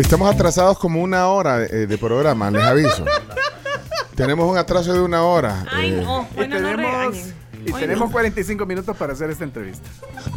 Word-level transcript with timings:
Estamos 0.00 0.32
atrasados 0.34 0.78
como 0.78 1.02
una 1.02 1.26
hora 1.28 1.62
eh, 1.64 1.86
de 1.86 1.98
programa, 1.98 2.50
les 2.50 2.62
aviso. 2.62 3.04
Tenemos 4.14 4.50
un 4.50 4.56
atraso 4.58 4.92
de 4.92 5.00
una 5.00 5.22
hora. 5.22 5.64
Ay, 5.70 5.92
eh, 5.92 6.02
no, 6.02 6.26
bueno, 6.34 6.58
no 6.60 6.68
tenemos- 6.70 6.76
regañen. 7.14 7.34
Y 7.66 7.72
Ay, 7.74 7.80
tenemos 7.80 8.08
no. 8.08 8.12
45 8.12 8.64
minutos 8.66 8.96
para 8.96 9.12
hacer 9.12 9.28
esta 9.30 9.44
entrevista. 9.44 9.86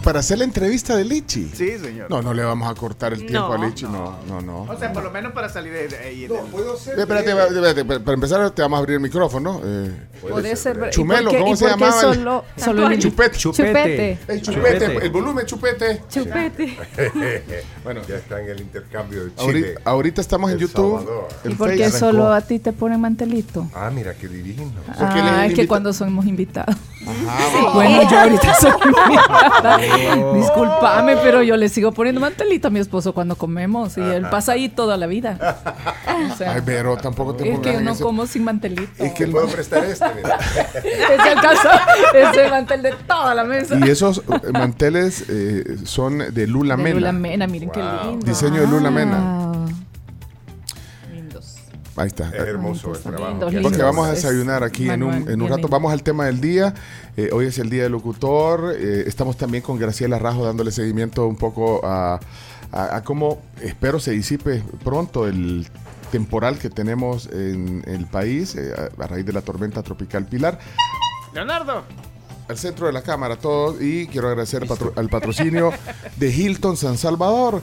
Para 0.03 0.19
hacer 0.19 0.37
la 0.37 0.43
entrevista 0.43 0.95
de 0.97 1.05
Lichi. 1.05 1.49
Sí, 1.55 1.77
señor. 1.79 2.09
No, 2.09 2.21
no 2.21 2.33
le 2.33 2.43
vamos 2.43 2.69
a 2.69 2.75
cortar 2.75 3.13
el 3.13 3.19
tiempo 3.25 3.55
No. 3.55 3.63
a 3.63 3.65
Lichi. 3.65 3.85
No, 3.85 4.17
no, 4.27 4.41
no. 4.41 4.61
O 4.63 4.77
sea, 4.77 4.91
por 4.91 5.03
lo 5.03 5.11
menos 5.11 5.31
para 5.31 5.47
salir 5.49 5.71
de 5.71 5.87
de 5.87 5.97
ahí. 5.97 6.27
del- 6.27 6.37
Eh, 6.37 6.41
Espérate, 6.97 7.33
va- 7.33 7.45
espérate, 7.45 7.85
para 7.85 7.99
para 8.01 8.15
empezar 8.15 8.49
te 8.51 8.61
vamos 8.61 8.77
a 8.77 8.79
abrir 8.79 8.95
el 8.95 9.01
micrófono. 9.01 9.61
eh. 9.63 9.91
Puede 10.21 10.55
ser. 10.55 10.79
¿y 10.87 10.89
Chumelo, 10.91 11.23
por 11.29 11.31
qué- 11.31 11.39
¿cómo 11.39 11.53
y 11.53 11.57
se 11.57 11.67
llamaba 11.67 11.95
el- 12.01 12.15
Solo, 12.15 12.45
solo 12.57 12.87
el 12.89 12.99
Chupete. 12.99 13.37
Chupete. 13.37 14.19
Ey, 14.27 14.41
chupete, 14.41 14.85
el 15.05 15.09
volumen 15.09 15.45
chupete. 15.45 16.01
Chupete. 16.09 16.77
Bueno, 17.83 18.01
Ya 18.07 18.15
está 18.15 18.41
en 18.41 18.49
el 18.49 18.61
intercambio 18.61 19.25
de 19.25 19.35
Chile. 19.35 19.41
ahorita, 19.43 19.81
ahorita 19.85 20.21
estamos 20.21 20.49
en 20.51 20.55
El 20.55 20.61
YouTube. 20.61 20.97
Salvador. 20.99 21.27
¿Y 21.45 21.53
por 21.55 21.75
qué 21.75 21.89
solo 21.91 22.31
a 22.31 22.41
ti 22.41 22.59
te 22.59 22.71
ponen 22.73 22.99
mantelito? 23.01 23.67
Ah, 23.73 23.89
mira 23.93 24.13
qué 24.13 24.27
divino. 24.27 24.71
Ah, 24.97 25.43
el 25.45 25.51
es 25.51 25.55
que 25.57 25.67
cuando 25.67 25.91
somos 25.93 26.25
invitados. 26.25 26.75
Ajá, 27.05 27.71
Bueno, 27.73 28.09
yo 28.09 28.19
ahorita 28.19 28.53
soy 28.55 28.71
invitada. 28.85 29.79
Disculpame, 30.35 31.17
pero 31.17 31.43
yo 31.43 31.57
le 31.57 31.69
sigo 31.69 31.91
poniendo 31.91 32.21
mantelito 32.21 32.67
a 32.67 32.71
mi 32.71 32.79
esposo 32.79 33.13
cuando 33.13 33.35
comemos 33.35 33.97
y 33.97 34.01
él 34.01 34.27
pasa 34.29 34.53
ahí 34.53 34.69
toda 34.69 34.97
la 34.97 35.07
vida. 35.07 35.37
O 36.31 36.35
sea, 36.35 36.53
Ay, 36.53 36.61
pero 36.65 36.97
tampoco 36.97 37.35
te 37.35 37.51
es 37.51 37.59
que 37.59 37.73
yo 37.73 37.81
no 37.81 37.91
ese- 37.91 38.03
como 38.03 38.25
sin 38.25 38.43
mantelito. 38.43 39.03
Es 39.03 39.13
que 39.13 39.27
puedo 39.27 39.47
prestar 39.47 39.83
este. 39.83 40.05
Ese 41.13 41.29
alcanza 41.29 41.81
ese 42.13 42.49
mantel 42.49 42.81
de 42.83 42.91
toda 43.07 43.33
la 43.35 43.43
mesa. 43.43 43.77
Y 43.79 43.89
esos 43.89 44.19
eh, 44.19 44.51
manteles 44.51 45.25
eh, 45.29 45.77
son 45.85 46.17
de 46.33 46.47
Lula 46.47 46.75
De 46.75 46.83
Mena. 46.83 46.95
Lula 46.95 47.11
Mena, 47.11 47.47
miren 47.47 47.69
qué 47.71 47.81
lindo. 47.81 48.25
Diseño 48.25 48.61
de 48.61 48.67
Lula 48.67 48.89
Mena. 48.91 49.17
Ah. 49.17 49.42
Ahí 51.95 52.07
está. 52.07 52.27
Es 52.29 52.33
hermoso 52.33 52.91
el 52.93 52.99
trabajo. 53.01 53.39
Porque 53.61 53.83
vamos 53.83 54.07
a 54.07 54.13
Es 54.13 54.23
desayunar 54.23 54.63
aquí 54.63 54.89
en 54.89 55.03
un, 55.03 55.13
en 55.29 55.41
un 55.41 55.47
rato. 55.47 55.57
lindo. 55.57 55.67
Vamos 55.67 55.93
al 55.93 56.01
tema 56.01 56.25
del 56.25 56.41
día. 56.41 56.73
Eh, 57.17 57.29
hoy 57.31 57.45
es 57.45 57.59
el 57.59 57.69
día 57.69 57.83
del 57.83 57.91
locutor. 57.91 58.73
Eh, 58.77 59.03
estamos 59.05 59.37
también 59.37 59.61
con 59.63 59.77
Graciela 59.77 60.17
Rajo 60.17 60.43
dándole 60.43 60.71
seguimiento 60.71 61.27
un 61.27 61.35
poco 61.35 61.85
a, 61.85 62.19
a- 62.71 62.95
a 62.95 63.03
cómo 63.03 63.39
espero 63.61 63.99
se 63.99 64.11
disipe 64.11 64.63
pronto 64.83 65.27
el 65.27 65.67
temporal 66.11 66.57
que 66.57 66.69
tenemos 66.71 67.27
en 67.31 67.83
el 67.87 68.05
país 68.07 68.55
eh, 68.55 68.73
a, 68.99 69.03
a 69.03 69.07
raíz 69.07 69.25
de 69.25 69.33
la 69.33 69.41
tormenta 69.41 69.83
tropical 69.83 70.25
Pilar. 70.25 70.57
Leonardo. 71.33 71.83
Al 72.49 72.57
centro 72.57 72.87
de 72.87 72.93
la 72.93 73.01
cámara 73.01 73.37
todos 73.37 73.81
y 73.81 74.05
quiero 74.07 74.27
agradecer 74.27 74.67
patro- 74.67 74.91
al 74.97 75.07
patrocinio 75.09 75.71
de 76.17 76.29
Hilton 76.29 76.75
San 76.75 76.97
Salvador. 76.97 77.61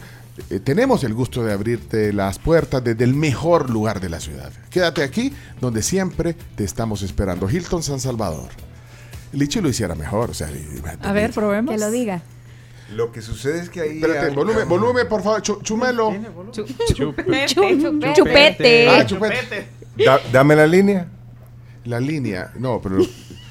Eh, 0.48 0.61
tenemos 0.61 1.05
el 1.05 1.12
gusto 1.12 1.42
de 1.45 1.53
abrirte 1.53 2.12
las 2.12 2.39
puertas 2.39 2.83
desde 2.83 3.05
el 3.05 3.14
mejor 3.14 3.69
lugar 3.69 4.00
de 4.00 4.09
la 4.09 4.20
ciudad. 4.20 4.53
Quédate 4.70 5.03
aquí 5.03 5.33
donde 5.61 5.83
siempre 5.83 6.34
te 6.56 6.64
estamos 6.64 7.03
esperando. 7.03 7.48
Hilton 7.50 7.83
San 7.83 8.00
Salvador. 8.00 8.48
Lichi 9.33 9.61
lo 9.61 9.69
hiciera 9.69 9.95
mejor. 9.95 10.31
O 10.31 10.34
sea, 10.34 10.48
A 11.03 11.12
ver, 11.12 11.33
probemos. 11.33 11.75
Que 11.75 11.78
lo 11.81 11.91
diga. 11.91 12.22
Lo 12.95 13.12
que 13.12 13.22
sucede 13.22 13.61
es 13.61 13.70
que 13.70 13.81
ahí. 13.83 13.97
Espérate, 14.00 14.27
hay- 14.31 14.34
volumen, 14.34 14.69
volumen, 14.69 15.09
por 15.09 15.22
favor. 15.22 15.42
Chu- 15.42 15.61
chumelo. 15.62 16.12
Chupete. 16.50 17.47
Chupete. 18.15 18.89
Ah, 18.89 19.06
chupete. 19.06 19.69
Da- 20.05 20.20
dame 20.33 20.56
la 20.56 20.67
línea. 20.67 21.06
La 21.84 22.00
línea. 22.00 22.50
No, 22.59 22.81
pero. 22.83 22.97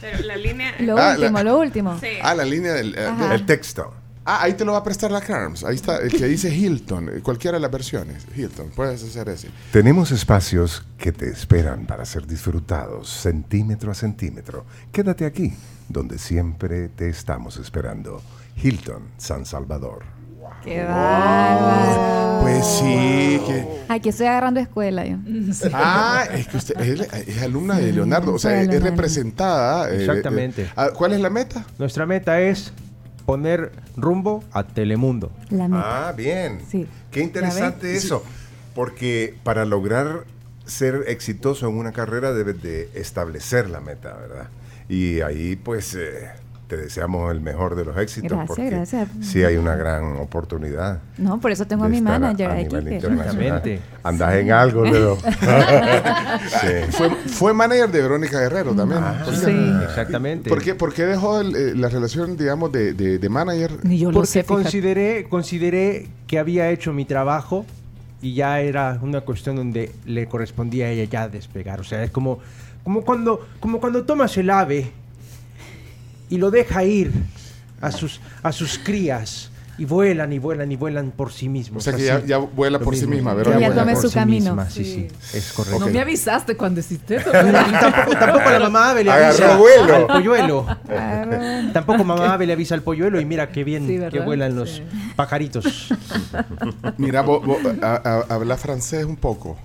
Pero 0.02 0.24
la 0.26 0.36
línea. 0.36 0.74
Lo 0.80 0.98
Ah, 0.98 1.12
último, 1.18 1.38
la- 1.38 1.44
lo 1.44 1.60
último. 1.60 2.00
Sí. 2.00 2.08
Ah, 2.22 2.34
la 2.36 2.44
línea 2.46 2.74
del. 2.74 2.96
eh, 2.98 3.44
texto. 3.46 3.94
Ah, 4.36 4.44
ahí 4.44 4.54
te 4.54 4.66
lo 4.66 4.74
va 4.74 4.80
a 4.80 4.84
prestar 4.84 5.12
la 5.12 5.22
Carms. 5.22 5.64
Ahí 5.64 5.76
está, 5.76 5.98
el 5.98 6.12
que 6.12 6.26
dice 6.28 6.50
Hilton. 6.56 7.10
eh, 7.10 7.22
Cualquiera 7.22 7.58
de 7.58 7.62
las 7.62 7.72
versiones. 7.72 8.26
Hilton. 8.36 8.70
Puedes 8.76 9.04
hacer 9.04 9.30
ese. 9.30 9.50
Tenemos 9.72 10.12
espacios 10.12 10.84
que 10.98 11.12
te 11.12 11.30
esperan 11.30 11.86
para 11.86 12.06
ser 12.06 12.26
disfrutados 12.28 13.10
centímetro 13.10 13.92
a 13.92 13.96
centímetro. 13.96 14.66
Quédate 14.92 15.26
aquí, 15.26 15.54
donde 15.88 16.18
siempre 16.18 16.90
te 16.90 17.10
estamos 17.10 17.58
esperando. 17.58 18.22
Hilton, 18.62 19.04
San 19.18 19.46
Salvador. 19.46 20.04
Qué 20.64 20.84
bárbaro. 20.84 22.42
Pues 22.42 22.66
sí, 22.66 23.40
que. 23.48 23.66
Aquí 23.88 24.10
estoy 24.10 24.28
agarrando 24.28 24.60
escuela 24.60 25.06
yo. 25.06 25.18
Ah, 25.74 26.24
es 26.34 26.48
que 26.48 26.58
usted 26.58 26.80
es, 26.82 27.02
es 27.28 27.42
alumna 27.42 27.78
de 27.78 27.94
Leonardo, 27.94 28.34
o 28.34 28.40
sea, 28.40 28.62
es, 28.62 28.68
alumna. 28.70 28.90
representada. 28.90 29.90
eh, 29.92 30.02
Exactamente. 30.06 30.64
eh, 30.64 30.70
ah, 30.76 30.90
¿Cuál 30.94 31.14
es 31.14 31.22
la 31.22 31.30
meta? 31.30 31.66
Nuestra 31.78 32.06
meta 32.06 32.42
es 32.42 32.74
poner 33.30 33.72
rumbo 33.96 34.44
a 34.52 34.64
Telemundo. 34.64 35.32
La 35.52 35.68
meta. 35.68 36.08
Ah, 36.08 36.12
bien. 36.14 36.62
Sí. 36.68 36.88
Qué 37.12 37.22
interesante 37.22 37.96
eso. 37.96 38.24
Porque 38.74 39.36
para 39.44 39.66
lograr 39.66 40.26
ser 40.66 41.04
exitoso 41.08 41.68
en 41.68 41.78
una 41.78 41.92
carrera 41.92 42.34
debes 42.34 42.60
de 42.64 42.90
establecer 42.96 43.70
la 43.70 43.82
meta, 43.82 44.16
¿verdad? 44.16 44.48
Y 44.88 45.22
ahí 45.22 45.56
pues 45.56 45.94
eh, 45.94 46.32
te 46.70 46.78
deseamos 46.78 47.32
el 47.32 47.42
mejor 47.42 47.76
de 47.76 47.84
los 47.84 47.98
éxitos. 47.98 48.30
Gracias, 48.30 48.48
porque 48.48 48.70
gracias. 48.70 49.10
Sí 49.22 49.44
hay 49.44 49.58
una 49.58 49.76
gran 49.76 50.18
oportunidad. 50.18 51.00
No, 51.18 51.40
por 51.42 51.52
eso 51.52 51.66
tengo 51.66 51.84
a 51.86 51.90
mi 51.90 52.00
manager 52.00 52.48
a 52.52 52.54
aquí. 52.54 52.66
nivel 52.66 52.86
que- 52.86 52.94
internacional. 52.96 53.28
Exactamente. 53.58 53.80
Andas 54.04 54.36
en 54.36 54.52
algo, 54.52 54.86
Leo. 54.86 55.18
sí. 56.62 56.92
Fue, 56.92 57.10
fue 57.10 57.54
manager 57.54 57.90
de 57.92 58.02
Verónica 58.02 58.40
Guerrero 58.40 58.74
también. 58.74 59.02
¿Por 59.26 59.34
qué? 59.34 59.40
Sí. 59.40 59.72
Exactamente. 59.84 60.50
¿Por 60.50 60.62
qué, 60.62 60.76
por 60.76 60.94
qué 60.94 61.06
dejó 61.06 61.42
el, 61.42 61.56
eh, 61.56 61.74
la 61.76 61.90
relación, 61.90 62.38
digamos, 62.38 62.72
de, 62.72 62.94
de- 62.94 63.18
de 63.20 63.30
manager? 63.30 63.72
Ni 63.84 63.98
yo 63.98 64.10
lo 64.10 64.14
Porque 64.16 64.28
sé, 64.28 64.44
consideré, 64.44 65.26
consideré 65.28 66.08
que 66.28 66.40
había 66.40 66.70
hecho 66.70 66.94
mi 66.94 67.06
trabajo 67.06 67.66
y 68.22 68.36
ya 68.36 68.60
era 68.62 69.00
una 69.02 69.22
cuestión 69.22 69.56
donde 69.56 69.92
le 70.06 70.28
correspondía 70.28 70.86
a 70.86 70.90
ella 70.90 71.06
ya 71.10 71.30
despegar. 71.30 71.80
O 71.80 71.84
sea, 71.84 72.04
es 72.04 72.12
como, 72.12 72.40
como, 72.84 73.02
cuando, 73.02 73.48
como 73.60 73.80
cuando 73.80 74.04
tomas 74.04 74.38
el 74.38 74.50
ave 74.50 74.92
y 76.30 76.38
lo 76.38 76.52
deja 76.52 76.84
ir 76.84 77.12
a 77.82 77.92
sus, 77.92 78.20
a 78.44 78.52
sus 78.52 78.78
crías 78.78 79.50
y 79.78 79.86
vuelan 79.86 80.34
y 80.34 80.40
vuelan 80.40 80.70
y 80.70 80.76
vuelan 80.76 81.12
por 81.12 81.32
sí 81.32 81.48
mismos. 81.48 81.82
O 81.82 81.90
sea 81.90 81.98
que 81.98 82.04
ya, 82.04 82.20
ya 82.26 82.38
vuela 82.38 82.78
Lo 82.80 82.84
por 82.84 82.98
sí 82.98 83.08
misma, 83.08 83.32
Ya 83.32 83.36
Verónica. 83.38 83.74
tome 83.76 83.96
su 83.96 84.10
sí 84.10 84.14
camino. 84.16 84.54
misma, 84.54 84.70
Sí, 84.70 84.84
sí, 84.84 85.08
es 85.38 85.54
correcto. 85.54 85.80
No 85.80 85.88
me 85.88 86.02
avisaste 86.02 86.58
cuando 86.58 86.82
hiciste 86.82 87.16
eso. 87.16 87.32
tampoco, 87.32 88.18
tampoco 88.20 88.50
la 88.50 88.60
mamá 88.60 88.90
Ave 88.92 89.06
le 89.06 89.12
avisa 89.12 89.56
vuelo. 89.56 89.96
al 89.96 90.08
polluelo. 90.08 90.66
Ah, 90.90 91.26
Tampoco 91.72 92.04
mamá 92.04 92.34
Ave 92.34 92.46
le 92.46 92.54
avisa 92.54 92.76
al 92.76 92.82
polluelo 92.82 93.22
y 93.22 93.26
mira 93.26 93.50
qué 93.52 93.64
bien 93.64 93.84
Sí, 93.88 93.94
que 93.94 94.00
¿verdad? 94.00 94.26
vuelan 94.26 94.56
los 94.56 94.70
Sí. 94.70 94.84
pajaritos. 95.16 95.94
Mira, 96.98 97.22
vos, 97.22 97.46
vos, 97.46 97.58
a- 97.82 98.02
a- 98.28 98.34
habla 98.36 98.58
francés 98.58 99.06
un 99.06 99.16
poco. 99.16 99.58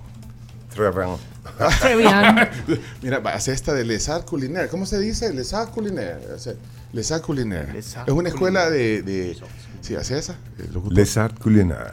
Très 0.73 0.95
bien. 0.95 1.09
Mira, 3.01 3.19
va, 3.19 3.31
hace 3.33 3.51
esta 3.53 3.73
de 3.73 3.83
Les 3.85 4.09
Arts 4.09 4.25
Culinaires. 4.25 4.69
¿Cómo 4.71 4.85
se 4.85 4.99
dice? 4.99 5.33
Les 5.33 5.53
Arts 5.53 5.71
Culinaires. 5.71 6.29
Hace- 6.29 6.57
Les 6.93 7.11
Es 8.07 8.13
una 8.13 8.29
escuela 8.29 8.69
de, 8.69 9.01
de... 9.01 9.37
Sí, 9.81 9.95
hace 9.95 10.17
esa. 10.17 10.35
el 10.57 10.73
locutor. 10.73 10.93
Les 10.97 11.17
Arts 11.17 11.39
Culinaires. 11.39 11.91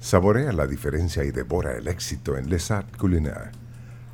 Saborea 0.00 0.52
la 0.52 0.66
diferencia 0.66 1.24
y 1.24 1.30
devora 1.30 1.76
el 1.76 1.88
éxito 1.88 2.36
en 2.36 2.50
Les 2.50 2.70
Arts 2.70 2.96
Culinaires. 2.98 3.48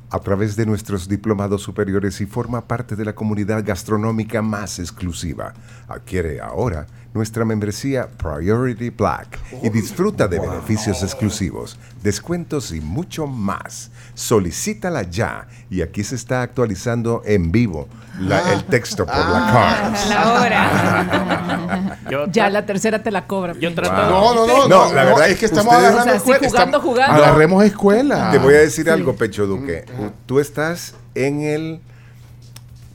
A 0.09 0.19
través 0.19 0.55
de 0.55 0.65
nuestros 0.65 1.07
diplomados 1.07 1.61
superiores 1.61 2.19
y 2.21 2.25
forma 2.25 2.67
parte 2.67 2.95
de 2.95 3.05
la 3.05 3.13
comunidad 3.15 3.63
gastronómica 3.65 4.41
más 4.41 4.79
exclusiva. 4.79 5.53
Adquiere 5.87 6.41
ahora 6.41 6.87
nuestra 7.13 7.43
membresía 7.45 8.07
Priority 8.17 8.89
Black 8.89 9.37
y 9.61 9.69
disfruta 9.69 10.27
de 10.27 10.39
beneficios 10.39 11.03
exclusivos, 11.03 11.77
descuentos 12.01 12.71
y 12.71 12.79
mucho 12.81 13.27
más. 13.27 13.91
Solicítala 14.13 15.03
ya 15.03 15.47
y 15.69 15.81
aquí 15.81 16.03
se 16.03 16.15
está 16.15 16.41
actualizando 16.41 17.21
en 17.25 17.51
vivo 17.51 17.87
la- 18.19 18.53
el 18.53 18.63
texto 18.65 19.05
por 19.05 19.15
la 19.15 20.33
hora. 20.33 21.97
Yo 22.09 22.27
Ya 22.31 22.49
la 22.49 22.65
tercera 22.65 23.01
te 23.03 23.11
la 23.11 23.27
cobra. 23.27 23.53
Yo 23.59 23.73
trato 23.73 23.91
No, 24.09 24.33
no, 24.35 24.47
no, 24.47 24.67
No, 24.67 24.87
no, 24.89 24.93
la 24.93 25.03
verdad 25.05 25.29
es 25.29 25.39
que 25.39 25.45
estamos 25.45 25.73
agarrando 25.73 26.01
O 26.01 26.03
sea, 26.03 26.13
sí, 26.19 26.31
escuela. 26.31 26.49
jugando, 26.49 26.79
jugando. 26.81 27.23
Agarremos 27.23 27.63
escuela. 27.63 28.31
Te 28.31 28.37
voy 28.37 28.53
a 28.55 28.59
decir 28.59 28.89
algo, 28.89 29.15
Pecho 29.15 29.45
Duque. 29.47 29.85
Tú 30.25 30.39
estás 30.39 30.95
en 31.15 31.41
el 31.41 31.81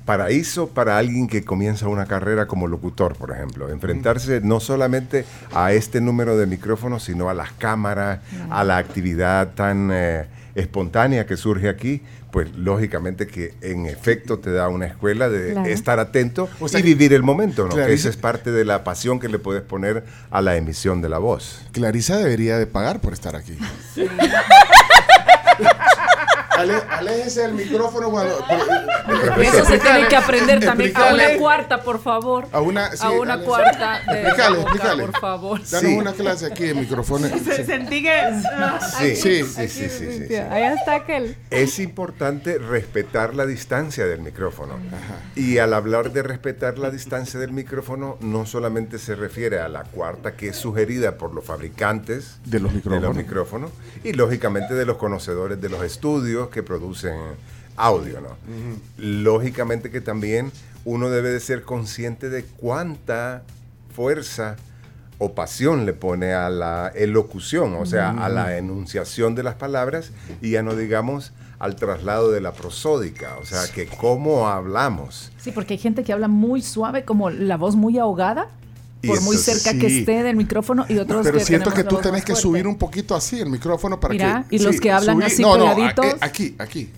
paraíso 0.06 0.68
para 0.68 0.96
alguien 0.96 1.26
que 1.28 1.44
comienza 1.44 1.88
una 1.88 2.06
carrera 2.06 2.46
como 2.46 2.66
locutor, 2.68 3.14
por 3.16 3.32
ejemplo. 3.32 3.68
Enfrentarse 3.68 4.40
no 4.40 4.60
solamente 4.60 5.26
a 5.52 5.72
este 5.72 6.00
número 6.00 6.38
de 6.38 6.46
micrófonos, 6.46 7.02
sino 7.04 7.28
a 7.28 7.34
las 7.34 7.52
cámaras, 7.52 8.20
a 8.48 8.64
la 8.64 8.78
actividad 8.78 9.48
tan 9.54 9.90
eh, 9.92 10.24
espontánea 10.54 11.26
que 11.26 11.36
surge 11.36 11.68
aquí, 11.68 12.00
pues 12.30 12.54
lógicamente 12.54 13.26
que 13.26 13.54
en 13.60 13.86
efecto 13.86 14.38
te 14.38 14.52
da 14.52 14.68
una 14.68 14.86
escuela 14.86 15.28
de 15.28 15.52
Claro. 15.52 15.68
estar 15.68 15.98
atento 16.00 16.48
O 16.60 16.68
sea 16.68 16.80
y 16.80 16.82
vivir 16.82 17.12
el 17.12 17.22
momento, 17.22 17.66
¿no? 17.66 17.74
Que 17.74 17.90
y 17.90 17.94
esa 17.94 18.08
es 18.08 18.16
parte 18.16 18.50
de 18.52 18.64
la 18.64 18.84
pasión 18.84 19.18
que 19.20 19.28
le 19.28 19.38
puedes 19.38 19.62
poner 19.62 20.04
a 20.30 20.40
la 20.40 20.56
emisión 20.56 21.02
de 21.02 21.08
la 21.08 21.18
voz. 21.18 21.60
Clarisa 21.72 22.16
debería 22.16 22.58
de 22.58 22.66
pagar 22.66 23.00
por 23.00 23.12
estar 23.12 23.36
aquí. 23.36 23.58
ale- 26.56 26.82
aléjese 26.90 27.42
del 27.42 27.52
micrófono 27.54 28.10
cuando. 28.10 28.44
Eso 29.42 29.64
se 29.64 29.78
tiene 29.78 30.08
que 30.08 30.16
aprender 30.16 30.64
también. 30.64 30.92
A 30.96 31.12
una 31.14 31.36
cuarta, 31.38 31.82
por 31.82 32.00
favor. 32.02 32.46
A 32.52 32.60
una, 32.60 32.90
sí, 32.92 32.98
a 33.00 33.10
una 33.10 33.38
cuarta 33.38 34.00
de 34.06 34.22
Explícale, 34.22 34.36
la 34.36 34.48
boca, 34.62 34.70
explícale. 34.72 35.02
por 35.06 35.20
favor. 35.20 35.60
Danos 35.70 35.90
Sí. 35.90 35.96
una 35.96 36.12
clase 36.12 36.46
aquí 36.46 36.64
de 36.64 36.74
micrófono. 36.74 37.28
Se- 37.28 37.64
Sentí 37.64 38.02
que. 38.02 38.40
Sí, 38.98 39.16
Sí. 39.16 39.44
sí, 39.44 39.44
sí, 39.44 39.68
sí, 39.68 39.88
sí, 39.88 40.26
sí. 40.28 40.34
Allá 40.36 40.74
está 40.74 40.94
aquel. 40.96 41.36
Es 41.50 41.78
importante 41.78 42.58
respetar 42.58 43.34
la 43.34 43.46
distancia 43.46 44.06
del 44.06 44.20
micrófono. 44.20 44.74
Y 45.34 45.58
al 45.58 45.74
hablar 45.74 46.12
de 46.12 46.22
respetar 46.22 46.78
la 46.78 46.90
distancia 46.90 47.38
del 47.40 47.52
micrófono, 47.52 48.16
no 48.20 48.46
solamente 48.46 48.98
se 48.98 49.14
refiere 49.14 49.60
a 49.60 49.68
la 49.68 49.82
cuarta 49.84 50.34
que 50.36 50.48
es 50.48 50.56
sugerida 50.56 51.16
por 51.18 51.34
los 51.34 51.44
fabricantes 51.44 52.38
De 52.44 52.60
los 52.60 52.72
micrófonos. 52.72 53.16
micrófonos 53.16 53.70
y 54.04 54.12
lógicamente 54.12 54.74
de 54.74 54.84
los 54.86 54.96
conocedores 54.96 55.60
de 55.60 55.68
los 55.68 55.82
estudios 55.82 56.45
que 56.50 56.62
producen 56.62 57.16
audio. 57.76 58.20
¿no? 58.20 58.36
Lógicamente 58.98 59.90
que 59.90 60.00
también 60.00 60.52
uno 60.84 61.10
debe 61.10 61.30
de 61.30 61.40
ser 61.40 61.62
consciente 61.62 62.30
de 62.30 62.44
cuánta 62.44 63.42
fuerza 63.94 64.56
o 65.18 65.34
pasión 65.34 65.86
le 65.86 65.92
pone 65.92 66.34
a 66.34 66.50
la 66.50 66.92
elocución, 66.94 67.74
o 67.74 67.86
sea, 67.86 68.10
a 68.10 68.28
la 68.28 68.58
enunciación 68.58 69.34
de 69.34 69.42
las 69.42 69.54
palabras 69.54 70.12
y 70.42 70.50
ya 70.50 70.62
no 70.62 70.76
digamos 70.76 71.32
al 71.58 71.76
traslado 71.76 72.30
de 72.30 72.42
la 72.42 72.52
prosódica, 72.52 73.36
o 73.40 73.46
sea, 73.46 73.60
que 73.72 73.86
cómo 73.86 74.48
hablamos. 74.48 75.32
Sí, 75.38 75.52
porque 75.52 75.74
hay 75.74 75.78
gente 75.78 76.04
que 76.04 76.12
habla 76.12 76.28
muy 76.28 76.60
suave, 76.60 77.04
como 77.04 77.30
la 77.30 77.56
voz 77.56 77.76
muy 77.76 77.98
ahogada, 77.98 78.48
por 79.06 79.20
muy 79.22 79.36
cerca 79.36 79.72
que 79.78 79.88
sí. 79.88 79.98
esté 80.00 80.22
del 80.22 80.36
micrófono, 80.36 80.84
y 80.88 80.98
otros 80.98 81.22
Pero 81.24 81.38
que 81.38 81.44
siento 81.44 81.70
que 81.72 81.84
tú 81.84 81.96
tenés 81.96 82.22
que 82.24 82.32
fuerte. 82.32 82.42
subir 82.42 82.66
un 82.66 82.76
poquito 82.76 83.14
así 83.14 83.38
el 83.40 83.50
micrófono 83.50 83.98
para 84.00 84.12
Mira, 84.12 84.44
que. 84.48 84.56
y 84.56 84.58
los 84.58 84.80
que 84.80 84.90
hablan 84.90 85.22
así 85.22 85.42
no, 85.42 85.56
no, 85.56 85.74
pegaditos. 85.74 86.06
a- 86.20 86.24
aquí, 86.26 86.54
aquí. 86.58 86.90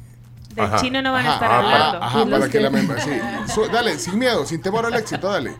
Del 0.54 0.64
Ajá. 0.64 0.76
chino 0.80 1.02
no 1.02 1.12
van 1.12 1.26
a 1.26 1.34
estar 1.34 1.50
ajá, 1.50 1.58
hablando. 1.58 2.04
ajá, 2.04 2.24
para 2.30 2.44
que 2.46 2.50
que- 2.58 2.60
la 2.60 3.00
sí. 3.00 3.10
Su- 3.54 3.66
dale, 3.68 3.98
sin 3.98 4.18
miedo, 4.18 4.44
sin 4.46 4.60
temor 4.60 4.86
al 4.86 4.94
éxito, 4.94 5.28
dale. 5.28 5.52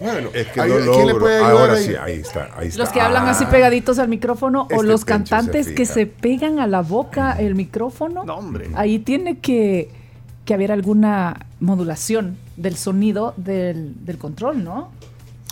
Muévelo. 0.00 0.30
Es 0.34 0.48
que 0.48 0.60
no 0.60 0.66
¿Quién 0.66 0.78
le 0.80 0.86
logro. 1.12 1.18
puede 1.20 1.36
ayudar 1.36 1.52
Ahora 1.52 1.72
ahí? 1.74 1.84
sí, 1.86 1.94
ahí 1.94 2.12
está, 2.20 2.50
ahí 2.56 2.68
está. 2.68 2.78
Los 2.82 2.88
que 2.90 3.00
hablan 3.00 3.28
así 3.28 3.44
Ah. 3.46 3.50
pegaditos 3.50 3.98
al 4.00 4.08
micrófono 4.08 4.62
o 4.62 4.74
Este 4.74 4.86
los 4.86 5.00
se 5.00 5.06
cantantes 5.06 5.68
que 5.68 5.86
se 5.86 6.06
pegan 6.06 6.58
a 6.58 6.66
la 6.66 6.82
boca 6.82 7.32
el 7.38 7.54
micrófono. 7.54 8.24
No, 8.24 8.34
hombre. 8.34 8.70
Ahí 8.74 8.98
tiene 8.98 9.38
que, 9.38 9.88
que 10.44 10.52
haber 10.54 10.72
alguna 10.72 11.46
modulación 11.60 12.36
del 12.56 12.76
sonido 12.76 13.34
del, 13.36 14.04
del 14.04 14.18
control, 14.18 14.62
¿no? 14.64 14.90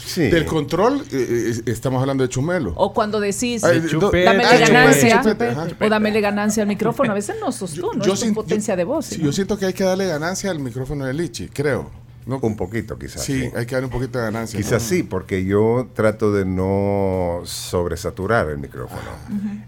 Sí. 0.04 0.22
Del 0.28 0.44
control, 0.46 1.00
eh, 1.12 1.52
eh, 1.56 1.62
estamos 1.66 2.00
hablando 2.00 2.22
de 2.25 2.28
Chumelo. 2.28 2.72
O 2.76 2.93
cuando 2.93 3.20
decís, 3.20 3.62
Ay, 3.64 3.76
chupete. 3.88 4.25
chupete, 4.26 4.58
ganancia, 4.58 5.22
chupete, 5.22 5.49
ajá. 5.50 5.66
o 5.81 5.88
dámele 5.88 6.20
ganancia 6.20 6.62
al 6.62 6.69
micrófono. 6.69 7.12
A 7.12 7.14
veces 7.14 7.37
no 7.40 7.52
sos 7.52 7.72
tú, 7.75 7.90
no 7.94 8.02
es 8.02 8.08
tu 8.08 8.16
sin- 8.16 8.34
potencia 8.34 8.75
yo- 8.75 8.78
de 8.78 8.84
voz. 8.84 9.06
sí, 9.06 9.20
yo 9.22 9.32
siento 9.32 9.56
que 9.58 9.66
hay 9.66 9.72
que 9.72 9.84
darle 9.84 10.06
ganancia 10.06 10.50
al 10.50 10.58
micrófono 10.58 11.04
de 11.06 11.14
Lichi, 11.14 11.49
creo. 11.49 11.90
¿No? 12.26 12.38
Un 12.42 12.56
poquito, 12.56 12.98
quizás. 12.98 13.22
Sí, 13.24 13.40
sí. 13.42 13.50
hay 13.56 13.66
que 13.66 13.74
darle 13.74 13.86
un 13.86 13.92
poquito 13.92 14.19
de 14.19 14.24
ganancia. 14.24 14.56
Quizás 14.58 14.82
¿no? 14.82 14.88
sí, 14.88 15.02
porque 15.02 15.44
yo 15.44 15.88
trato 15.94 16.32
de 16.32 16.44
no 16.44 17.40
sobresaturar 17.44 18.48
el 18.48 18.58
micrófono. 18.58 19.00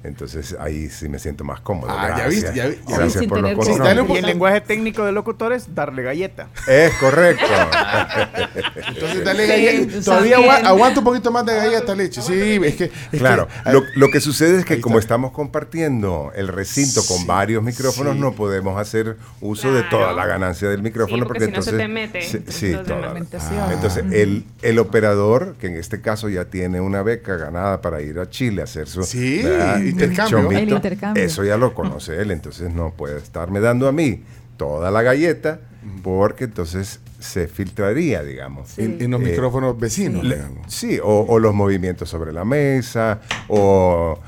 Entonces 0.03 0.57
ahí 0.61 0.89
sí 0.91 1.09
me 1.09 1.19
siento 1.19 1.45
más 1.45 1.61
cómodo. 1.61 1.91
Ah, 1.91 2.15
ya 2.19 2.29
viste, 2.29 2.53
ya 2.55 2.67
vi- 2.69 2.79
ya 2.87 2.97
Gracias 2.99 3.27
por 3.27 3.41
los 3.41 3.51
Sí, 3.51 3.57
controles. 3.57 3.79
dale 3.85 4.01
un 4.03 4.11
Y 4.11 4.17
el 4.19 4.27
lenguaje 4.27 4.61
técnico 4.61 5.05
de 5.05 5.13
locutores, 5.13 5.75
darle 5.75 6.03
galleta. 6.03 6.49
Es 6.69 6.93
correcto. 6.95 7.45
Entonces, 8.89 9.25
dale 9.25 9.45
Sí, 9.47 9.49
galleta. 9.51 10.05
Todavía 10.05 10.37
aguanta 10.67 11.01
un 11.01 11.05
poquito 11.05 11.31
más 11.31 11.45
de 11.47 11.55
galleta, 11.57 11.95
Lichi. 11.95 12.21
Sí, 12.23 12.61
es 12.65 12.77
que. 12.77 12.85
es 12.85 13.19
claro, 13.19 13.49
que- 13.65 13.73
lo, 13.73 13.83
lo 13.95 14.11
que 14.11 14.21
sucede 14.21 14.59
es 14.59 14.65
que 14.65 14.81
como 14.81 14.99
estamos 14.99 15.33
compartiendo 15.33 16.33
el 16.35 16.49
recinto 16.49 17.03
con 17.07 17.27
varios 17.27 17.63
micrófonos, 17.63 18.15
sí. 18.15 18.21
no 18.21 18.33
podemos 18.35 18.79
hacer 18.81 19.17
uso 19.41 19.73
de 19.73 19.83
toda 19.85 20.13
la 20.13 20.27
ganancia 20.27 20.69
del 20.69 20.83
micrófono 20.83 21.23
Sí, 21.25 21.29
porque 21.29 21.47
porque 21.47 21.47
si 21.47 21.53
no 21.53 21.63
se 21.63 21.71
entonces 21.71 21.87
te 21.87 21.89
mete 21.93 22.44
sí, 22.49 22.75
Fragmentación. 22.85 23.73
Entonces, 23.73 24.05
el, 24.13 24.45
el 24.63 24.79
operador, 24.79 25.57
que 25.61 25.67
en 25.69 25.77
este 25.77 26.01
caso 26.01 26.29
ya 26.29 26.47
tiene 26.47 26.81
una 26.81 27.03
beca 27.03 27.37
ganada 27.37 27.81
para 27.81 28.01
ir 28.03 28.19
a 28.19 28.29
Chile 28.31 28.61
a 28.61 28.65
hacer 28.65 28.89
su 28.89 29.03
Sí, 29.05 29.41
intercambio. 29.85 30.43
Chomito, 30.43 30.61
El 30.63 30.71
intercambio. 30.71 31.23
Eso 31.25 31.45
ya 31.45 31.57
lo 31.57 31.75
conoce 31.75 32.21
él, 32.21 32.31
entonces 32.31 32.73
no 32.73 32.93
puede 32.93 33.19
estarme 33.19 33.61
dando 33.61 33.89
a 33.89 33.93
mí 33.93 34.23
toda 34.57 34.91
la 34.91 35.03
galleta 35.03 35.61
porque 36.03 36.45
entonces 36.45 37.01
se 37.19 37.47
filtraría, 37.49 38.23
digamos. 38.23 38.79
En, 38.79 38.97
en 39.01 39.11
los 39.11 39.21
Eh, 39.21 39.25
micrófonos 39.31 39.79
vecinos, 39.79 40.25
Le- 40.25 40.37
digamos. 40.37 40.73
sí, 40.73 40.99
o, 41.03 41.27
o 41.29 41.39
los 41.39 41.55
movimientos 41.55 42.09
sobre 42.09 42.33
la 42.33 42.45
mesa, 42.45 43.21
o 43.49 44.19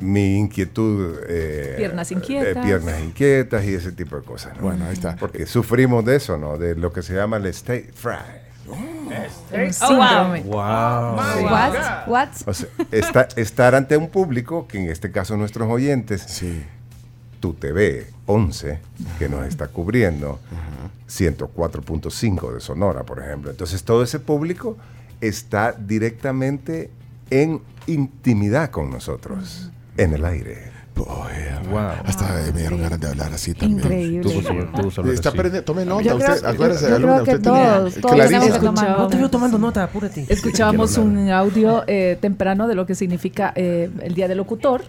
mi 0.00 0.38
inquietud. 0.38 1.18
eh, 1.28 1.74
Piernas 1.76 2.10
eh, 2.10 2.14
inquietas. 2.14 2.64
piernas 2.64 3.00
inquietas 3.00 3.64
y 3.64 3.74
ese 3.74 3.92
tipo 3.92 4.16
de 4.16 4.22
cosas. 4.22 4.56
¿no? 4.56 4.62
Bueno, 4.62 4.84
ahí 4.86 4.92
está. 4.92 5.16
Porque 5.16 5.46
sufrimos 5.46 6.04
de 6.04 6.16
eso, 6.16 6.36
¿no? 6.38 6.58
De 6.58 6.74
lo 6.74 6.92
que 6.92 7.02
se 7.02 7.14
llama 7.14 7.36
el 7.38 7.46
state 7.46 7.90
fright. 7.94 8.20
Oh, 8.68 8.74
wow. 9.96 10.42
Wow. 10.44 11.16
What? 11.44 12.06
What? 12.08 12.28
O 12.46 12.54
sea, 12.54 12.68
esta- 12.92 13.28
estar 13.36 13.74
ante 13.74 13.96
un 13.96 14.08
público, 14.08 14.68
que 14.68 14.78
en 14.78 14.88
este 14.90 15.10
caso 15.10 15.36
nuestros 15.36 15.68
oyentes, 15.68 16.22
Sí. 16.22 16.62
tu 17.40 17.54
TV 17.54 18.06
11, 18.26 18.78
que 19.18 19.28
nos 19.28 19.46
está 19.46 19.68
cubriendo, 19.68 20.38
104.5 21.08 22.52
de 22.54 22.60
Sonora, 22.60 23.02
por 23.04 23.18
ejemplo. 23.20 23.50
Entonces, 23.50 23.82
todo 23.82 24.02
ese 24.02 24.20
público 24.20 24.76
está 25.20 25.72
directamente 25.72 26.90
en 27.30 27.60
intimidad 27.86 28.70
con 28.70 28.90
nosotros, 28.90 29.70
en 30.02 30.14
el 30.14 30.24
aire. 30.24 30.70
Wow. 30.96 31.80
Hasta 32.04 32.28
me 32.52 32.58
dieron 32.60 32.78
Sí. 32.78 32.82
ganas 32.82 33.00
de 33.00 33.08
hablar 33.08 33.32
así 33.32 33.54
también. 33.54 33.78
Increíble. 33.78 34.42
Está 35.14 35.32
perdiendo, 35.32 35.62
tome 35.64 35.84
nota, 35.86 36.14
usted, 36.14 36.44
acuérdese, 36.44 36.90
yo 36.90 36.96
alumna, 36.96 37.16
usted 37.22 37.40
tiene 37.40 37.58
todos, 37.58 37.96
Escuchaba- 37.96 38.60
nota. 38.60 38.96
No 38.98 39.08
te 39.08 39.16
veo 39.16 39.30
tomando 39.30 39.58
nota, 39.58 39.84
apúrate. 39.84 40.26
Escuchábamos 40.28 40.98
un 40.98 41.30
audio 41.30 41.84
eh, 41.86 42.18
temprano 42.20 42.68
de 42.68 42.74
lo 42.74 42.84
que 42.84 42.94
significa 42.94 43.52
eh, 43.56 43.88
el 44.02 44.14
Día 44.14 44.28
del 44.28 44.38
Locutor 44.38 44.82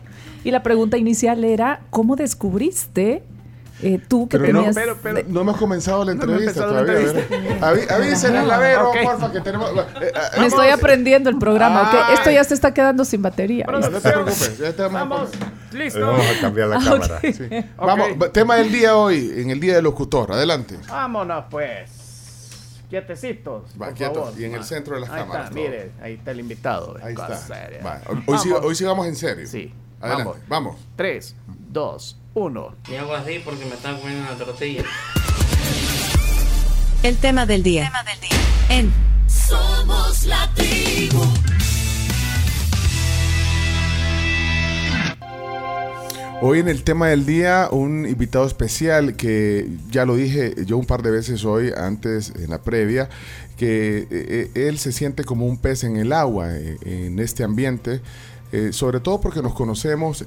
y 0.44 0.52
la 0.52 0.63
pregunta 0.63 0.98
inicial 0.98 1.44
era, 1.46 1.81
¿cómo 1.92 2.16
descubriste 2.18 3.24
eh, 3.83 4.00
tú 4.07 4.28
que 4.28 4.38
Pero 4.39 4.54
no, 4.54 4.60
tenías... 4.60 4.75
pero- 4.75 4.98
pero- 5.01 5.16
de- 5.16 5.24
No 5.25 5.42
hemos 5.42 5.57
comenzado 5.57 6.06
la 6.06 6.13
No 6.13 6.22
entrevista 6.24 6.66
la 6.66 6.83
todavía. 6.86 7.95
Avísenle 7.95 8.39
al 8.39 8.48
lavero, 8.48 8.89
Ok. 8.89 8.98
porfa, 9.04 9.31
que 9.31 9.42
tenemos... 9.42 9.69
eh, 9.72 9.74
eh, 10.01 10.12
Me 10.39 10.45
estoy 10.48 10.68
vamos. 10.68 10.80
aprendiendo 10.80 11.30
el 11.30 11.38
programa, 11.39 11.81
¿ok? 11.83 11.95
Ay. 12.07 12.13
Esto 12.16 12.31
ya 12.31 12.44
se 12.44 12.54
está 12.54 12.74
quedando 12.74 13.06
sin 13.06 13.22
batería. 13.22 13.66
No, 13.72 13.80
no 13.80 13.89
te 13.89 14.00
preocupes, 14.01 14.57
ya 14.57 14.74
te 14.74 14.81
vamos 14.83 14.94
Vamos, 14.94 15.30
listo. 15.74 16.00
vamos 16.00 16.25
a 16.25 16.42
cambiar 16.42 16.68
la 16.69 16.75
Ah, 16.80 16.83
cámara. 16.83 17.16
ok. 17.18 17.22
Sí. 17.33 17.50
Vamos, 17.78 18.07
va- 18.22 18.30
tema 18.31 18.56
del 18.56 18.72
día 18.72 18.95
hoy, 18.95 19.33
en 19.38 19.50
el 19.50 19.60
día 19.60 19.75
del 19.75 19.84
locutor. 19.84 20.31
Adelante. 20.31 20.77
Vámonos 20.88 21.45
pues. 21.50 21.92
Quietecitos. 22.89 23.63
Va, 23.81 23.86
por 23.88 23.94
quieto, 23.95 24.13
favor. 24.25 24.34
y 24.39 24.44
en 24.45 24.54
el 24.54 24.60
Va. 24.60 24.63
centro 24.66 24.95
de 24.95 25.01
las 25.01 25.10
ahí 25.10 25.22
cámaras, 25.22 25.44
Está, 25.45 25.56
todo. 25.56 25.63
mire, 25.63 25.92
ahí 26.01 26.13
está 26.16 26.31
el 26.31 26.39
invitado. 26.42 26.98
Ahí 27.01 27.13
está. 27.13 27.38
seria. 27.38 27.81
Va, 27.84 28.01
Hoy, 28.27 28.38
sí, 28.39 28.50
Vamos. 28.50 28.66
hoy 28.68 28.75
sí 28.75 28.84
vamos 28.84 29.08
en 29.08 29.15
serio. 29.15 29.48
Sí. 29.48 29.74
Adelante, 30.01 30.39
vamos. 30.50 30.75
3, 30.98 31.36
2, 31.70 32.20
1. 32.33 32.75
Y 32.89 32.95
hago 32.95 33.13
así 33.13 33.39
porque 33.43 33.65
me 33.65 33.73
están 33.73 34.00
comiendo 34.00 34.23
una 34.23 34.38
tortilla. 34.38 34.83
El 37.03 37.17
tema 37.17 37.45
del 37.45 37.63
día. 37.63 37.91
En 38.69 38.91
Somos 39.27 40.25
la 40.25 40.50
tribu. 40.53 41.21
Hoy 46.43 46.57
en 46.57 46.69
el 46.69 46.83
tema 46.83 47.09
del 47.09 47.27
día, 47.27 47.67
un 47.71 48.07
invitado 48.07 48.47
especial 48.47 49.15
que 49.15 49.69
ya 49.91 50.05
lo 50.05 50.15
dije 50.15 50.55
yo 50.65 50.77
un 50.77 50.85
par 50.85 51.03
de 51.03 51.11
veces 51.11 51.45
hoy, 51.45 51.71
antes 51.75 52.33
en 52.35 52.50
la 52.50 52.63
previa, 52.63 53.09
que 53.57 54.00
eh, 54.00 54.07
eh, 54.09 54.51
él 54.55 54.79
se 54.79 54.91
siente 54.91 55.23
como 55.23 55.45
un 55.45 55.57
pez 55.57 55.83
en 55.83 55.97
el 55.97 56.11
agua 56.11 56.55
eh, 56.55 56.77
en 56.83 57.19
este 57.19 57.43
ambiente, 57.43 58.01
eh, 58.51 58.73
sobre 58.73 59.00
todo 59.00 59.21
porque 59.21 59.43
nos 59.43 59.53
conocemos 59.53 60.25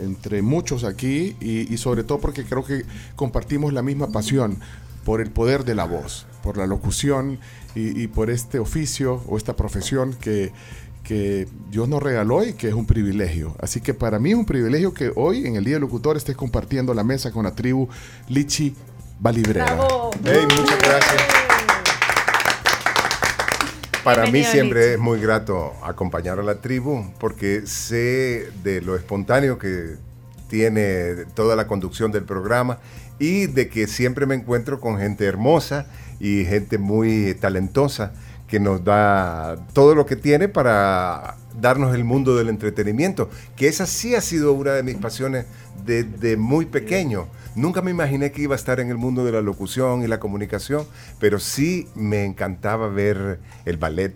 entre 0.00 0.42
muchos 0.42 0.84
aquí 0.84 1.36
y, 1.40 1.72
y 1.72 1.76
sobre 1.78 2.04
todo 2.04 2.20
porque 2.20 2.44
creo 2.44 2.64
que 2.64 2.84
compartimos 3.16 3.72
la 3.72 3.82
misma 3.82 4.08
pasión 4.08 4.58
por 5.04 5.20
el 5.20 5.30
poder 5.30 5.64
de 5.64 5.74
la 5.74 5.84
voz, 5.84 6.26
por 6.42 6.56
la 6.56 6.66
locución 6.66 7.38
y, 7.74 8.00
y 8.00 8.06
por 8.06 8.30
este 8.30 8.58
oficio 8.58 9.22
o 9.26 9.36
esta 9.36 9.56
profesión 9.56 10.14
que, 10.14 10.52
que 11.02 11.48
Dios 11.70 11.88
nos 11.88 12.02
regaló 12.02 12.44
y 12.44 12.52
que 12.54 12.68
es 12.68 12.74
un 12.74 12.86
privilegio. 12.86 13.56
Así 13.60 13.80
que 13.80 13.94
para 13.94 14.18
mí 14.18 14.30
es 14.30 14.36
un 14.36 14.46
privilegio 14.46 14.94
que 14.94 15.12
hoy, 15.14 15.46
en 15.46 15.56
el 15.56 15.64
Día 15.64 15.74
del 15.74 15.82
Locutor, 15.82 16.16
estés 16.16 16.36
compartiendo 16.36 16.94
la 16.94 17.04
mesa 17.04 17.32
con 17.32 17.44
la 17.44 17.54
tribu 17.54 17.88
Lichi 18.28 18.74
Valibrera. 19.20 19.78
Hey, 20.24 20.46
muchas 20.56 20.78
gracias. 20.78 21.51
Para 24.04 24.26
mí 24.26 24.42
siempre 24.42 24.94
es 24.94 24.98
muy 24.98 25.20
grato 25.20 25.74
acompañar 25.80 26.40
a 26.40 26.42
la 26.42 26.56
tribu 26.56 27.04
porque 27.20 27.62
sé 27.66 28.50
de 28.64 28.80
lo 28.80 28.96
espontáneo 28.96 29.58
que 29.58 29.94
tiene 30.48 31.24
toda 31.34 31.54
la 31.54 31.68
conducción 31.68 32.10
del 32.10 32.24
programa 32.24 32.80
y 33.20 33.46
de 33.46 33.68
que 33.68 33.86
siempre 33.86 34.26
me 34.26 34.34
encuentro 34.34 34.80
con 34.80 34.98
gente 34.98 35.24
hermosa 35.24 35.86
y 36.18 36.44
gente 36.44 36.78
muy 36.78 37.34
talentosa 37.40 38.12
que 38.52 38.60
nos 38.60 38.84
da 38.84 39.56
todo 39.72 39.94
lo 39.94 40.04
que 40.04 40.14
tiene 40.14 40.46
para 40.46 41.36
darnos 41.58 41.94
el 41.94 42.04
mundo 42.04 42.36
del 42.36 42.50
entretenimiento, 42.50 43.30
que 43.56 43.66
esa 43.66 43.86
sí 43.86 44.14
ha 44.14 44.20
sido 44.20 44.52
una 44.52 44.72
de 44.72 44.82
mis 44.82 44.96
pasiones 44.96 45.46
desde 45.86 46.36
muy 46.36 46.66
pequeño. 46.66 47.28
Nunca 47.54 47.80
me 47.80 47.90
imaginé 47.90 48.30
que 48.30 48.42
iba 48.42 48.54
a 48.54 48.56
estar 48.56 48.78
en 48.78 48.90
el 48.90 48.98
mundo 48.98 49.24
de 49.24 49.32
la 49.32 49.40
locución 49.40 50.02
y 50.02 50.06
la 50.06 50.20
comunicación, 50.20 50.84
pero 51.18 51.38
sí 51.38 51.88
me 51.94 52.26
encantaba 52.26 52.88
ver 52.88 53.40
el 53.64 53.78
ballet 53.78 54.12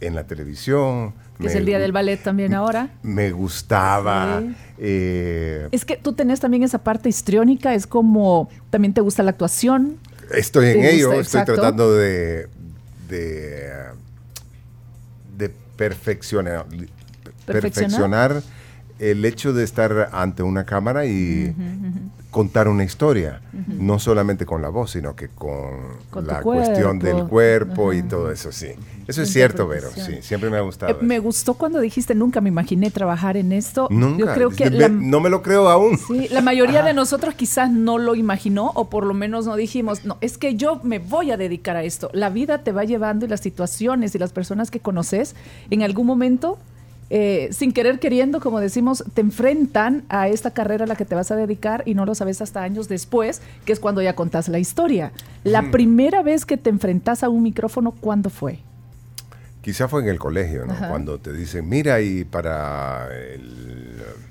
en 0.00 0.14
la 0.14 0.24
televisión. 0.24 1.12
Que 1.38 1.48
es 1.48 1.54
el 1.54 1.66
día 1.66 1.78
del 1.78 1.92
ballet 1.92 2.22
también 2.22 2.54
ahora. 2.54 2.88
Me 3.02 3.30
gustaba. 3.30 4.40
Sí. 4.40 4.56
eh, 4.78 5.68
Es 5.70 5.84
que 5.84 5.98
tú 5.98 6.14
tenés 6.14 6.40
también 6.40 6.62
esa 6.62 6.78
parte 6.78 7.10
histriónica, 7.10 7.74
es 7.74 7.86
como 7.86 8.48
también 8.70 8.94
te 8.94 9.02
gusta 9.02 9.22
la 9.22 9.32
actuación. 9.32 9.98
Estoy 10.34 10.68
en 10.70 10.84
ello, 10.84 11.08
gusta, 11.08 11.20
estoy 11.20 11.40
exacto. 11.40 11.60
tratando 11.60 11.94
de, 11.94 12.48
de, 13.08 13.72
de 15.36 15.48
perfeccionar, 15.76 16.66
perfeccionar 17.44 18.42
el 18.98 19.24
hecho 19.24 19.52
de 19.52 19.64
estar 19.64 20.08
ante 20.12 20.42
una 20.42 20.64
cámara 20.64 21.06
y 21.06 21.54
contar 22.36 22.68
una 22.68 22.84
historia, 22.84 23.40
no 23.66 23.98
solamente 23.98 24.44
con 24.44 24.60
la 24.60 24.68
voz, 24.68 24.90
sino 24.90 25.16
que 25.16 25.28
con, 25.28 26.26
la 26.26 26.42
cuestión 26.42 26.98
del 26.98 27.24
cuerpo. 27.24 27.94
y 27.94 28.02
todo 28.02 28.30
eso, 28.30 28.52
sí. 28.52 28.72
Eso 29.08 29.22
es 29.22 29.32
cierto, 29.32 29.66
Vero, 29.66 29.88
sí, 29.94 30.18
siempre 30.20 30.50
me 30.50 30.58
ha 30.58 30.60
gustado. 30.60 30.92
Eh, 30.92 30.96
me 31.00 31.18
gustó 31.18 31.54
cuando 31.54 31.80
dijiste 31.80 32.14
nunca 32.14 32.42
me 32.42 32.50
imaginé 32.50 32.90
trabajar 32.90 33.38
en 33.38 33.52
esto. 33.52 33.88
Nunca, 33.88 34.18
Yo 34.18 34.34
creo 34.34 34.50
que 34.50 34.68
me- 34.68 34.78
la, 34.80 34.88
no 34.90 35.20
me 35.20 35.30
lo 35.30 35.40
creo 35.42 35.66
aún. 35.70 35.96
sí, 35.96 36.28
la 36.30 36.42
mayoría 36.42 36.82
de 36.82 36.92
nosotros 36.92 37.34
quizás 37.34 37.70
no 37.70 37.96
lo 37.96 38.14
imaginó 38.14 38.70
o 38.74 38.90
por 38.90 39.06
lo 39.06 39.14
menos 39.14 39.46
no 39.46 39.56
dijimos, 39.56 40.04
no, 40.04 40.18
es 40.20 40.36
que 40.36 40.56
yo 40.56 40.80
me 40.82 40.98
voy 40.98 41.30
a 41.30 41.38
dedicar 41.38 41.76
a 41.76 41.84
esto. 41.84 42.10
La 42.12 42.28
vida 42.28 42.58
te 42.64 42.72
va 42.72 42.84
llevando 42.84 43.24
y 43.24 43.28
las 43.30 43.40
situaciones 43.40 44.14
y 44.14 44.18
las 44.18 44.32
personas 44.34 44.70
que 44.70 44.80
conoces 44.80 45.36
en 45.70 45.82
algún 45.82 46.06
momento, 46.06 46.58
eh, 47.08 47.48
sin 47.52 47.72
querer 47.72 48.00
queriendo, 48.00 48.40
como 48.40 48.60
decimos, 48.60 49.04
te 49.14 49.20
enfrentan 49.20 50.04
a 50.08 50.28
esta 50.28 50.50
carrera 50.50 50.84
a 50.84 50.86
la 50.88 50.96
que 50.96 51.04
te 51.04 51.14
vas 51.14 51.30
a 51.30 51.36
dedicar 51.36 51.82
y 51.86 51.94
no 51.94 52.04
lo 52.04 52.14
sabes 52.14 52.42
hasta 52.42 52.62
años 52.62 52.88
después, 52.88 53.42
que 53.64 53.72
es 53.72 53.80
cuando 53.80 54.02
ya 54.02 54.14
contás 54.14 54.48
la 54.48 54.58
historia. 54.58 55.12
La 55.44 55.70
primera 55.70 56.22
vez 56.22 56.44
que 56.44 56.56
te 56.56 56.70
enfrentas 56.70 57.22
a 57.22 57.28
un 57.28 57.42
micrófono, 57.42 57.92
¿cuándo 57.92 58.30
fue? 58.30 58.58
Quizá 59.60 59.88
fue 59.88 60.02
en 60.02 60.08
el 60.08 60.18
colegio, 60.18 60.66
¿no? 60.66 60.72
Ajá. 60.72 60.88
Cuando 60.88 61.18
te 61.18 61.32
dicen, 61.32 61.68
mira, 61.68 62.00
y 62.00 62.24
para 62.24 63.08
el 63.08 64.00
eh, 64.00 64.26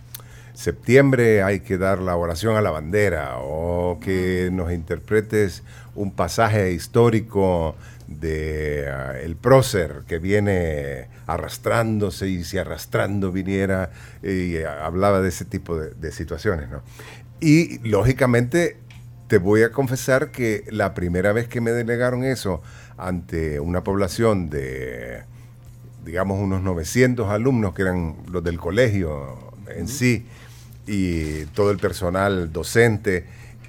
septiembre 0.53 1.43
hay 1.43 1.61
que 1.61 1.77
dar 1.77 1.99
la 1.99 2.15
oración 2.15 2.55
a 2.55 2.61
la 2.61 2.71
bandera, 2.71 3.37
o 3.39 3.99
que 4.01 4.49
nos 4.51 4.71
interpretes 4.71 5.63
un 5.95 6.11
pasaje 6.11 6.71
histórico 6.71 7.75
de 8.07 8.87
ah, 8.87 9.13
el 9.19 9.35
prócer 9.35 10.03
que 10.07 10.19
viene 10.19 11.07
arrastrándose 11.25 12.27
y 12.27 12.43
si 12.43 12.57
arrastrando 12.57 13.31
viniera 13.31 13.91
y 14.21 14.55
eh, 14.55 14.67
hablaba 14.67 15.21
de 15.21 15.29
ese 15.29 15.45
tipo 15.45 15.77
de, 15.77 15.91
de 15.91 16.11
situaciones, 16.11 16.69
¿no? 16.69 16.83
Y 17.39 17.79
lógicamente 17.87 18.77
te 19.27 19.39
voy 19.39 19.63
a 19.63 19.71
confesar 19.71 20.31
que 20.31 20.65
la 20.69 20.93
primera 20.93 21.33
vez 21.33 21.47
que 21.47 21.61
me 21.61 21.71
delegaron 21.71 22.23
eso 22.23 22.61
ante 22.97 23.59
una 23.59 23.83
población 23.83 24.49
de, 24.49 25.23
digamos, 26.05 26.39
unos 26.39 26.61
900 26.61 27.29
alumnos 27.29 27.73
que 27.73 27.81
eran 27.81 28.17
los 28.31 28.43
del 28.43 28.59
colegio 28.59 29.51
en 29.67 29.87
sí, 29.87 30.25
y 30.87 31.45
todo 31.45 31.71
el 31.71 31.77
personal 31.77 32.51
docente, 32.51 33.25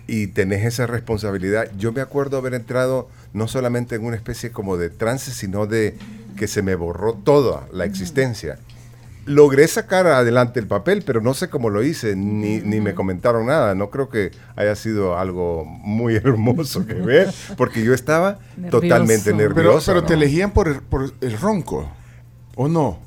y 0.07 0.29
tenés 0.29 0.65
esa 0.65 0.87
responsabilidad. 0.87 1.69
Yo 1.77 1.93
me 1.93 2.01
acuerdo 2.01 2.37
haber 2.39 2.55
entrado 2.55 3.09
no 3.33 3.49
solamente 3.49 3.95
en 3.97 4.05
una 4.05 4.17
especie 4.17 4.51
como 4.53 4.77
de 4.77 4.91
trance, 4.91 5.33
sino 5.33 5.67
de 5.67 5.97
que 6.37 6.47
se 6.49 6.63
me 6.63 6.75
borró 6.75 7.15
toda 7.15 7.67
la 7.73 7.85
existencia. 7.85 8.59
Logré 9.25 9.67
sacar 9.67 10.07
adelante 10.07 10.61
el 10.61 10.69
papel, 10.69 11.03
pero 11.05 11.21
no 11.21 11.35
sé 11.35 11.49
cómo 11.49 11.69
lo 11.69 11.83
hice, 11.83 12.15
ni, 12.15 12.61
ni 12.61 12.81
me 12.81 12.95
comentaron 12.95 13.47
nada. 13.47 13.75
No 13.75 13.91
creo 13.91 14.09
que 14.09 14.31
haya 14.55 14.77
sido 14.77 15.19
algo 15.19 15.65
muy 15.65 16.15
hermoso 16.17 16.87
que 16.87 16.95
ver, 16.95 17.35
porque 17.57 17.83
yo 17.83 17.93
estaba 17.93 18.39
Nervioso. 18.57 18.81
totalmente 18.81 19.25
Pero, 19.35 19.37
nervioso. 19.37 19.87
pero 19.91 20.03
¿no? 20.03 20.07
te 20.07 20.15
elegían 20.15 20.53
por 20.53 20.69
el, 20.69 20.77
por 20.81 21.13
el 21.21 21.39
ronco, 21.41 21.91
¿o 22.55 22.69
no? 22.69 23.01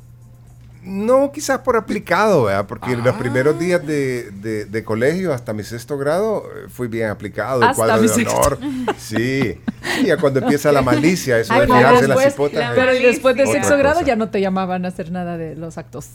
No, 0.89 1.31
quizás 1.31 1.59
por 1.59 1.75
aplicado, 1.77 2.45
¿verdad? 2.45 2.65
Porque 2.67 2.91
en 2.93 3.03
los 3.03 3.15
primeros 3.15 3.57
días 3.59 3.85
de, 3.85 4.31
de- 4.31 4.65
de 4.65 4.83
colegio, 4.83 5.33
hasta 5.33 5.53
mi 5.53 5.63
sexto 5.63 5.97
grado, 5.97 6.43
eh, 6.47 6.67
fui 6.69 6.87
bien 6.87 7.09
aplicado, 7.09 7.61
el 7.61 7.67
Hasta 7.69 7.75
cuadro 7.75 8.01
mi 8.01 8.07
de 8.07 8.13
sexto. 8.13 8.35
honor. 8.35 8.57
Sí. 8.97 9.59
Y 10.01 10.05
ya 10.07 10.17
cuando 10.17 10.39
empieza 10.39 10.71
la 10.71 10.81
malicia, 10.81 11.37
eso 11.39 11.53
Ay, 11.53 11.61
de 11.61 11.67
pero 11.67 11.79
fijarse 11.79 12.07
las 12.07 12.33
hipotas. 12.33 12.71
Pero 12.75 12.93
y 12.95 13.03
después 13.03 13.35
de 13.35 13.45
sexto 13.47 13.77
grado 13.77 14.01
ya 14.01 14.15
no 14.15 14.29
te 14.29 14.41
llamaban 14.41 14.85
a 14.85 14.87
hacer 14.89 15.11
nada 15.11 15.37
de 15.37 15.55
los 15.55 15.77
actos 15.77 16.07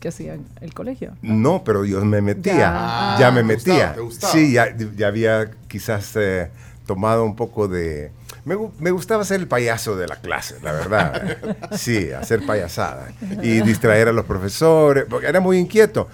que 0.00 0.08
hacían 0.08 0.44
el 0.60 0.74
colegio. 0.74 1.12
No, 1.22 1.62
pero 1.64 1.84
yo 1.84 2.04
me 2.04 2.20
metía, 2.20 2.54
Ya. 2.56 3.16
ya, 3.20 3.30
me 3.30 3.40
Ah, 3.40 3.46
te 3.46 3.54
gustaba, 3.54 3.76
metía. 3.76 3.94
te 3.94 4.00
gustaba. 4.00 4.32
Sí, 4.32 4.52
ya, 4.52 4.76
ya 4.96 5.06
había 5.06 5.50
quizás 5.68 6.10
eh, 6.16 6.50
tomado 6.86 7.24
un 7.24 7.36
poco 7.36 7.68
de... 7.68 8.10
Me, 8.44 8.56
me 8.80 8.90
gustaba 8.90 9.24
ser 9.24 9.40
el 9.40 9.46
payaso 9.46 9.96
de 9.96 10.08
la 10.08 10.16
clase, 10.16 10.56
la 10.62 10.72
verdad. 10.72 11.38
Sí, 11.76 12.10
hacer 12.10 12.44
payasada. 12.44 13.12
Y 13.42 13.60
distraer 13.62 14.08
a 14.08 14.12
los 14.12 14.24
profesores, 14.24 15.04
porque 15.08 15.26
era 15.26 15.40
muy 15.40 15.58
inquieto. 15.58 16.08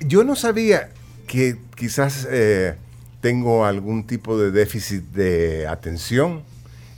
Yo 0.00 0.24
no 0.24 0.36
sabía 0.36 0.90
que 1.26 1.56
quizás 1.76 2.26
eh, 2.30 2.74
tengo 3.20 3.64
algún 3.64 4.06
tipo 4.06 4.38
de 4.38 4.50
déficit 4.50 5.02
de 5.12 5.66
atención 5.66 6.42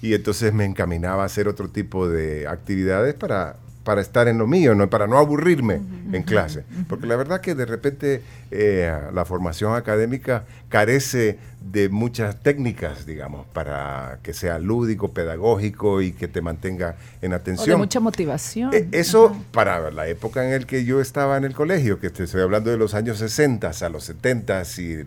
y 0.02 0.14
entonces 0.14 0.52
me 0.52 0.64
encaminaba 0.64 1.22
a 1.22 1.26
hacer 1.26 1.48
otro 1.48 1.68
tipo 1.68 2.08
de 2.08 2.48
actividades 2.48 3.14
para, 3.14 3.56
para 3.84 4.00
estar 4.00 4.28
en 4.28 4.38
lo 4.38 4.46
mío, 4.46 4.74
¿no? 4.74 4.88
para 4.88 5.06
no 5.06 5.18
aburrirme 5.18 5.80
en 6.12 6.22
clase. 6.22 6.64
Porque 6.88 7.06
la 7.06 7.16
verdad 7.16 7.40
que 7.40 7.54
de 7.54 7.66
repente 7.66 8.22
eh, 8.50 8.92
la 9.12 9.24
formación 9.24 9.74
académica 9.76 10.44
carece 10.70 11.38
de 11.60 11.88
muchas 11.88 12.42
técnicas, 12.42 13.06
digamos, 13.06 13.46
para 13.52 14.18
que 14.22 14.32
sea 14.32 14.58
lúdico, 14.58 15.12
pedagógico 15.12 16.02
y 16.02 16.12
que 16.12 16.28
te 16.28 16.40
mantenga 16.40 16.96
en 17.20 17.32
O 17.32 17.36
de 17.36 17.36
atención. 17.36 17.78
mucha 17.78 18.00
motivación. 18.00 18.72
Eh, 18.74 18.88
Eso 18.92 19.36
para 19.52 19.90
la 19.90 20.08
época 20.08 20.44
en 20.46 20.52
la 20.52 20.66
que 20.66 20.84
yo 20.84 21.00
estaba 21.00 21.36
en 21.36 21.44
el 21.44 21.54
colegio, 21.54 22.00
que 22.00 22.10
te 22.10 22.24
estoy 22.24 22.40
hablando 22.42 22.70
de 22.70 22.76
los 22.78 22.94
años 22.94 23.18
60 23.18 23.70
a 23.80 23.88
los 23.90 24.04
70 24.04 24.62
y 24.78 25.04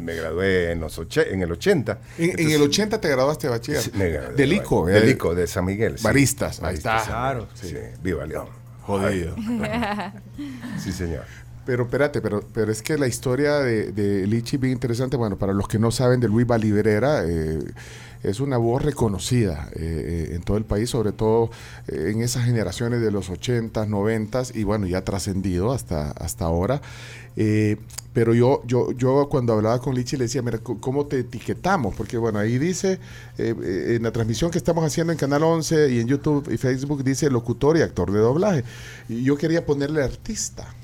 me 0.00 0.14
gradué 0.14 0.72
en, 0.72 0.80
los 0.80 0.98
oche- 0.98 1.30
en 1.32 1.42
el 1.42 1.52
80. 1.52 1.98
En, 2.18 2.50
el 2.50 2.62
80 2.62 3.00
te 3.00 3.08
graduaste 3.08 3.46
de 3.46 3.50
bachiller. 3.52 3.80
sí, 3.82 3.90
me 3.94 4.08
gradué 4.10 4.34
Del 4.34 4.52
ICO, 4.52 4.86
Del 4.86 5.04
eh, 5.08 5.10
ICO, 5.12 5.34
de 5.34 5.46
San 5.46 5.64
Miguel. 5.64 5.98
sí. 5.98 6.04
Baristas, 6.04 6.62
ahí 6.62 6.74
está. 6.76 7.02
Claro. 7.04 7.48
Sí, 7.54 7.74
viva 8.02 8.26
León. 8.26 8.48
Jodido. 8.82 9.34
Sí, 10.82 10.92
señor. 10.92 11.24
Pero 11.66 11.84
espérate, 11.84 12.20
pero, 12.20 12.42
pero 12.52 12.72
es 12.72 12.82
que 12.82 12.96
la 12.98 13.06
historia 13.06 13.58
de, 13.58 13.92
de 13.92 14.26
Lichi 14.26 14.56
es 14.56 14.60
bien 14.62 14.72
interesante. 14.72 15.16
Bueno, 15.16 15.36
para 15.38 15.52
los 15.52 15.68
que 15.68 15.78
no 15.78 15.90
saben 15.90 16.18
de 16.18 16.26
Luis 16.28 16.46
Valibrera, 16.46 17.22
eh, 17.26 17.58
es 18.22 18.40
una 18.40 18.56
voz 18.56 18.82
reconocida 18.82 19.68
eh, 19.74 20.28
eh, 20.30 20.34
en 20.34 20.42
todo 20.42 20.56
el 20.56 20.64
país, 20.64 20.90
sobre 20.90 21.12
todo 21.12 21.50
eh, 21.88 22.10
en 22.12 22.22
esas 22.22 22.44
generaciones 22.44 23.00
de 23.00 23.10
los 23.10 23.30
80s, 23.30 23.88
90s 23.88 24.54
y 24.54 24.64
bueno, 24.64 24.86
ya 24.86 25.04
trascendido 25.04 25.72
hasta, 25.72 26.10
hasta 26.12 26.44
ahora. 26.44 26.80
Eh, 27.36 27.76
pero 28.12 28.34
yo, 28.34 28.62
yo, 28.66 28.90
yo 28.92 29.28
cuando 29.30 29.52
hablaba 29.52 29.80
con 29.80 29.94
Lichi 29.94 30.16
le 30.16 30.24
decía, 30.24 30.42
mira, 30.42 30.58
¿cómo 30.58 31.06
te 31.06 31.20
etiquetamos? 31.20 31.94
Porque 31.94 32.18
bueno, 32.18 32.40
ahí 32.40 32.58
dice, 32.58 32.98
eh, 33.38 33.94
en 33.96 34.02
la 34.02 34.10
transmisión 34.10 34.50
que 34.50 34.58
estamos 34.58 34.84
haciendo 34.84 35.12
en 35.12 35.18
Canal 35.18 35.44
11 35.44 35.92
y 35.92 36.00
en 36.00 36.08
YouTube 36.08 36.50
y 36.52 36.56
Facebook, 36.56 37.04
dice 37.04 37.30
locutor 37.30 37.76
y 37.76 37.82
actor 37.82 38.10
de 38.10 38.18
doblaje. 38.18 38.64
Y 39.08 39.22
yo 39.22 39.36
quería 39.36 39.64
ponerle 39.64 40.02
artista 40.02 40.74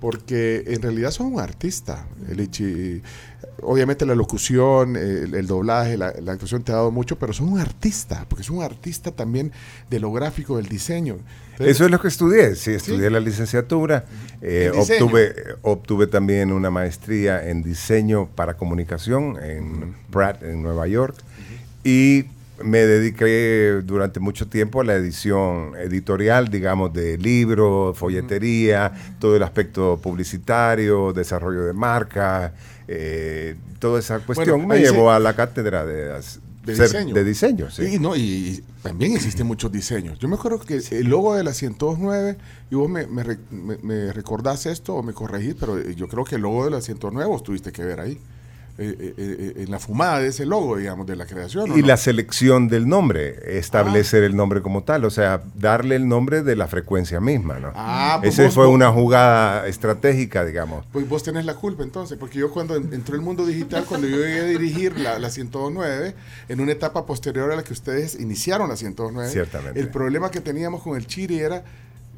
porque 0.00 0.64
en 0.66 0.82
realidad 0.82 1.10
son 1.10 1.32
un 1.32 1.40
artista. 1.40 2.06
Obviamente 3.62 4.04
la 4.04 4.14
locución, 4.14 4.96
el, 4.96 5.34
el 5.34 5.46
doblaje, 5.46 5.96
la, 5.96 6.12
la 6.20 6.32
actuación 6.32 6.62
te 6.62 6.72
ha 6.72 6.76
dado 6.76 6.90
mucho, 6.90 7.18
pero 7.18 7.32
son 7.32 7.48
un 7.48 7.58
artista, 7.58 8.26
porque 8.28 8.42
es 8.42 8.50
un 8.50 8.62
artista 8.62 9.10
también 9.12 9.52
de 9.88 9.98
lo 10.00 10.12
gráfico, 10.12 10.56
del 10.56 10.66
diseño. 10.66 11.16
Entonces, 11.52 11.76
Eso 11.76 11.86
es 11.86 11.90
lo 11.90 11.98
que 11.98 12.08
estudié, 12.08 12.54
sí, 12.54 12.72
estudié 12.72 13.08
la 13.08 13.20
licenciatura, 13.20 14.04
eh, 14.42 14.70
obtuve, 14.74 15.34
obtuve 15.62 16.06
también 16.06 16.52
una 16.52 16.70
maestría 16.70 17.48
en 17.48 17.62
diseño 17.62 18.28
para 18.34 18.58
comunicación 18.58 19.38
en 19.42 19.94
Pratt, 20.10 20.42
en 20.42 20.62
Nueva 20.62 20.86
York, 20.86 21.16
y 21.82 22.26
me 22.62 22.78
dediqué 22.78 23.82
durante 23.84 24.20
mucho 24.20 24.48
tiempo 24.48 24.80
a 24.80 24.84
la 24.84 24.94
edición 24.94 25.72
editorial, 25.76 26.48
digamos, 26.48 26.92
de 26.92 27.18
libros, 27.18 27.96
folletería, 27.98 28.92
todo 29.18 29.36
el 29.36 29.42
aspecto 29.42 29.98
publicitario, 30.02 31.12
desarrollo 31.12 31.64
de 31.64 31.72
marca, 31.72 32.52
eh, 32.88 33.56
toda 33.78 33.98
esa 34.00 34.20
cuestión 34.20 34.66
Bueno, 34.66 34.68
me 34.68 34.76
se- 34.76 34.92
llevó 34.92 35.10
a 35.10 35.18
la 35.18 35.34
cátedra 35.34 35.84
de, 35.84 36.12
as- 36.12 36.40
de 36.64 36.74
ser- 36.76 36.86
diseño. 36.88 37.14
de 37.14 37.24
diseño, 37.24 37.70
sí. 37.70 37.82
Y, 37.94 37.98
no, 37.98 38.16
y, 38.16 38.20
y 38.20 38.64
también 38.82 39.14
existen 39.14 39.46
muchos 39.46 39.70
diseños. 39.72 40.18
Yo 40.18 40.28
me 40.28 40.34
acuerdo 40.36 40.58
que 40.60 40.80
el 40.90 41.06
logo 41.06 41.34
de 41.36 41.44
la 41.44 41.52
109, 41.54 42.36
y 42.70 42.74
vos 42.74 42.88
me, 42.88 43.06
me, 43.06 43.24
me- 43.50 43.78
me 43.82 44.12
recordás 44.12 44.66
esto 44.66 44.94
o 44.94 45.02
me 45.02 45.12
corregís, 45.12 45.54
pero 45.58 45.80
yo 45.90 46.08
creo 46.08 46.24
que 46.24 46.36
el 46.36 46.42
logo 46.42 46.64
de 46.64 46.70
la 46.70 46.80
109 46.80 47.28
vos 47.28 47.42
tuviste 47.42 47.72
que 47.72 47.84
ver 47.84 48.00
ahí. 48.00 48.18
Eh, 48.78 48.94
eh, 49.00 49.14
eh, 49.18 49.52
en 49.64 49.70
la 49.70 49.78
fumada 49.78 50.18
de 50.20 50.28
ese 50.28 50.44
logo, 50.44 50.76
digamos, 50.76 51.06
de 51.06 51.16
la 51.16 51.24
creación. 51.26 51.70
¿o 51.70 51.76
Y 51.78 51.80
no? 51.80 51.86
la 51.88 51.96
selección 51.96 52.68
del 52.68 52.86
nombre, 52.88 53.58
establecer 53.58 54.22
el 54.22 54.36
nombre 54.36 54.60
como 54.62 54.82
tal, 54.84 55.04
o 55.04 55.10
sea, 55.10 55.42
darle 55.54 55.96
el 55.96 56.06
nombre 56.08 56.42
de 56.42 56.56
la 56.56 56.66
frecuencia 56.66 57.20
misma, 57.20 57.58
¿no? 57.58 57.72
Ah, 57.74 58.18
pues 58.20 58.38
Esa 58.38 58.50
fue 58.50 58.66
vos- 58.66 58.74
una 58.74 58.90
jugada 58.92 59.66
estratégica, 59.66 60.44
digamos. 60.44 60.84
Pues 60.92 61.08
vos 61.08 61.22
tenés 61.22 61.44
la 61.46 61.54
culpa 61.54 61.82
entonces, 61.84 62.18
porque 62.18 62.38
yo 62.38 62.50
cuando 62.50 62.76
en- 62.76 62.92
entró 62.92 63.14
el 63.16 63.22
mundo 63.22 63.46
digital, 63.46 63.84
cuando 63.88 64.06
yo 64.08 64.18
llegué 64.18 64.40
a 64.40 64.44
dirigir 64.44 64.98
la, 64.98 65.18
la 65.18 65.30
109, 65.30 66.14
en 66.48 66.60
una 66.60 66.72
etapa 66.72 67.06
posterior 67.06 67.50
a 67.52 67.56
la 67.56 67.62
que 67.64 67.72
ustedes 67.72 68.20
iniciaron 68.20 68.68
la 68.68 68.76
109, 68.76 69.30
Ciertamente. 69.30 69.80
el 69.80 69.88
problema 69.88 70.30
que 70.30 70.40
teníamos 70.40 70.82
con 70.82 70.96
el 70.96 71.06
Chiri 71.06 71.38
era 71.40 71.64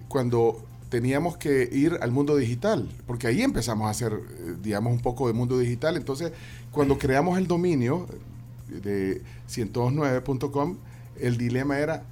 cuando 0.08 0.60
teníamos 0.88 1.36
que 1.36 1.68
ir 1.70 1.98
al 2.00 2.10
mundo 2.10 2.36
digital, 2.36 2.88
porque 3.06 3.26
ahí 3.26 3.42
empezamos 3.42 3.86
a 3.86 3.90
hacer, 3.90 4.12
eh, 4.12 4.54
digamos, 4.62 4.92
un 4.92 5.00
poco 5.00 5.26
de 5.26 5.34
mundo 5.34 5.58
digital. 5.58 5.96
Entonces, 5.96 6.32
cuando 6.70 6.98
creamos 6.98 7.36
el 7.38 7.46
dominio 7.46 8.06
de 8.68 9.22
109.com, 9.48 10.76
el 11.20 11.36
dilema 11.36 11.78
era... 11.78 12.02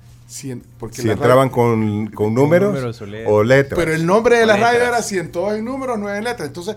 porque 0.79 1.03
Si 1.03 1.09
entraban 1.09 1.49
radio- 1.49 1.53
con, 1.53 2.07
con 2.09 2.35
números, 2.35 2.75
números 2.75 3.01
o 3.01 3.07
letras. 3.07 3.33
o 3.33 3.43
letras. 3.45 3.79
pero 3.79 3.95
el 3.95 4.05
nombre 4.07 4.39
de 4.39 4.47
la 4.47 4.57
radio 4.57 4.81
letras. 4.81 4.89
era 4.89 5.03
102 5.03 5.55
en 5.59 5.65
números, 5.65 5.99
9 5.99 6.19
en 6.19 6.25
letras. 6.25 6.49
Entonces, 6.49 6.77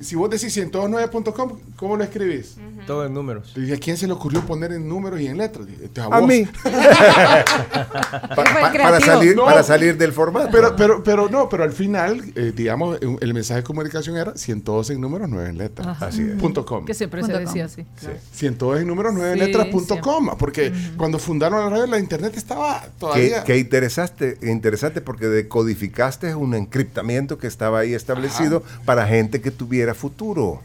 si 0.00 0.16
vos 0.16 0.28
decís 0.30 0.52
109.com, 0.56 1.58
¿cómo 1.76 1.96
lo 1.96 2.04
escribís? 2.04 2.56
Todo 2.86 3.04
en 3.06 3.14
números. 3.14 3.52
Y 3.56 3.72
¿A 3.72 3.76
quién 3.78 3.96
se 3.96 4.06
le 4.06 4.12
ocurrió 4.12 4.40
poner 4.42 4.72
en 4.72 4.88
números 4.88 5.20
y 5.20 5.26
en 5.26 5.36
letras? 5.38 5.66
Este, 5.82 6.00
a 6.00 6.08
vos. 6.08 6.26
mí. 6.26 6.46
Pa- 6.64 8.34
pa- 8.36 8.72
para, 8.72 9.00
salir, 9.00 9.36
No. 9.36 9.44
para 9.44 9.62
salir 9.62 9.96
del 9.96 10.12
formato. 10.12 10.48
Pero, 10.50 10.74
pero, 10.76 11.02
pero 11.02 11.28
no, 11.28 11.48
pero 11.48 11.64
al 11.64 11.72
final, 11.72 12.22
eh, 12.34 12.52
digamos, 12.54 12.98
un- 13.02 13.18
el 13.20 13.34
mensaje 13.34 13.60
de 13.60 13.64
comunicación 13.64 14.16
era 14.16 14.36
102 14.36 14.90
en 14.90 15.00
números, 15.00 15.28
9 15.28 15.48
en 15.50 15.58
letras. 15.58 15.86
Ajá. 15.88 16.06
Así 16.06 16.22
es. 16.22 16.38
Punto 16.40 16.64
com. 16.64 16.84
Que 16.84 16.94
siempre 16.94 17.20
Punto 17.20 17.36
se 17.36 17.40
decía 17.42 17.66
com. 17.66 17.72
así. 17.72 17.86
102 18.32 18.80
en 18.80 18.86
números, 18.86 19.12
9 19.14 19.32
en 19.32 19.38
Sí, 19.38 19.46
letras, 19.46 19.66
punto 19.68 19.94
siempre. 19.94 20.12
com. 20.12 20.30
Porque 20.38 20.72
cuando 20.96 21.18
fundaron 21.18 21.60
la 21.60 21.70
radio, 21.70 21.86
la 21.86 21.98
internet 21.98 22.36
estaba 22.36 22.84
todavía. 22.98 23.44
qué 23.44 23.58
interesante, 23.58 24.38
interesante 24.42 25.00
porque 25.00 25.26
decodificaste 25.26 26.34
un 26.34 26.54
encriptamiento 26.54 27.38
que 27.38 27.46
estaba 27.46 27.80
ahí 27.80 27.94
establecido 27.94 28.62
para 28.84 29.06
gente 29.06 29.40
que 29.40 29.50
tuviera 29.50 29.89
futuro, 29.94 30.60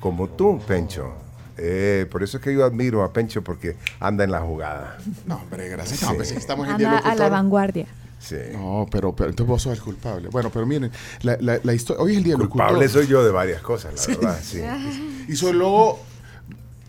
como 0.00 0.28
tú, 0.28 0.60
Pencho. 0.66 1.12
Eh, 1.58 2.06
por 2.10 2.22
eso 2.22 2.38
es 2.38 2.42
que 2.42 2.52
yo 2.52 2.64
admiro 2.64 3.02
a 3.04 3.12
Pencho 3.12 3.42
porque 3.42 3.76
anda 4.00 4.24
en 4.24 4.30
la 4.30 4.40
jugada. 4.40 4.98
No, 5.26 5.36
hombre, 5.36 5.68
gracias. 5.68 6.00
Sí. 6.00 6.06
No, 6.06 6.14
pues, 6.14 6.32
estamos 6.32 6.68
en 6.68 6.76
día 6.78 6.98
Anda 6.98 7.10
a 7.10 7.14
la 7.14 7.28
vanguardia. 7.28 7.86
Sí. 8.18 8.36
No, 8.52 8.86
pero, 8.90 9.14
pero 9.14 9.30
entonces 9.30 9.48
vos 9.48 9.62
sos 9.62 9.72
el 9.76 9.82
culpable. 9.82 10.28
Bueno, 10.28 10.50
pero 10.50 10.64
miren, 10.64 10.90
la, 11.22 11.36
la, 11.40 11.58
la 11.62 11.74
historia. 11.74 12.02
Hoy 12.02 12.12
es 12.12 12.18
el 12.18 12.24
día 12.24 12.36
del 12.36 12.48
Culpable 12.48 12.80
locutor. 12.80 13.02
soy 13.02 13.10
yo 13.10 13.24
de 13.24 13.32
varias 13.32 13.60
cosas, 13.62 14.08
la 14.08 14.14
verdad. 14.16 14.38
Sí. 14.42 14.62
Hizo 15.28 15.50
el 15.50 15.58
logo 15.58 15.98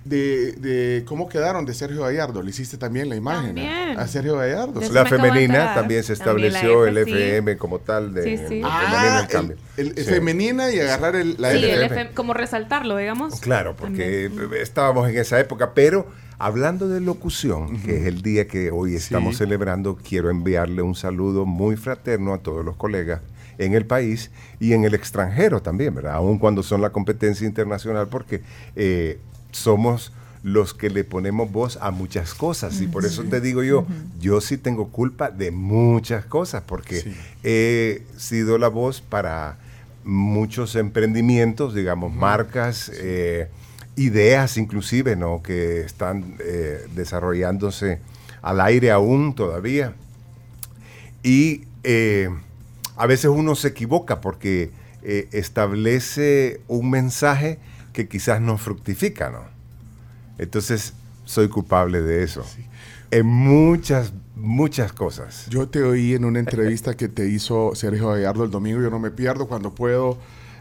de, 0.06 0.52
de 0.54 1.04
cómo 1.06 1.30
quedaron 1.30 1.66
de 1.66 1.74
Sergio 1.74 2.02
Gallardo. 2.04 2.42
Le 2.44 2.50
hiciste 2.50 2.78
también 2.78 3.08
la 3.10 3.16
imagen 3.16 3.44
a- 3.44 3.46
También. 3.64 4.00
a 4.00 4.08
Sergio 4.08 4.36
Gallardo. 4.38 4.82
La 4.92 5.06
femenina 5.06 5.74
también 5.74 6.04
se 6.04 6.16
También 6.18 6.48
estableció 6.54 6.86
F, 6.88 7.00
el 7.00 7.06
sí. 7.06 7.12
FM 7.14 7.58
como 7.58 7.80
tal 7.80 8.14
de 8.14 8.24
Sí, 8.24 8.30
sí. 8.38 8.44
el 8.44 8.48
femenino 8.48 8.68
Ah, 8.70 9.20
el 9.22 9.28
cambio. 9.28 9.58
el, 9.78 9.88
el 9.90 9.96
Sí. 9.98 10.04
femenina 10.04 10.72
y 10.72 10.80
agarrar 10.80 11.16
el, 11.16 11.36
la 11.40 11.52
Sí, 11.52 11.58
F. 11.58 11.66
el 11.74 11.84
FM. 11.84 11.86
FM, 12.02 12.16
como 12.16 12.34
resaltarlo, 12.34 12.98
digamos. 12.98 13.40
Claro, 13.40 13.76
porque 13.78 14.30
También. 14.34 14.62
estábamos 14.62 15.10
en 15.10 15.18
esa 15.18 15.40
época, 15.40 15.74
pero 15.74 16.08
hablando 16.38 16.90
de 16.90 17.00
locución, 17.00 17.82
que 17.84 17.98
es 18.02 18.06
el 18.06 18.22
día 18.22 18.48
que 18.48 18.72
hoy 18.72 18.96
estamos 18.96 19.36
Sí. 19.36 19.40
celebrando, 19.40 19.96
quiero 19.98 20.30
enviarle 20.30 20.82
un 20.82 20.96
saludo 20.96 21.46
muy 21.46 21.78
fraterno 21.78 22.34
a 22.34 22.40
todos 22.40 22.66
los 22.66 22.76
colegas 22.76 23.22
en 23.60 23.74
el 23.76 23.86
país 23.86 24.32
y 24.60 24.74
en 24.74 24.84
el 24.84 24.96
extranjero 24.96 25.62
también, 25.62 25.94
¿verdad? 25.96 26.16
Aun 26.16 26.40
cuando 26.40 26.64
son 26.64 26.82
la 26.82 26.90
competencia 26.90 27.48
internacional, 27.48 28.08
porque 28.10 28.42
eh, 28.76 29.20
somos 29.54 30.12
los 30.44 30.74
que 30.74 30.90
le 30.90 31.06
ponemos 31.06 31.50
voz 31.52 31.78
a 31.82 31.92
muchas 31.92 32.34
cosas 32.34 32.82
y 32.82 32.88
por 32.88 33.06
eso 33.06 33.24
te 33.24 33.40
digo 33.40 33.64
yo, 33.64 33.86
yo 34.20 34.42
sí 34.42 34.58
tengo 34.58 34.90
culpa 34.90 35.32
de 35.32 35.52
muchas 35.52 36.26
cosas 36.26 36.64
porque 36.68 37.00
Sí. 37.02 37.16
he 37.44 38.04
sido 38.18 38.58
la 38.58 38.68
voz 38.68 39.00
para 39.00 39.58
muchos 40.04 40.76
emprendimientos, 40.76 41.74
digamos, 41.74 42.14
marcas, 42.14 42.92
eh, 42.96 43.48
ideas 43.96 44.58
inclusive, 44.58 45.16
¿no? 45.16 45.42
Que 45.42 45.80
están 45.82 46.36
eh, 46.40 46.86
desarrollándose 46.94 48.00
al 48.42 48.60
aire 48.60 48.92
aún 48.92 49.34
todavía. 49.36 49.94
Y 51.24 51.64
eh, 51.84 52.30
a 52.98 53.06
veces 53.08 53.32
uno 53.34 53.56
se 53.56 53.70
equivoca 53.70 54.20
porque 54.20 54.72
eh, 55.04 55.30
establece 55.32 56.60
un 56.68 56.90
mensaje 56.90 57.60
que 57.94 58.10
quizás 58.10 58.42
no 58.42 58.58
fructifica, 58.58 59.30
¿no? 59.30 59.53
Entonces, 60.38 60.94
soy 61.26 61.48
culpable 61.50 62.02
de 62.02 62.24
eso. 62.24 62.44
En 63.12 63.26
muchas, 63.26 64.14
muchas 64.36 64.92
cosas. 64.94 65.46
Yo 65.50 65.68
te 65.70 65.84
oí 65.84 66.14
en 66.14 66.26
una 66.26 66.40
entrevista 66.40 66.96
que 66.98 67.08
te 67.08 67.28
hizo 67.30 67.74
Sergio 67.76 68.10
Gallardo 68.10 68.44
el 68.44 68.52
domingo. 68.52 68.82
Yo 68.82 68.90
no 68.90 69.00
me 69.00 69.12
pierdo 69.12 69.48
cuando 69.48 69.74
puedo 69.76 70.18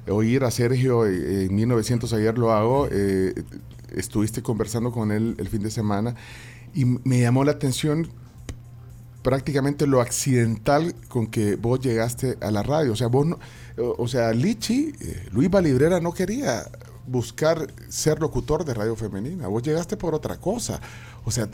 oír 0.08 0.44
a 0.44 0.50
Sergio. 0.50 1.06
eh, 1.06 1.46
En 1.46 1.54
1900 1.54 2.12
ayer 2.12 2.36
lo 2.38 2.52
hago. 2.52 2.88
eh, 2.90 3.34
estuviste 3.96 4.42
conversando 4.42 4.90
con 4.92 5.12
él 5.12 5.34
el 5.38 5.48
fin 5.48 5.62
de 5.62 5.70
semana 5.70 6.14
y 6.74 6.84
me 6.86 7.20
llamó 7.20 7.44
la 7.44 7.52
atención 7.52 8.08
prácticamente 9.22 9.86
lo 9.86 10.00
accidental 10.00 10.94
con 11.08 11.26
que 11.28 11.56
vos 11.56 11.78
llegaste 11.80 12.36
a 12.40 12.50
la 12.50 12.62
radio. 12.62 12.92
O 12.92 12.96
sea, 12.96 13.06
vos 13.06 13.26
no- 13.26 13.38
o 13.76 14.08
sea, 14.08 14.32
Lichi, 14.32 14.92
eh, 15.00 15.28
Luis 15.32 15.48
Valibrera 15.50 16.00
no 16.00 16.12
quería 16.12 16.64
buscar 17.06 17.66
ser 17.88 18.20
locutor 18.20 18.64
de 18.64 18.74
radio 18.74 18.96
femenina. 18.96 19.48
Vos 19.48 19.62
llegaste 19.62 19.96
por 19.96 20.14
otra 20.14 20.36
cosa. 20.38 20.80
O 21.24 21.30
sea, 21.30 21.48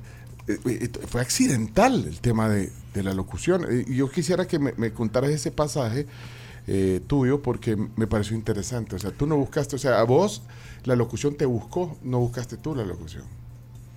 eh, 0.46 0.58
eh, 0.64 0.90
fue 1.06 1.20
accidental 1.20 2.04
el 2.06 2.20
tema 2.20 2.48
de, 2.48 2.70
de 2.94 3.02
la 3.02 3.14
locución. 3.14 3.64
Eh, 3.68 3.84
Y 3.88 3.96
yo 3.96 4.10
quisiera 4.10 4.46
que 4.46 4.58
me, 4.58 4.72
me 4.76 4.92
contaras 4.92 5.30
ese 5.30 5.50
pasaje 5.50 6.06
eh, 6.66 7.00
tuyo 7.06 7.40
porque 7.42 7.76
me 7.96 8.06
pareció 8.06 8.36
interesante. 8.36 8.96
O 8.96 8.98
sea, 8.98 9.10
tú 9.10 9.26
no 9.26 9.36
buscaste, 9.36 9.76
o 9.76 9.78
sea, 9.78 10.00
a 10.00 10.04
vos 10.04 10.42
la 10.84 10.96
locución 10.96 11.34
te 11.36 11.46
buscó, 11.46 11.96
no 12.02 12.18
buscaste 12.20 12.56
tú 12.56 12.74
la 12.74 12.84
locución. 12.84 13.24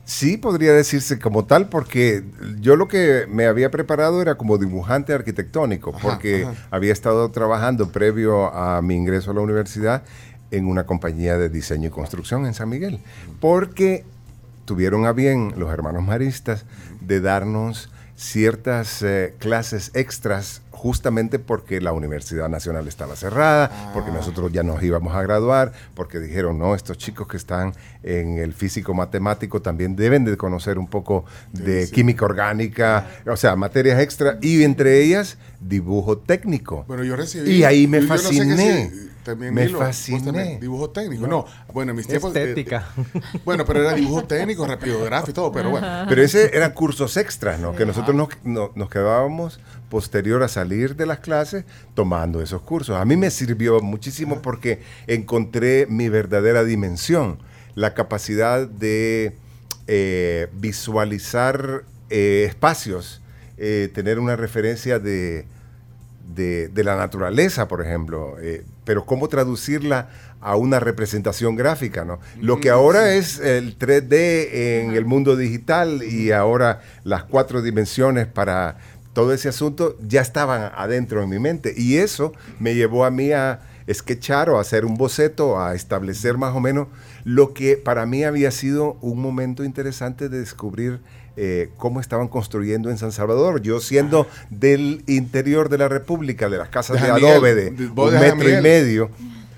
Sí, 0.03 0.35
podría 0.35 0.73
decirse 0.73 1.19
como 1.19 1.45
tal, 1.45 1.69
porque 1.69 2.23
yo 2.59 2.75
lo 2.75 2.87
que 2.87 3.27
me 3.29 3.45
había 3.45 3.71
preparado 3.71 4.21
era 4.21 4.35
como 4.35 4.57
dibujante 4.57 5.13
arquitectónico, 5.13 5.91
Ajá, 5.95 5.99
porque 6.01 6.43
ajá. 6.45 6.67
había 6.71 6.91
estado 6.91 7.29
trabajando 7.31 7.91
previo 7.91 8.53
a 8.53 8.81
mi 8.81 8.95
ingreso 8.95 9.31
a 9.31 9.35
la 9.35 9.41
universidad 9.41 10.03
en 10.51 10.67
una 10.67 10.85
compañía 10.85 11.37
de 11.37 11.49
diseño 11.49 11.87
y 11.87 11.91
construcción 11.91 12.45
en 12.45 12.53
San 12.53 12.69
Miguel, 12.69 12.99
porque 13.39 14.05
tuvieron 14.65 15.05
a 15.05 15.13
bien 15.13 15.53
los 15.57 15.71
hermanos 15.71 16.03
maristas 16.03 16.65
de 17.01 17.19
darnos 17.21 17.89
ciertas 18.15 19.01
eh, 19.01 19.33
clases 19.39 19.91
extras 19.95 20.61
justamente 20.81 21.37
porque 21.37 21.79
la 21.79 21.91
Universidad 21.93 22.49
Nacional 22.49 22.87
estaba 22.87 23.15
cerrada, 23.15 23.91
porque 23.93 24.09
nosotros 24.11 24.51
ya 24.51 24.63
nos 24.63 24.81
íbamos 24.81 25.13
a 25.13 25.21
graduar, 25.21 25.73
porque 25.93 26.19
dijeron, 26.19 26.57
no, 26.57 26.73
estos 26.73 26.97
chicos 26.97 27.27
que 27.27 27.37
están 27.37 27.73
en 28.01 28.39
el 28.39 28.53
físico 28.53 28.95
matemático 28.95 29.61
también 29.61 29.95
deben 29.95 30.25
de 30.25 30.35
conocer 30.37 30.79
un 30.79 30.87
poco 30.87 31.23
de 31.53 31.87
química 31.91 32.25
orgánica, 32.25 33.07
o 33.27 33.37
sea, 33.37 33.55
materias 33.55 33.99
extra, 33.99 34.39
y 34.41 34.63
entre 34.63 35.03
ellas 35.03 35.37
dibujo 35.59 36.17
técnico. 36.17 36.83
Bueno, 36.87 37.03
yo 37.03 37.15
recibí. 37.15 37.51
Y 37.51 37.63
ahí 37.63 37.85
me 37.85 38.01
no 38.01 38.17
sé 38.17 38.23
fasciné. 38.23 38.89
si- 38.89 39.11
también 39.23 39.53
Me 39.53 39.69
fasciné. 39.69 40.57
dibujo 40.59 40.89
técnico. 40.89 41.27
No, 41.27 41.45
bueno, 41.71 41.91
en 41.91 41.97
mis 41.97 42.07
tiempos. 42.07 42.35
eh, 42.35 42.39
Estética. 42.41 42.87
bueno, 43.45 43.65
pero 43.65 43.81
era 43.81 43.93
dibujo 43.93 44.23
técnico, 44.23 44.65
rapidografía 44.75 45.29
y 45.29 45.33
todo, 45.33 45.51
pero 45.51 45.69
bueno. 45.69 45.87
Pero 46.09 46.23
ese 46.23 46.57
eran 46.57 46.71
cursos 46.71 47.15
extras, 47.17 47.59
¿no? 47.59 47.75
Que 47.75 47.85
nosotros 47.85 48.15
nos, 48.15 48.29
no- 48.43 48.71
nos 48.73 48.89
quedábamos 48.89 49.59
posterior 49.91 50.41
a 50.41 50.47
salir 50.47 50.95
de 50.95 51.05
las 51.05 51.19
clases 51.19 51.65
tomando 51.93 52.41
esos 52.41 52.61
cursos. 52.61 52.95
A 52.95 53.05
mí 53.05 53.17
me 53.17 53.29
sirvió 53.29 53.81
muchísimo 53.81 54.41
porque 54.41 54.79
encontré 55.05 55.85
mi 55.87 56.07
verdadera 56.07 56.63
dimensión, 56.63 57.37
la 57.75 57.93
capacidad 57.93 58.67
de 58.67 59.35
eh, 59.87 60.47
visualizar 60.53 61.83
eh, 62.09 62.45
espacios, 62.47 63.21
eh, 63.57 63.89
tener 63.93 64.17
una 64.17 64.37
referencia 64.37 64.97
de, 64.97 65.45
de, 66.33 66.69
de 66.69 66.83
la 66.85 66.95
naturaleza, 66.95 67.67
por 67.67 67.81
ejemplo, 67.81 68.37
pero 68.85 69.05
cómo 69.05 69.27
traducirla 69.27 70.09
a 70.41 70.55
una 70.55 70.79
representación 70.79 71.55
gráfica, 71.55 72.03
¿no? 72.03 72.19
Lo 72.39 72.59
que 72.59 72.69
ahora 72.69 73.13
es 73.13 73.39
el 73.39 73.77
3D 73.77 74.49
en 74.51 74.91
el 74.95 75.05
mundo 75.05 75.35
digital 75.35 76.01
y 76.03 76.31
ahora 76.31 76.81
las 77.03 77.23
cuatro 77.25 77.61
dimensiones 77.61 78.25
para 78.25 78.77
todo 79.13 79.33
ese 79.33 79.49
asunto 79.49 79.97
ya 80.07 80.21
estaban 80.21 80.71
adentro 80.75 81.21
en 81.21 81.29
mi 81.29 81.39
mente 81.39 81.73
y 81.75 81.97
eso 81.97 82.33
me 82.59 82.75
llevó 82.75 83.05
a 83.05 83.11
mí 83.11 83.31
a 83.31 83.59
sketchar 83.91 84.49
o 84.49 84.57
a 84.57 84.61
hacer 84.61 84.85
un 84.85 84.95
boceto, 84.95 85.59
a 85.59 85.75
establecer 85.75 86.37
más 86.37 86.55
o 86.55 86.59
menos 86.59 86.87
lo 87.23 87.53
que 87.53 87.77
para 87.77 88.05
mí 88.05 88.23
había 88.23 88.51
sido 88.51 88.97
un 89.01 89.21
momento 89.21 89.63
interesante 89.63 90.29
de 90.29 90.39
descubrir 90.39 90.99
eh, 91.37 91.69
cómo 91.77 91.99
estaban 91.99 92.27
construyendo 92.27 92.89
en 92.89 92.97
San 92.97 93.11
Salvador. 93.11 93.61
Yo 93.61 93.79
siendo 93.79 94.27
del 94.49 95.03
interior 95.07 95.69
de 95.69 95.77
la 95.77 95.87
República, 95.87 96.49
de 96.49 96.57
las 96.57 96.69
casas 96.69 97.01
De 97.01 97.09
adobe 97.09 97.55
de, 97.55 97.69
un 97.69 98.11
de 98.11 98.19
metro 98.19 98.49
y 98.49 98.61
medio. 98.61 99.09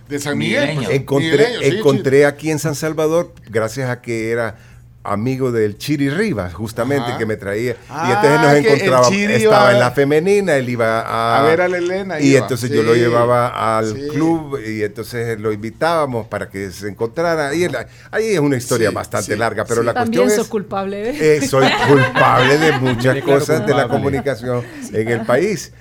De 0.08 0.20
San 0.20 0.38
Miguel. 0.38 0.76
Pues, 0.76 0.90
Encontré, 0.90 1.48
sí, 1.60 1.78
encontré 1.78 2.26
aquí 2.26 2.52
en 2.52 2.60
San 2.60 2.76
Salvador, 2.76 3.34
gracias 3.50 3.90
a 3.90 4.02
que 4.02 4.32
era 4.32 4.58
amigo 5.04 5.52
del 5.52 5.78
Chiri 5.78 6.10
Rivas, 6.10 6.54
justamente, 6.54 7.10
Ajá. 7.10 7.18
que 7.18 7.26
me 7.26 7.36
traía. 7.36 7.76
Ah, 7.90 8.08
y 8.08 8.58
entonces 8.58 8.90
nos. 8.90 9.10
Chiri 9.10 9.34
Estaba 9.34 9.72
en 9.74 9.80
la 9.80 9.92
femenina, 9.92 10.56
él 10.56 10.70
iba 10.70 11.02
a, 11.02 11.40
A 11.40 11.44
ver 11.44 11.62
a 11.62 11.68
la 11.68 11.78
Elena, 11.78 12.20
Y 12.22 12.30
iba, 12.32 12.40
entonces 12.40 12.70
sí. 12.70 12.76
yo 12.76 12.84
lo 12.84 12.96
llevaba 12.96 13.78
al 13.78 13.94
Sí. 13.94 14.08
club 14.10 14.60
y 14.66 14.82
entonces 14.84 15.40
lo 15.40 15.52
invitábamos 15.52 16.28
para 16.28 16.50
que 16.50 16.72
se 16.72 16.88
encontrara. 16.88 17.50
Ahí, 17.50 17.64
es 17.66 17.72
la- 17.72 17.88
ahí 18.12 18.28
es 18.34 18.40
una 18.40 18.56
historia 18.56 18.90
Sí, 18.90 18.96
bastante 18.96 19.34
sí, 19.34 19.38
larga, 19.40 19.66
pero 19.66 19.82
sí. 19.82 19.86
la 19.88 19.94
También 19.94 20.24
cuestión 20.24 20.38
sos 20.38 20.46
es... 20.48 20.52
culpable. 20.52 21.10
¿eh? 21.10 21.38
Eh, 21.38 21.48
soy 21.48 21.68
culpable 21.88 22.58
de 22.58 22.72
muchas 22.80 23.22
cosas 23.24 23.66
de 23.68 23.74
la 23.74 23.88
comunicación 23.88 24.64
en 24.94 25.08
el 25.10 25.26
país. 25.26 25.74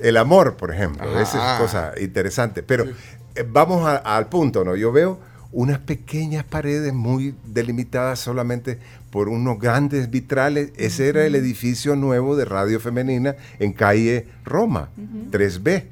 El 0.00 0.16
amor, 0.16 0.56
por 0.56 0.72
ejemplo, 0.72 1.08
Ajá. 1.10 1.22
esa 1.22 1.54
es 1.54 1.60
cosa 1.60 1.92
interesante. 2.00 2.62
Pero 2.62 2.84
eh, 3.34 3.44
vamos 3.46 3.86
a- 3.88 3.96
al 3.96 4.26
punto, 4.28 4.64
¿no? 4.64 4.76
Yo 4.76 4.92
veo 4.92 5.18
unas 5.52 5.78
pequeñas 5.78 6.44
paredes 6.44 6.92
muy 6.92 7.34
delimitadas 7.46 8.18
solamente 8.18 8.78
por 9.10 9.28
unos 9.28 9.58
grandes 9.58 10.10
vitrales. 10.10 10.70
Ese 10.76 11.08
era 11.08 11.24
el 11.24 11.34
edificio 11.34 11.96
nuevo 11.96 12.36
de 12.36 12.44
Radio 12.44 12.80
Femenina 12.80 13.34
en 13.58 13.72
calle 13.72 14.26
Roma, 14.44 14.90
3B. 15.30 15.84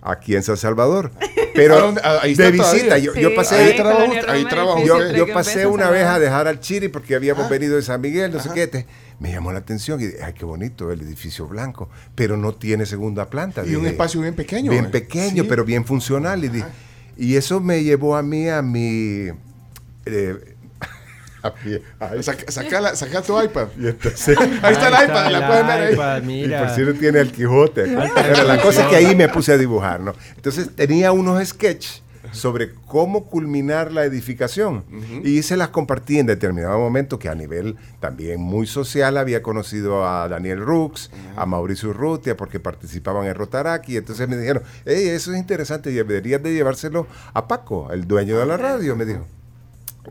Aquí 0.00 0.36
en 0.36 0.44
San 0.44 0.56
Salvador. 0.56 1.10
¿A 1.20 1.26
Pero? 1.54 1.92
Ah, 2.04 2.20
ahí 2.22 2.34
de 2.36 2.52
visita, 2.52 2.98
yo, 2.98 3.12
pasé 3.34 3.56
ahí 3.56 4.44
de 4.44 5.16
yo, 5.16 5.26
pasé 5.32 5.66
una 5.66 5.90
vez 5.90 6.04
a 6.06 6.20
dejar 6.20 6.46
al 6.46 6.60
Chiri 6.60 6.86
porque 6.88 7.16
habíamos 7.16 7.50
venido 7.50 7.74
de 7.74 7.82
San 7.82 8.00
Miguel, 8.00 8.32
no 8.32 8.40
sé 8.40 8.50
qué. 8.54 8.68
te- 8.68 8.86
me 9.18 9.32
llamó 9.32 9.50
la 9.52 9.58
atención 9.58 10.00
y 10.00 10.06
dije, 10.06 10.18
ay, 10.22 10.34
qué 10.34 10.44
bonito 10.44 10.92
el 10.92 11.00
edificio 11.00 11.48
blanco, 11.48 11.88
pero 12.14 12.36
no 12.36 12.54
tiene 12.54 12.86
segunda 12.86 13.28
planta. 13.28 13.62
Y 13.66 13.70
un 13.74 13.80
dije. 13.80 13.88
espacio 13.90 14.20
bien 14.20 14.34
pequeño. 14.36 14.70
Bien 14.70 14.84
eh. 14.84 14.88
pequeño, 14.90 15.42
Sí. 15.42 15.48
pero 15.48 15.64
bien 15.64 15.84
funcional. 15.84 16.44
Y, 16.44 16.48
di- 16.48 16.64
y 17.18 17.36
eso 17.36 17.60
me 17.60 17.82
llevó 17.82 18.16
a 18.16 18.22
mí 18.22 18.48
a 18.48 18.62
mi... 18.62 19.28
eh, 20.06 20.54
a 21.42 21.52
ay, 22.00 22.22
Saca, 22.22 22.50
saca 22.50 22.80
la- 22.80 22.96
saca 22.96 23.22
tu 23.22 23.40
iPad. 23.40 23.68
y 23.78 23.88
entonces- 23.88 24.38
Ahí 24.62 24.72
está 24.72 24.88
el 24.88 25.08
iPad, 25.08 25.30
la 25.30 25.46
pueden 25.46 25.66
ver 25.66 25.80
ahí. 25.80 25.94
iPad, 25.94 26.22
y 26.22 26.26
mira. 26.26 26.66
por 26.66 26.74
si 26.74 26.80
no 26.82 26.94
tiene 26.94 27.20
el 27.20 27.30
Quijote. 27.32 27.84
Pero 28.14 28.44
la 28.44 28.60
cosa 28.62 28.82
es 28.82 28.88
que 28.88 28.96
ahí 28.96 29.14
me 29.14 29.28
puse 29.28 29.52
a 29.52 29.58
dibujar, 29.58 30.00
¿no? 30.00 30.14
Entonces 30.36 30.70
tenía 30.74 31.12
unos 31.12 31.46
sketches 31.46 32.02
sobre 32.32 32.72
cómo 32.86 33.24
culminar 33.26 33.92
la 33.92 34.04
edificación. 34.04 34.84
Y 35.24 35.42
se 35.42 35.56
las 35.56 35.68
compartí 35.68 36.18
en 36.18 36.26
determinado 36.26 36.78
momento 36.78 37.18
que 37.18 37.28
a 37.28 37.34
nivel 37.34 37.76
también 38.00 38.40
muy 38.40 38.66
social 38.66 39.16
había 39.16 39.42
conocido 39.42 40.06
a 40.06 40.28
Daniel 40.28 40.60
Rux, 40.60 41.10
a 41.36 41.46
Mauricio 41.46 41.90
Urrutia 41.90 42.36
porque 42.36 42.60
participaban 42.60 43.26
en 43.26 43.34
Rotaraki 43.34 43.94
y 43.94 43.96
entonces 43.96 44.28
me 44.28 44.36
dijeron, 44.36 44.62
hey, 44.84 45.08
eso 45.08 45.32
es 45.32 45.38
interesante 45.38 45.90
y 45.90 45.94
deberías 45.94 46.42
de 46.42 46.54
llevárselo 46.54 47.06
a 47.34 47.48
Paco, 47.48 47.90
el 47.92 48.06
dueño 48.06 48.38
de 48.38 48.46
la 48.46 48.56
radio, 48.56 48.96
me 48.96 49.04
dijo. 49.04 49.24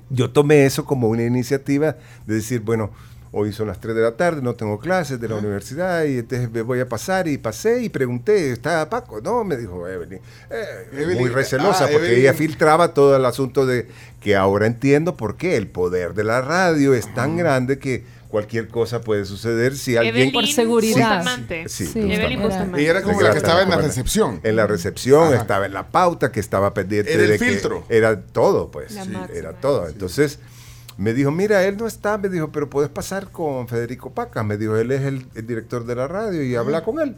Yo 0.09 0.29
tomé 0.29 0.65
eso 0.65 0.85
como 0.85 1.07
una 1.09 1.23
iniciativa 1.23 1.97
de 2.25 2.35
decir, 2.35 2.61
bueno, 2.61 2.91
hoy 3.37 3.53
son 3.53 3.67
las 3.67 3.79
3 3.79 3.95
de 3.95 4.01
la 4.01 4.17
tarde, 4.17 4.41
no 4.41 4.55
tengo 4.55 4.79
clases 4.79 5.19
de 5.21 5.27
la 5.27 5.35
universidad 5.35 6.03
y 6.05 6.17
entonces 6.17 6.51
me 6.51 6.61
voy 6.61 6.79
a 6.79 6.89
pasar 6.89 7.27
y 7.27 7.37
pasé 7.37 7.83
y 7.83 7.89
pregunté, 7.89 8.51
¿está 8.51 8.89
Paco? 8.89 9.21
No, 9.21 9.43
me 9.43 9.55
dijo 9.57 9.87
Evelyn. 9.87 10.19
Eh, 10.49 10.87
Evelyn, 10.91 11.19
muy 11.19 11.29
recelosa 11.29 11.85
ah, 11.85 11.89
porque 11.91 12.07
Evelyn. 12.07 12.21
ella 12.21 12.33
filtraba 12.33 12.93
todo 12.93 13.15
el 13.15 13.25
asunto 13.25 13.65
de 13.65 13.87
que 14.21 14.35
ahora 14.35 14.65
entiendo 14.65 15.15
por 15.15 15.37
qué 15.37 15.55
el 15.55 15.67
poder 15.67 16.13
de 16.13 16.23
la 16.23 16.41
radio 16.41 16.93
es 16.93 17.13
tan 17.13 17.37
grande 17.37 17.77
que 17.77 18.03
cualquier 18.27 18.67
cosa 18.67 19.01
puede 19.01 19.25
suceder 19.25 19.77
si 19.77 19.95
alguien... 19.95 20.15
Evelyn 20.15 20.33
Por 20.33 20.47
seguridad. 20.47 21.17
Bustamante. 21.17 21.69
Sí, 21.69 21.85
Sí, 21.85 21.99
Evelyn. 22.11 22.41
Y 22.77 22.85
era 22.85 23.01
como 23.01 23.21
la 23.21 23.31
que 23.31 23.37
estaba 23.37 23.61
en 23.61 23.69
la 23.69 23.77
recepción. 23.77 24.39
En 24.43 24.55
la 24.55 24.67
recepción, 24.67 25.33
Ajá. 25.33 25.41
estaba 25.41 25.65
en 25.65 25.73
la 25.73 25.87
pauta, 25.89 26.31
que 26.31 26.39
estaba 26.39 26.73
pendiente 26.73 27.13
Era 27.13 27.23
el 27.23 27.29
de 27.29 27.39
que 27.39 27.45
filtro. 27.45 27.85
era 27.87 28.19
todo, 28.19 28.69
pues. 28.69 28.91
Sí, 28.93 29.13
era 29.33 29.53
todo. 29.53 29.87
Entonces, 29.87 30.39
me 30.97 31.13
dijo, 31.13 31.31
mira, 31.31 31.63
él 31.65 31.77
no 31.77 31.87
está, 31.87 32.17
me 32.17 32.29
dijo, 32.29 32.51
pero 32.51 32.69
puedes 32.69 32.89
pasar 32.89 33.29
con 33.31 33.67
Federico 33.67 34.11
Paca. 34.11 34.43
Me 34.43 34.57
dijo, 34.57 34.75
él 34.77 34.91
es 34.91 35.01
el, 35.03 35.27
el 35.35 35.45
director 35.47 35.85
de 35.85 35.95
la 35.95 36.07
radio 36.07 36.43
y 36.43 36.55
habla 36.55 36.83
con 36.83 36.99
él. 36.99 37.15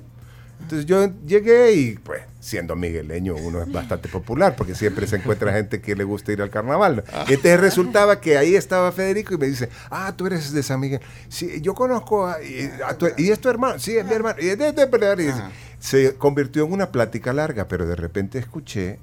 Entonces 0.61 0.85
yo 0.85 1.09
llegué 1.25 1.71
y, 1.71 1.95
pues, 1.95 2.21
siendo 2.41 2.75
migueleño, 2.75 3.33
uno 3.37 3.61
es 3.61 3.71
bastante 3.71 4.09
popular 4.09 4.55
porque 4.57 4.75
siempre 4.75 5.07
se 5.07 5.15
encuentra 5.15 5.53
gente 5.53 5.79
que 5.79 5.95
le 5.95 6.03
gusta 6.03 6.33
ir 6.33 6.41
al 6.41 6.49
carnaval. 6.49 7.05
Y 7.29 7.33
entonces 7.35 7.61
resultaba 7.61 8.19
que 8.19 8.37
ahí 8.37 8.55
estaba 8.55 8.91
Federico 8.91 9.33
y 9.33 9.37
me 9.37 9.47
dice, 9.47 9.69
ah, 9.89 10.13
tú 10.17 10.27
eres 10.27 10.51
de 10.51 10.61
San 10.61 10.81
Miguel. 10.81 10.99
Sí, 11.29 11.61
yo 11.61 11.73
conozco 11.73 12.27
a, 12.27 12.43
y, 12.43 12.69
a 12.85 12.97
tu- 12.97 13.07
y 13.17 13.29
es 13.29 13.39
tu 13.39 13.47
hermano. 13.49 13.79
Sí, 13.79 13.95
es 13.95 14.05
mi 14.05 14.11
hermano. 14.11 14.35
Y, 14.41 14.47
de- 14.47 14.73
de- 14.73 14.85
de- 14.85 15.23
y 15.23 15.27
Ajá. 15.29 15.49
se 15.79 16.15
convirtió 16.15 16.65
en 16.65 16.73
una 16.73 16.91
plática 16.91 17.31
larga, 17.31 17.69
pero 17.69 17.85
de 17.87 17.95
repente 17.95 18.37
escuché 18.37 18.99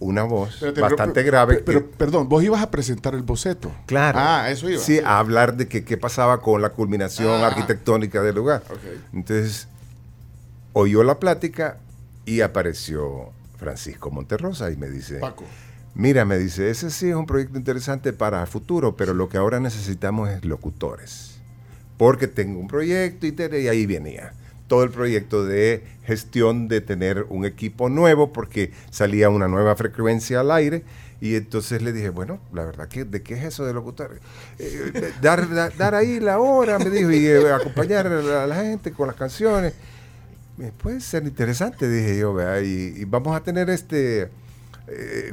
una 0.00 0.22
voz 0.24 0.54
Espérate, 0.54 0.80
bastante 0.80 1.12
pero- 1.20 1.26
grave. 1.26 1.62
Pero, 1.64 1.86
perdón, 1.90 2.28
vos 2.28 2.42
ibas 2.42 2.62
a 2.62 2.70
presentar 2.70 3.14
el 3.14 3.22
boceto. 3.22 3.70
claro. 3.86 4.18
Ah, 4.20 4.50
eso 4.50 4.68
iba. 4.68 4.80
Sí, 4.80 4.98
a 4.98 5.18
hablar 5.18 5.56
de 5.56 5.68
que, 5.68 5.84
qué 5.84 5.96
pasaba 5.96 6.40
con 6.40 6.60
la 6.62 6.70
culminación 6.70 7.42
Ah. 7.44 7.48
arquitectónica 7.48 8.22
del 8.22 8.34
lugar. 8.34 8.62
Entonces, 9.12 9.68
oyó 10.72 11.02
la 11.04 11.18
plática 11.18 11.76
y 12.24 12.40
apareció 12.40 13.30
Francisco 13.58 14.10
Monterrosa 14.10 14.70
y 14.70 14.76
me 14.76 14.88
dice, 14.88 15.16
Paco. 15.18 15.44
mira, 15.94 16.24
me 16.24 16.38
dice, 16.38 16.70
ese 16.70 16.90
sí 16.90 17.10
es 17.10 17.14
un 17.16 17.26
proyecto 17.26 17.58
interesante 17.58 18.12
para 18.12 18.40
el 18.40 18.46
futuro, 18.46 18.96
pero 18.96 19.12
lo 19.14 19.28
que 19.28 19.36
ahora 19.36 19.60
necesitamos 19.60 20.30
es 20.30 20.44
locutores. 20.44 21.38
Porque 21.98 22.26
tengo 22.26 22.58
un 22.58 22.68
proyecto 22.68 23.26
y, 23.26 23.32
te- 23.32 23.60
y 23.60 23.68
ahí 23.68 23.84
venía. 23.84 24.32
Todo 24.70 24.84
el 24.84 24.90
proyecto 24.90 25.44
de 25.44 25.82
gestión 26.04 26.68
de 26.68 26.80
tener 26.80 27.26
un 27.28 27.44
equipo 27.44 27.88
nuevo 27.88 28.32
porque 28.32 28.70
salía 28.90 29.28
una 29.28 29.48
nueva 29.48 29.74
frecuencia 29.74 30.38
al 30.38 30.52
aire 30.52 30.84
y 31.20 31.34
entonces 31.34 31.82
le 31.82 31.92
dije, 31.92 32.10
bueno, 32.10 32.38
la 32.52 32.64
verdad 32.64 32.86
que 32.86 33.04
de 33.04 33.20
qué 33.20 33.34
es 33.34 33.42
eso 33.42 33.64
de 33.66 33.74
locutor. 33.74 34.20
Eh, 34.60 34.92
eh, 34.94 35.12
dar, 35.20 35.52
dar, 35.52 35.76
dar 35.76 35.96
ahí 35.96 36.20
la 36.20 36.38
hora, 36.38 36.78
me 36.78 36.88
dijo, 36.88 37.10
y 37.10 37.26
eh, 37.26 37.52
acompañar 37.52 38.06
a 38.06 38.46
la, 38.46 38.54
gente 38.62 38.92
con 38.92 39.08
las 39.08 39.16
canciones. 39.16 39.74
Eh, 40.60 40.70
Puede 40.80 41.00
ser 41.00 41.24
interesante, 41.24 41.88
dije 41.88 42.18
yo, 42.20 42.32
vea, 42.32 42.62
y, 42.62 42.94
y 42.96 43.04
vamos 43.06 43.34
a 43.36 43.42
tener 43.42 43.68
este 43.70 44.28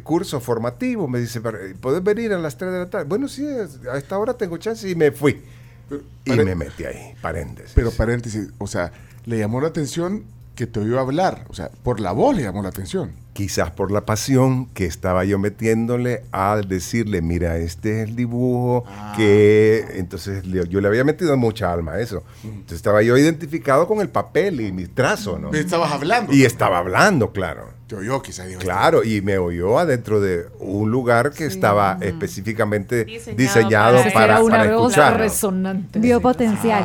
curso 0.04 0.40
formativo. 0.40 1.08
Me 1.08 1.20
dice, 1.20 1.42
"Pero, 1.42 1.60
eh, 1.64 1.76
¿puedes 1.80 2.04
venir 2.04 2.34
a 2.34 2.40
las 2.40 2.58
3 2.58 2.72
de 2.72 2.80
la 2.80 2.90
tarde? 2.90 3.06
Bueno, 3.06 3.28
sí, 3.28 3.46
a 3.92 3.98
esta 4.00 4.18
hora 4.18 4.34
tengo 4.34 4.58
chance 4.58 4.90
y 4.90 4.96
me 4.96 5.12
fui. 5.12 5.42
Pero, 5.90 6.02
Y 6.26 6.46
me 6.46 6.54
metí 6.56 6.84
ahí, 6.86 7.14
paréntesis. 7.22 7.72
pero 7.76 7.92
paréntesis, 7.92 8.50
o 8.58 8.68
sea, 8.68 8.92
le 9.28 9.38
llamó 9.38 9.62
la 9.62 9.68
atención 9.68 10.24
que 10.56 10.66
te 10.66 10.80
oyó 10.80 11.00
hablar. 11.00 11.46
O 11.50 11.54
sea, 11.54 11.70
por 11.84 12.00
la 12.00 12.12
voz 12.14 12.36
le 12.36 12.42
llamó 12.42 12.64
la 12.64 12.70
atención. 12.70 13.12
Quizás 13.34 13.70
por 13.70 13.92
la 13.92 14.02
pasión 14.08 14.66
que 14.74 14.86
estaba 14.86 15.24
yo 15.24 15.38
metiéndole 15.38 16.24
al 16.32 16.68
decirle, 16.68 17.22
mira, 17.22 17.58
este 17.58 18.02
es 18.02 18.10
el 18.10 18.16
dibujo, 18.16 18.84
Ah. 18.88 19.14
que 19.16 19.86
entonces 19.94 20.48
le- 20.48 20.68
yo 20.68 20.82
le 20.82 20.88
había 20.88 21.04
metido 21.04 21.38
mucha 21.38 21.72
alma 21.72 21.92
a 21.94 22.00
eso. 22.00 22.24
Entonces 22.44 22.78
estaba 22.78 23.04
yo 23.04 23.16
identificado 23.16 23.88
con 23.88 24.00
el 24.02 24.10
papel 24.10 24.60
y 24.62 24.72
mi 24.72 24.88
trazo, 24.88 25.38
¿no? 25.38 25.54
Estabas 25.54 25.92
hablando. 25.92 26.34
Y 26.34 26.46
estaba 26.46 26.80
hablando, 26.80 27.32
claro. 27.32 27.70
Te 27.86 27.96
oyó, 27.96 28.22
quizás. 28.24 28.48
Claro, 28.58 29.04
y 29.04 29.22
me 29.22 29.38
oyó 29.38 29.78
adentro 29.78 30.20
de 30.20 30.48
un 30.60 30.90
lugar 30.90 31.32
que 31.32 31.46
estaba 31.46 32.00
específicamente 32.02 33.06
Diseñado 33.06 33.38
diseñado 33.38 33.98
para- 34.06 34.14
para, 34.14 34.42
una 34.44 34.58
para 34.58 34.76
voz 34.78 34.92
escuchar. 34.94 35.20
resonante. 35.20 36.00
Vio 36.00 36.20
potencial. 36.20 36.84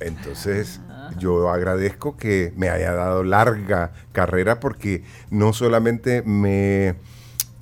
Entonces, 0.00 0.80
yo 1.18 1.50
agradezco 1.50 2.16
que 2.16 2.52
me 2.56 2.68
haya 2.68 2.92
dado 2.92 3.24
larga 3.24 3.92
carrera 4.12 4.60
porque 4.60 5.02
no 5.30 5.52
solamente 5.52 6.22
me 6.22 6.94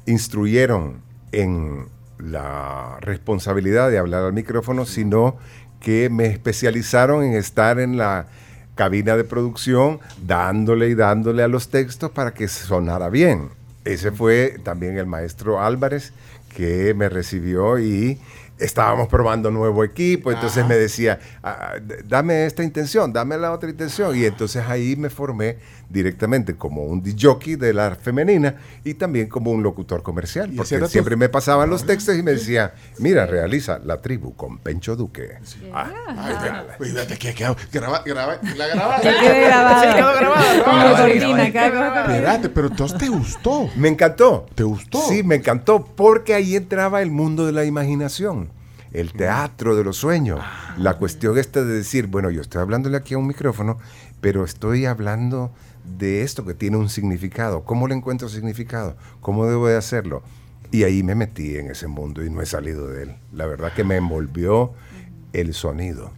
instruyeron 0.07 1.03
en 1.33 1.87
la 2.19 2.99
responsabilidad 3.01 3.91
de 3.91 3.99
hablar 3.99 4.25
al 4.25 4.33
micrófono, 4.33 4.85
sino 4.85 5.37
que 5.81 6.11
me 6.11 6.27
especializaron 6.27 7.25
en 7.25 7.35
estar 7.35 7.81
en 7.81 7.97
la 7.97 8.27
cabina 8.75 9.17
de 9.17 9.25
producción 9.25 10.01
dándole 10.27 10.89
y 10.89 10.95
dándole 10.95 11.43
a 11.43 11.49
los 11.49 11.69
textos 11.69 12.11
para 12.11 12.33
que 12.33 12.49
sonara 12.49 13.09
bien. 13.09 13.51
Ese 13.85 14.13
fue 14.13 14.57
también 14.63 14.99
el 14.99 15.07
maestro 15.07 15.63
Álvarez 15.63 16.13
que 16.55 16.95
me 16.95 17.09
recibió 17.09 17.79
y 17.79 18.19
estábamos 18.61 19.09
probando 19.09 19.51
nuevo 19.51 19.83
equipo, 19.85 20.31
entonces 20.33 20.67
me 20.67 20.77
decía, 20.77 21.19
"Ah, 21.43 21.75
d- 21.83 22.03
dame 22.07 22.47
esta 22.47 22.63
intención, 22.63 23.13
dame 23.13 23.37
la 23.39 23.53
otra 23.53 23.71
intención, 23.71 24.17
y 24.17 24.25
entonces 24.25 24.63
ahí 24.69 24.97
me 24.97 25.11
formé 25.11 25.57
directamente 25.91 26.55
como 26.55 26.85
un 26.85 27.03
jockey 27.19 27.57
de 27.57 27.75
la 27.75 27.97
femenina 27.97 28.55
y 28.85 28.95
también 28.95 29.29
como 29.29 29.51
un 29.51 29.63
locutor 29.63 30.03
comercial, 30.03 30.51
porque 30.57 30.87
siempre 30.87 31.17
me 31.17 31.29
pasaban 31.29 31.69
los 31.69 31.85
textos 31.85 32.17
y 32.17 32.23
me 32.23 32.31
decía, 32.33 32.75
mira, 32.99 33.27
realiza 33.27 33.81
La 33.85 34.01
Tribu 34.01 34.35
con 34.35 34.59
Pencho 34.59 34.95
Duque. 34.97 35.39
Ah, 35.75 35.91
Ay, 36.17 36.33
espera, 36.35 36.67
espérate, 36.79 37.19
que. 37.19 37.33
Graba, 37.73 38.03
graba, 38.05 38.39
la 38.57 38.67
grabada. 38.69 39.01
Espérate, 42.15 42.49
pero 42.49 42.69
entonces 42.69 42.97
te 42.99 43.09
gustó. 43.09 43.69
Me 43.77 43.89
encantó. 43.89 44.47
¿Te 44.55 44.63
gustó? 44.63 45.01
Sí, 45.09 45.23
me 45.23 45.37
encantó 45.37 45.85
porque 45.85 46.35
ahí 46.35 46.55
entraba 46.55 47.03
el 47.03 47.11
mundo 47.11 47.47
de 47.47 47.53
la 47.53 47.65
imaginación, 47.65 48.51
el 48.93 49.13
teatro 49.13 49.75
de 49.75 49.83
los 49.85 49.97
sueños. 49.97 50.41
La 50.79 50.95
cuestión 50.95 51.37
esta 51.37 51.65
de 51.65 51.75
decir, 51.75 52.07
bueno, 52.07 52.31
yo 52.31 52.41
estoy 52.41 52.63
hablándole 52.63 52.97
aquí 52.97 53.15
a 53.15 53.19
un 53.19 53.27
micrófono, 53.27 53.79
pero 54.21 54.45
estoy 54.45 54.87
hablando 54.87 55.53
de 55.85 56.23
esto 56.23 56.45
que 56.45 56.55
tiene 56.55 56.77
un 56.77 56.89
significado. 56.89 57.65
¿Cómo 57.65 57.89
le 57.89 57.95
encuentro 57.95 58.29
significado? 58.29 58.97
¿Cómo 59.21 59.47
debo 59.47 59.69
de 59.69 59.77
hacerlo? 59.77 60.23
Y 60.71 60.85
ahí 60.85 61.03
me 61.03 61.15
metí 61.15 61.57
en 61.57 61.71
ese 61.71 61.89
mundo 61.89 62.25
y 62.25 62.31
no 62.31 62.41
he 62.43 62.47
salido 62.47 62.89
de 62.89 63.05
él. 63.05 63.17
La 63.33 63.47
verdad 63.47 63.73
que 63.75 63.85
me 63.85 63.97
envolvió 63.97 64.73
el 65.33 65.55
sonido. 65.55 66.13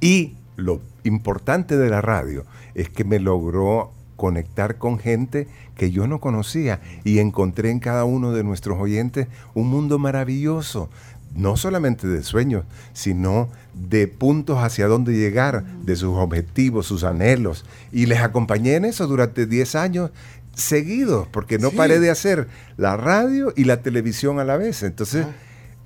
Y 0.00 0.36
lo 0.56 0.80
importante 1.04 1.76
de 1.76 1.88
la 1.88 2.00
radio 2.00 2.44
es 2.74 2.90
que 2.90 3.04
me 3.04 3.18
logró 3.18 3.92
conectar 4.16 4.78
con 4.78 4.98
gente 4.98 5.46
que 5.76 5.92
yo 5.92 6.08
no 6.08 6.20
conocía 6.20 6.80
y 7.04 7.20
encontré 7.20 7.70
en 7.70 7.78
cada 7.78 8.04
uno 8.04 8.32
de 8.32 8.42
nuestros 8.42 8.78
oyentes 8.78 9.28
un 9.54 9.68
mundo 9.68 9.98
maravilloso, 9.98 10.90
no 11.34 11.56
solamente 11.56 12.06
de 12.08 12.22
sueños, 12.22 12.64
sino 12.92 13.48
de 13.74 14.08
puntos 14.08 14.58
hacia 14.58 14.88
dónde 14.88 15.12
llegar, 15.16 15.64
de 15.84 15.94
sus 15.96 16.16
objetivos, 16.16 16.86
sus 16.86 17.04
anhelos. 17.04 17.64
Y 17.92 18.06
les 18.06 18.20
acompañé 18.20 18.74
en 18.74 18.84
eso 18.84 19.06
durante 19.06 19.46
10 19.46 19.74
años 19.76 20.10
seguidos, 20.54 21.28
porque 21.30 21.58
no 21.58 21.70
Sí. 21.70 21.76
paré 21.76 22.00
de 22.00 22.10
hacer 22.10 22.48
la 22.76 22.96
radio 22.96 23.52
y 23.56 23.64
la 23.64 23.82
televisión 23.82 24.40
a 24.40 24.44
la 24.44 24.56
vez. 24.56 24.82
Entonces, 24.82 25.26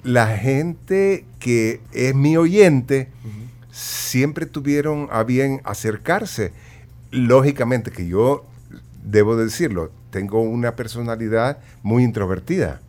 la 0.03 0.27
gente 0.39 1.27
que 1.39 1.81
es 1.93 2.15
mi 2.15 2.37
oyente, 2.37 3.09
siempre 3.71 4.47
tuvieron 4.47 5.09
a 5.11 5.23
bien 5.25 5.61
acercarse. 5.65 6.53
Lógicamente 7.11 7.91
que 7.91 8.07
yo, 8.07 8.45
debo 9.05 9.37
decirlo, 9.37 9.91
tengo 10.11 10.41
una 10.43 10.77
personalidad 10.77 11.59
muy 11.83 12.05
introvertida. 12.05 12.81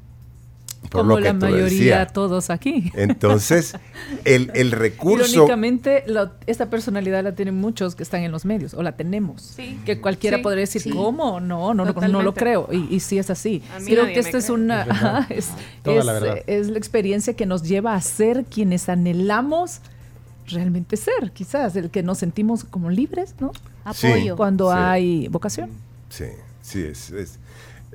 Por 0.89 1.01
Como 1.01 1.11
lo 1.11 1.17
que 1.17 1.23
la 1.23 1.33
mayoría, 1.33 1.63
decías. 1.63 2.13
todos 2.13 2.49
aquí. 2.49 2.91
Entonces, 2.95 3.73
el, 4.25 4.51
el 4.53 4.71
recurso... 4.73 5.31
Irónicamente, 5.33 6.03
lo- 6.07 6.31
esta 6.45 6.69
personalidad 6.69 7.23
la 7.23 7.33
tienen 7.33 7.55
muchos 7.55 7.95
que 7.95 8.03
están 8.03 8.21
en 8.21 8.31
los 8.31 8.45
medios, 8.45 8.73
o 8.73 8.83
la 8.83 8.91
tenemos. 8.91 9.41
Sí. 9.41 9.79
Que 9.85 9.99
cualquiera 10.01 10.37
Sí, 10.37 10.43
podría 10.43 10.61
decir, 10.61 10.81
sí. 10.81 10.89
¿cómo? 10.91 11.39
No, 11.39 11.73
no, 11.73 11.73
no, 11.73 11.85
no 11.85 11.85
lo 11.85 11.93
Totalmente. 12.33 12.39
creo. 12.39 12.69
Y, 12.71 12.93
y 12.95 12.99
sí 12.99 13.17
es 13.17 13.29
así. 13.29 13.63
Creo 13.85 14.05
que 14.05 14.13
me 14.13 14.19
esta 14.19 14.37
es 14.37 14.45
cree. 14.45 14.55
una. 14.55 14.81
Es 14.81 14.87
verdad. 14.87 15.17
ajá, 15.17 15.33
es, 15.33 15.49
Toda 15.83 15.99
es, 15.99 16.05
la 16.05 16.13
verdad. 16.13 16.37
es 16.47 16.67
la 16.69 16.77
experiencia 16.77 17.33
que 17.35 17.45
nos 17.45 17.63
lleva 17.63 17.95
a 17.95 18.01
ser 18.01 18.45
quienes 18.45 18.87
anhelamos 18.89 19.79
realmente 20.47 20.97
ser, 20.97 21.31
quizás, 21.33 21.75
el 21.77 21.89
que 21.89 22.03
nos 22.03 22.17
sentimos 22.17 22.65
como 22.65 22.89
libres, 22.89 23.35
¿no? 23.39 23.51
Sí. 23.93 24.07
Apoyo. 24.07 24.35
Cuando 24.35 24.69
Sí. 24.71 24.77
hay 24.77 25.27
vocación. 25.29 25.69
Sí, 26.09 26.25
sí, 26.61 26.81
es, 26.83 27.09
es, 27.11 27.39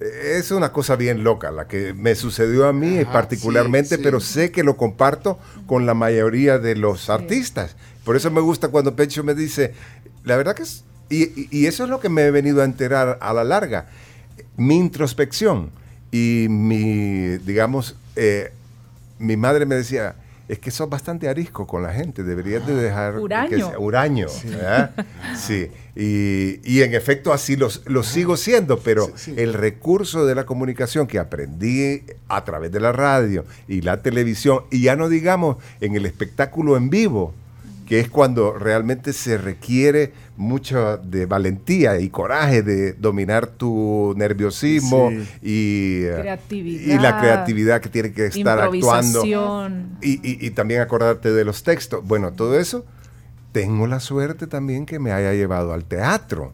es 0.00 0.50
una 0.50 0.72
cosa 0.72 0.96
bien 0.96 1.24
loca 1.24 1.50
la 1.50 1.66
que 1.66 1.92
me 1.94 2.14
sucedió 2.14 2.66
a 2.68 2.72
mí 2.72 2.98
Ajá, 3.00 3.12
particularmente, 3.12 3.90
sí, 3.90 3.96
sí. 3.96 4.00
pero 4.02 4.20
sé 4.20 4.50
que 4.52 4.62
lo 4.62 4.76
comparto 4.76 5.38
con 5.66 5.87
la 5.87 5.94
mayoría 5.94 6.58
de 6.58 6.76
los 6.76 7.11
artistas. 7.11 7.76
Por 8.04 8.16
eso 8.16 8.30
me 8.30 8.40
gusta 8.40 8.68
cuando 8.68 8.94
Pecho 8.96 9.24
me 9.24 9.34
dice, 9.34 9.74
la 10.24 10.37
verdad 10.37 10.54
que 10.54 10.62
es, 10.62 10.84
y, 11.11 11.24
y- 11.24 11.48
y 11.50 11.66
eso 11.66 11.84
es 11.84 11.90
lo 11.90 12.00
que 12.00 12.08
me 12.08 12.22
he 12.22 12.30
venido 12.30 12.62
a 12.62 12.64
enterar 12.64 13.18
a 13.20 13.32
la 13.32 13.44
larga, 13.44 13.87
mi 14.56 14.76
introspección 14.76 15.70
y 16.11 16.46
mi, 16.48 17.38
digamos, 17.38 17.96
eh, 18.16 18.52
mi 19.18 19.37
madre 19.37 19.66
me 19.66 19.74
decía, 19.74 20.14
es 20.48 20.58
que 20.58 20.70
sos 20.70 20.88
bastante 20.88 21.28
arisco 21.28 21.66
con 21.66 21.82
la 21.82 21.92
gente, 21.92 22.24
deberías 22.24 22.66
de 22.66 22.74
dejar... 22.74 23.14
que 23.14 23.20
Huraño. 23.78 24.28
sea-. 24.28 24.92
Sí, 25.37 25.68
y, 25.94 26.61
y 26.64 26.82
en 26.82 26.94
efecto 26.94 27.32
así 27.32 27.56
los, 27.56 27.82
lo 27.87 28.02
sigo 28.02 28.37
siendo, 28.37 28.78
pero 28.78 29.06
Sí, 29.06 29.12
sí. 29.16 29.34
el 29.37 29.52
recurso 29.52 30.24
de 30.24 30.34
la 30.34 30.46
comunicación 30.46 31.06
que 31.06 31.18
aprendí 31.18 32.02
a 32.28 32.44
través 32.44 32.72
de 32.72 32.80
la 32.80 32.92
radio 32.92 33.44
y 33.66 33.82
la 33.82 34.00
televisión, 34.02 34.61
y 34.70 34.82
ya 34.82 34.96
no 34.96 35.08
digamos 35.08 35.56
en 35.80 35.94
el 35.96 36.06
espectáculo 36.06 36.76
en 36.76 36.88
vivo, 36.90 37.34
que 37.87 38.00
es 38.00 38.08
cuando 38.11 38.52
realmente 38.52 39.12
se 39.12 39.38
requiere 39.38 40.12
mucho 40.38 40.96
de 40.98 41.27
valentía 41.27 41.98
y 42.01 42.09
coraje 42.09 42.62
de 42.62 42.92
dominar 42.94 43.46
tu 43.48 44.14
nerviosismo 44.16 45.11
Sí. 45.11 45.29
y, 45.42 46.05
eh, 46.05 46.16
Creatividad. 46.20 46.94
y 46.94 46.98
la 46.98 47.18
creatividad 47.20 47.81
que 47.81 47.88
tiene 47.90 48.12
que 48.12 48.27
estar 48.27 48.59
actuando 48.61 49.24
y, 50.01 50.12
y- 50.22 50.46
y 50.46 50.51
también 50.53 50.81
acordarte 50.81 51.33
de 51.33 51.44
los 51.44 51.62
textos. 51.62 52.07
Bueno, 52.07 52.33
todo 52.33 52.59
eso, 52.59 52.87
tengo 53.53 53.87
la 53.87 54.01
suerte 54.01 54.46
también 54.46 54.87
que 54.87 54.98
me 54.98 55.12
haya 55.12 55.33
llevado 55.35 55.72
al 55.72 55.85
teatro. 55.85 56.53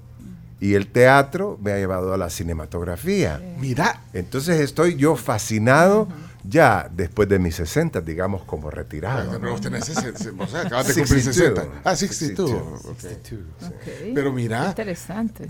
Y 0.61 0.75
el 0.75 0.87
teatro 0.87 1.59
me 1.63 1.73
ha 1.73 1.77
llevado 1.77 2.15
a 2.15 2.17
la 2.17 2.31
cinematografía. 2.31 3.41
Mira, 3.61 4.01
Entonces 4.15 4.61
estoy 4.61 4.97
yo 4.97 5.15
fascinado 5.15 6.09
ya 6.47 6.91
después 6.95 7.29
de 7.29 7.39
mis 7.39 7.55
60, 7.57 8.01
digamos, 8.03 8.43
como 8.45 8.71
retirado. 8.71 9.39
¿no? 9.39 9.51
vos 9.51 9.61
tenés 9.61 9.89
ese- 9.89 10.11
ese- 10.11 10.31
o 10.39 10.47
sea, 10.47 10.61
acabas 10.63 10.89
de 10.89 10.95
cumplir 10.95 11.23
62. 11.23 11.65
60. 11.65 11.81
Ah, 11.91 11.97
62. 11.97 12.83
62. 13.01 13.43
ok. 13.65 13.73
Ok. 13.73 14.13
Pero 14.15 14.33
mira, 14.33 14.67
Interesante. 14.69 15.49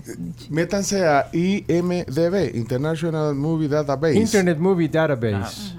Métanse 0.49 1.05
a 1.05 1.29
IMDB, 1.33 2.55
International 2.55 3.35
Movie 3.35 3.67
Database. 3.67 4.15
Internet 4.15 4.57
Movie 4.57 4.87
Database. 4.89 5.73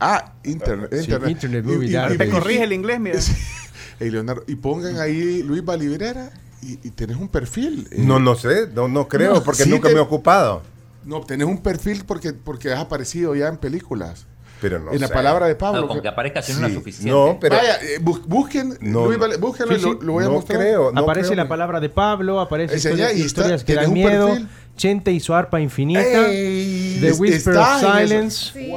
Ah, 0.00 0.32
internet. 0.44 0.90
Sí, 0.92 0.98
internet. 1.00 1.30
Internet 1.30 1.64
Y- 1.66 1.72
Movie 1.72 1.88
y- 1.88 1.92
Database. 1.92 2.14
y- 2.14 2.18
Te 2.18 2.30
corrige 2.30 2.62
el 2.64 2.72
inglés, 2.72 3.00
mira. 3.00 3.18
Ey, 4.00 4.10
Leonardo, 4.10 4.44
y 4.46 4.54
pongan 4.54 5.00
ahí 5.00 5.42
Luis 5.42 5.64
Valibrera 5.64 6.30
y, 6.62 6.72
y 6.86 6.90
tenés 6.90 7.16
un 7.16 7.28
perfil. 7.28 7.88
eh, 7.90 7.96
No, 7.98 8.20
no 8.20 8.36
sé, 8.36 8.68
no, 8.72 8.86
no 8.86 9.08
creo, 9.08 9.34
No, 9.34 9.42
porque 9.42 9.64
sí 9.64 9.70
nunca 9.70 9.88
te- 9.88 9.94
me 9.94 10.00
he 10.00 10.02
ocupado. 10.02 10.62
No, 11.04 11.20
tenés 11.22 11.48
un 11.48 11.62
perfil 11.62 12.04
porque, 12.06 12.32
porque 12.32 12.72
has 12.72 12.78
aparecido 12.80 13.34
ya 13.34 13.48
en 13.48 13.56
películas. 13.56 14.26
Pero 14.60 14.78
no 14.80 14.92
en 14.92 15.00
la 15.00 15.06
sé. 15.08 15.14
palabra 15.14 15.46
de 15.46 15.54
Pablo. 15.54 15.80
Claro, 15.82 15.88
con 15.88 16.00
que- 16.02 16.08
aparezca 16.08 16.40
así 16.40 16.52
no 16.54 16.66
es 16.66 16.72
Sí, 16.72 16.78
suficiente. 16.78 17.10
No, 17.10 17.38
pero 17.40 17.56
Vaya, 17.56 17.76
eh, 17.82 17.98
bus- 18.00 18.26
busquen, 18.26 18.76
No, 18.80 19.06
Luis 19.06 19.18
no. 19.18 19.22
Vale- 19.22 19.36
búsquenlo 19.36 19.74
y 19.74 19.78
Sí, 19.78 19.84
lo, 19.84 19.92
sí. 19.92 19.98
lo 20.02 20.12
voy 20.12 20.24
a 20.24 20.26
no 20.26 20.32
mostrar. 20.34 20.58
creo. 20.58 20.92
no 20.92 21.00
Aparece 21.00 21.28
creo 21.28 21.36
la 21.36 21.42
que- 21.44 21.48
palabra 21.48 21.80
de 21.80 21.88
Pablo, 21.90 22.40
aparece 22.40 22.76
historias, 22.76 23.10
y 23.12 23.22
está- 23.22 23.26
historias 23.40 23.64
que 23.64 23.74
dan 23.74 23.92
miedo, 23.92 24.26
perfil. 24.28 24.48
Chente 24.76 25.10
y 25.12 25.20
su 25.20 25.34
arpa 25.34 25.60
infinita, 25.60 26.00
¡Ey! 26.28 26.98
The 27.00 27.12
Whisper 27.12 27.56
of. 27.56 27.80
Silence. 27.80 28.52
Sí, 28.52 28.72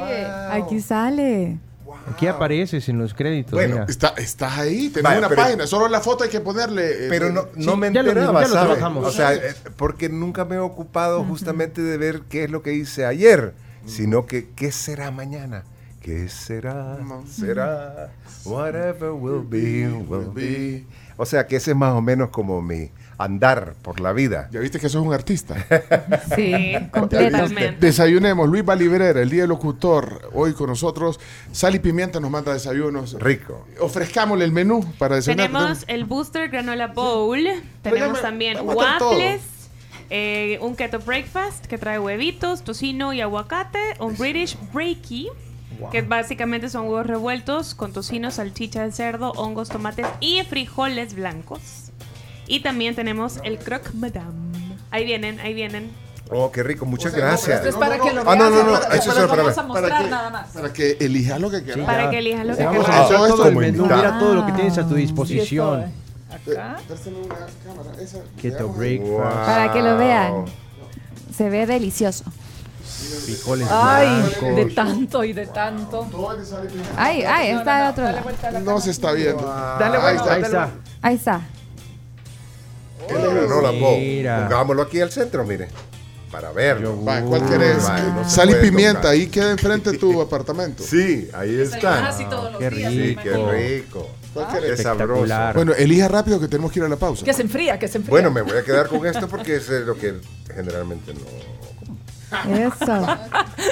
aquí 0.52 0.80
sale. 0.80 1.58
Aquí 2.12 2.26
apareces 2.26 2.90
en 2.90 2.98
los 2.98 3.14
créditos. 3.14 3.52
Bueno, 3.52 3.74
mira. 3.76 3.86
Está, 3.88 4.10
estás 4.18 4.58
ahí, 4.58 4.90
tenés 4.90 5.04
Vaya, 5.04 5.20
una 5.20 5.30
pero- 5.30 5.42
página. 5.44 5.68
Solo 5.68 5.88
la 5.88 6.02
foto 6.02 6.24
hay 6.24 6.30
que 6.32 6.40
ponerle. 6.40 7.06
eh, 7.06 7.08
Pero 7.10 7.28
eh, 7.28 7.32
no, 7.32 7.48
no 7.56 7.72
Sí, 7.74 7.78
me 7.78 7.94
ya 7.94 8.02
lo- 8.02 8.10
enteraba, 8.10 8.42
ya 8.42 8.48
lo 8.48 8.54
¿sabes? 8.76 8.84
O 9.04 9.12
sea, 9.12 9.34
eh, 9.36 9.54
porque 9.76 10.10
nunca 10.10 10.44
me 10.46 10.56
he 10.56 10.60
ocupado 10.60 11.24
justamente 11.24 11.82
de 11.82 11.98
ver 11.98 12.22
qué 12.30 12.46
es 12.46 12.50
lo 12.50 12.64
que 12.64 12.74
hice 12.74 13.06
ayer, 13.06 13.54
sino 13.86 14.26
que 14.26 14.50
qué 14.56 14.72
será 14.72 15.12
mañana. 15.12 15.64
¿Qué 16.02 16.30
será? 16.30 16.98
Será. 17.30 18.10
Whatever 18.46 19.12
will 19.12 19.44
be, 19.48 19.88
will 19.88 20.32
be. 20.34 20.86
O 21.16 21.26
sea, 21.28 21.46
que 21.46 21.58
ese 21.58 21.72
es 21.72 21.78
más 21.78 21.94
o 21.94 22.02
menos 22.02 22.30
como 22.30 22.60
mi 22.62 22.90
andar 23.20 23.76
por 23.84 24.00
la 24.00 24.12
vida. 24.12 24.50
Ya 24.52 24.60
viste 24.62 24.80
que 24.80 24.90
sos 24.90 25.06
un 25.06 25.14
artista. 25.14 25.56
Sí, 26.36 26.76
viste. 27.10 27.78
Desayunemos. 27.80 28.50
Luis 28.50 28.66
Valibrera, 28.66 29.22
el 29.22 29.30
día 29.30 29.42
del 29.42 29.50
locutor, 29.50 30.30
hoy 30.34 30.54
con 30.54 30.70
nosotros. 30.70 31.20
Sal 31.52 31.76
y 31.76 31.80
Pimienta 31.80 32.20
nos 32.20 32.32
manda 32.32 32.52
desayunos. 32.52 33.14
Rico. 33.20 33.68
Ofrezcámosle 33.80 34.46
el 34.46 34.52
menú 34.52 34.84
para 34.98 35.18
desayunar. 35.18 35.48
Tenemos 35.52 35.84
el 35.88 36.06
Booster 36.06 36.50
Granola 36.50 36.88
Bowl. 36.88 37.38
Pero 37.44 37.96
ya 37.96 38.02
Tenemos 38.02 38.14
me- 38.14 38.22
también 38.22 38.58
aguantan 38.58 38.98
todo. 38.98 39.20
Eh, 40.14 40.60
un 40.62 40.76
keto 40.76 41.00
breakfast 41.00 41.66
que 41.68 41.78
trae 41.78 41.98
huevitos, 41.98 42.64
tocino 42.64 43.14
y 43.14 43.22
aguacate. 43.22 43.80
Un 44.00 44.18
British 44.18 44.58
breaky. 44.74 45.30
Que 45.92 46.04
básicamente 46.04 46.70
son 46.70 46.84
huevos 46.86 47.08
revueltos 47.08 47.74
con 47.74 47.92
tocino, 47.92 48.30
salchicha 48.30 48.84
de 48.84 48.92
cerdo, 48.92 49.32
hongos, 49.32 49.70
tomates 49.70 50.06
y 50.20 50.44
frijoles 50.44 51.16
blancos. 51.16 51.92
Y 52.46 52.60
también 52.60 52.94
tenemos 52.94 53.40
el 53.44 53.58
croque 53.58 53.90
madame. 53.96 54.52
Ahí 54.92 55.06
vienen, 55.06 55.40
ahí 55.40 55.56
vienen. 55.56 55.90
Oh, 56.30 56.52
qué 56.52 56.62
rico. 56.62 56.86
Muchas 56.86 57.14
O 57.14 57.16
sea, 57.16 57.24
no, 57.26 57.32
gracias. 57.32 57.58
Esto 57.58 57.70
es 57.70 57.76
para 57.78 57.98
que 57.98 58.14
lo 58.14 58.30
Ah, 58.30 58.36
no, 58.36 58.50
no, 58.52 58.64
no, 58.64 58.72
para- 58.80 58.96
eso 58.96 59.10
es 59.10 59.16
para- 59.16 59.28
para- 59.28 59.44
para 59.56 59.68
mostrar 59.68 60.04
que, 60.04 60.10
nada 60.10 60.30
más. 60.30 60.48
para 60.50 60.72
que 60.74 60.98
elijas 61.00 61.40
lo 61.42 61.50
que 61.50 61.64
quieras. 61.64 61.86
Para 61.86 62.10
que 62.12 62.18
elijas 62.20 62.46
lo 62.46 62.56
que 62.58 62.64
Vamos 62.64 62.86
quieras. 62.86 63.08
todo 63.10 63.48
el 63.48 63.56
menú. 63.56 63.84
Mira 63.86 64.20
todo 64.20 64.36
lo 64.36 64.46
que 64.46 64.52
tienes 64.52 64.78
a 64.78 64.84
tu 64.88 64.96
Sí, 64.96 65.02
disposición. 65.02 65.82
eh. 65.84 65.92
Acá. 66.50 66.78
Keto 68.42 68.70
breakfast, 68.70 69.46
Para 69.46 69.72
que 69.74 69.82
lo 69.82 69.98
vean. 69.98 70.46
Se 71.36 71.50
ve 71.50 71.66
delicioso. 71.66 72.24
frijoles 73.26 73.68
Ay, 73.72 74.08
blancos. 74.40 74.56
de 74.56 74.66
tanto 74.76 75.24
y 75.24 75.34
de 75.34 75.48
tanto. 75.48 76.08
Ay, 76.98 77.24
ay, 77.24 77.50
está 77.52 77.90
otro 77.90 78.04
lado. 78.04 78.20
la 78.52 78.60
No 78.60 78.80
se 78.82 78.92
está 78.92 79.12
viendo. 79.14 79.44
Dale 79.44 79.98
Ahí 79.98 80.02
vuelta, 80.02 80.24
está. 80.24 80.34
Ahí 80.34 80.44
está. 80.44 80.70
Ahí 81.02 81.16
está. 81.16 81.42
El 83.10 83.22
granola 83.22 83.72
bowl. 83.72 83.98
Mira. 83.98 84.48
Pongámoslo 84.48 84.82
aquí 84.84 85.02
al 85.02 85.12
centro, 85.12 85.44
mire. 85.46 85.68
Para 86.32 86.52
verlo. 86.52 87.04
Va, 87.04 87.22
¿Cuál 87.22 87.46
querés? 87.50 87.84
Vale, 87.84 88.04
no 88.14 88.24
se 88.24 88.36
Sal 88.36 88.50
y 88.52 88.56
pimienta, 88.56 89.02
tocar. 89.02 89.12
ahí 89.14 89.28
queda 89.28 89.52
enfrente 89.52 89.98
tu 89.98 90.22
apartamento. 90.22 90.82
Sí, 90.84 91.30
ahí 91.34 91.60
está. 91.60 92.16
Qué 92.58 92.70
Sí, 92.70 92.76
rico. 92.76 93.22
qué 93.24 93.82
rico. 93.82 94.08
¿Cuál 94.34 94.48
Qué 94.48 94.60
querés? 94.60 94.82
sabroso. 94.82 95.14
Espectacular. 95.24 95.56
Bueno, 95.56 95.74
elija 95.74 96.08
rápido 96.08 96.40
que 96.40 96.48
tenemos 96.48 96.72
que 96.72 96.80
ir 96.80 96.86
a 96.86 96.90
la 96.90 96.96
pausa. 96.96 97.26
Que 97.26 97.34
se 97.34 97.42
enfría, 97.42 97.78
que 97.78 97.88
se 97.88 97.98
enfría. 97.98 98.12
Bueno, 98.12 98.32
me 98.32 98.42
voy 98.42 98.58
a 98.58 98.64
quedar 98.64 98.88
con 98.88 99.06
esto 99.06 99.28
porque 99.28 99.56
es 99.58 99.70
lo 99.70 99.96
que 99.98 100.16
generalmente 100.56 101.14
no. 101.14 101.20
Eso. 102.56 103.06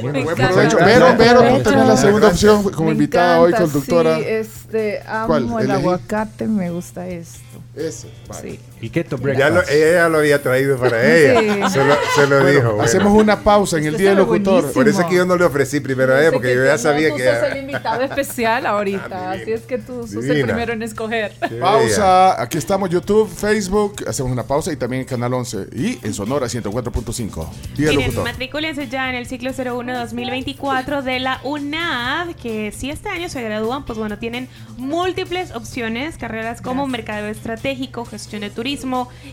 Buen 0.02 0.12
Me 0.12 0.19
encanta. 0.22 0.50
provecho. 0.50 0.78
Vero, 0.84 1.15
Vero, 1.17 1.58
tú 1.63 1.69
tenés 1.69 1.88
la 1.88 1.95
segunda 1.98 2.28
opción 2.28 2.63
como 2.72 2.88
Me 2.88 2.91
invitada 2.91 3.39
hoy, 3.39 3.54
conductora. 3.54 4.17
Sí, 4.17 4.24
este, 4.28 5.02
amo 5.08 5.28
¿Cuál? 5.28 5.43
el 5.43 5.69
Elegí. 5.69 5.72
aguacate, 5.72 6.45
me 6.48 6.69
gusta 6.69 7.08
esto. 7.08 7.39
Ese. 7.74 8.10
vale. 8.28 8.52
Sí. 8.52 8.60
El 8.82 8.92
keto 8.92 9.18
Ya 9.18 9.24
breakfast. 9.24 9.54
lo, 9.70 9.76
ella 9.76 9.92
ya 9.94 10.10
lo 10.10 10.18
había 10.20 10.42
traído 10.42 10.78
para 10.78 11.04
ella. 11.06 11.39
Sí. 11.39 11.74
Se 11.74 11.84
lo, 11.84 11.96
se 12.15 12.28
lo 12.28 12.39
Bueno, 12.42 12.46
dijo. 12.50 12.63
bueno. 12.70 12.84
Hacemos 12.84 13.13
una 13.13 13.39
pausa 13.44 13.78
en 13.78 13.86
el 13.88 13.98
Día 13.98 14.10
del 14.10 14.20
Locutor. 14.20 14.54
buenísimo. 14.54 14.74
Por 14.74 14.88
eso 14.88 15.02
es 15.02 15.08
que 15.08 15.15
yo 15.15 15.26
no 15.26 15.36
le 15.36 15.44
ofrecí 15.44 15.80
primero 15.82 16.13
a 16.15 16.22
ella, 16.22 16.32
porque 16.32 16.56
yo 16.56 16.63
ya 16.63 16.78
sabía 16.78 17.10
tú 17.10 17.18
que... 17.18 17.26
sos 17.26 17.44
el 17.52 17.58
invitado 17.58 18.02
especial 18.04 18.65
ahorita, 18.65 19.10
Ah, 19.12 19.32
así 19.34 19.52
es 19.52 19.62
que 19.62 19.78
tú 19.80 20.08
sos 20.08 20.24
el 20.26 20.44
primero 20.44 20.72
en 20.74 20.82
escoger. 20.82 21.34
Qué 21.42 21.48
bella. 21.56 21.62
Pausa. 21.62 22.42
Aquí 22.42 22.58
estamos, 22.58 22.89
YouTube, 22.89 23.30
Facebook. 23.30 24.06
Hacemos 24.08 24.32
una 24.32 24.44
pausa 24.44 24.72
y 24.72 24.78
también 24.78 25.02
en 25.02 25.08
Canal 25.08 25.34
11. 25.34 25.68
Y 25.76 26.00
en 26.06 26.13
Sonora 26.13 26.46
104.5. 26.48 27.50
Día 27.76 27.88
del 27.88 27.96
Locutor. 27.98 28.24
matricúlense 28.24 28.88
ya 28.88 29.10
en 29.10 29.15
el 29.15 29.26
ciclo 29.26 29.52
01-2024 29.52 31.02
de 31.02 31.20
la 31.20 31.42
UNAV, 31.44 32.36
que 32.36 32.72
si 32.72 32.89
este 32.89 33.10
año 33.10 33.28
se 33.28 33.42
gradúan, 33.44 33.84
pues 33.84 34.00
bueno, 34.00 34.18
tienen 34.20 34.48
múltiples 34.78 35.52
opciones, 35.54 36.18
carreras 36.18 36.62
como 36.62 36.88
mercadeo 36.88 37.28
estratégico, 37.28 38.06
gestión 38.06 38.42
de 38.42 38.50
turismo 38.50 38.68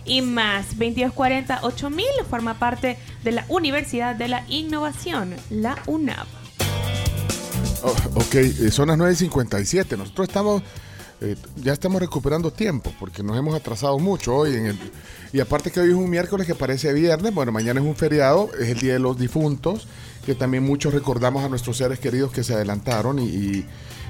y 0.05 0.23
más. 0.23 0.77
2240-8000 0.79 2.03
forma 2.29 2.59
parte 2.59 2.99
de 3.23 3.33
la 3.33 3.45
Universidad 3.49 4.15
de 4.17 4.29
la 4.29 4.45
Innovación, 4.49 5.35
la 5.51 5.77
UNAV. 5.87 6.27
Oh, 7.83 7.95
ok, 8.15 8.35
eh, 8.35 8.71
son 8.71 8.89
las 8.89 8.99
9.57. 8.99 9.97
Nosotros 9.97 10.29
estamos, 10.29 10.63
eh, 11.21 11.37
ya 11.57 11.73
estamos 11.73 12.01
recuperando 12.01 12.51
tiempo 12.51 12.93
porque 12.99 13.23
nos 13.23 13.37
hemos 13.39 13.55
atrasado 13.55 13.99
mucho 13.99 14.35
hoy. 14.35 14.55
En 14.57 14.67
el, 14.67 14.79
y 15.33 15.41
aparte 15.41 15.71
que 15.71 15.81
hoy 15.81 15.91
es 15.91 15.95
un 15.95 16.09
miércoles 16.09 16.47
que 16.47 16.55
parece 16.55 16.93
viernes, 16.93 17.35
bueno, 17.35 17.53
mañana 17.53 17.81
es 17.81 17.87
un 17.87 17.95
feriado, 17.97 18.49
es 18.59 18.69
el 18.71 18.79
Día 18.81 18.95
de 18.95 18.99
los 18.99 19.19
Difuntos, 19.19 19.87
que 20.25 20.35
también 20.35 20.65
muchos 20.65 20.93
recordamos 20.95 21.45
a 21.45 21.49
nuestros 21.49 21.77
seres 21.77 21.99
queridos 22.01 22.33
que 22.33 22.43
se 22.43 22.55
adelantaron 22.55 23.19
y, 23.19 23.25
y- 23.27 23.67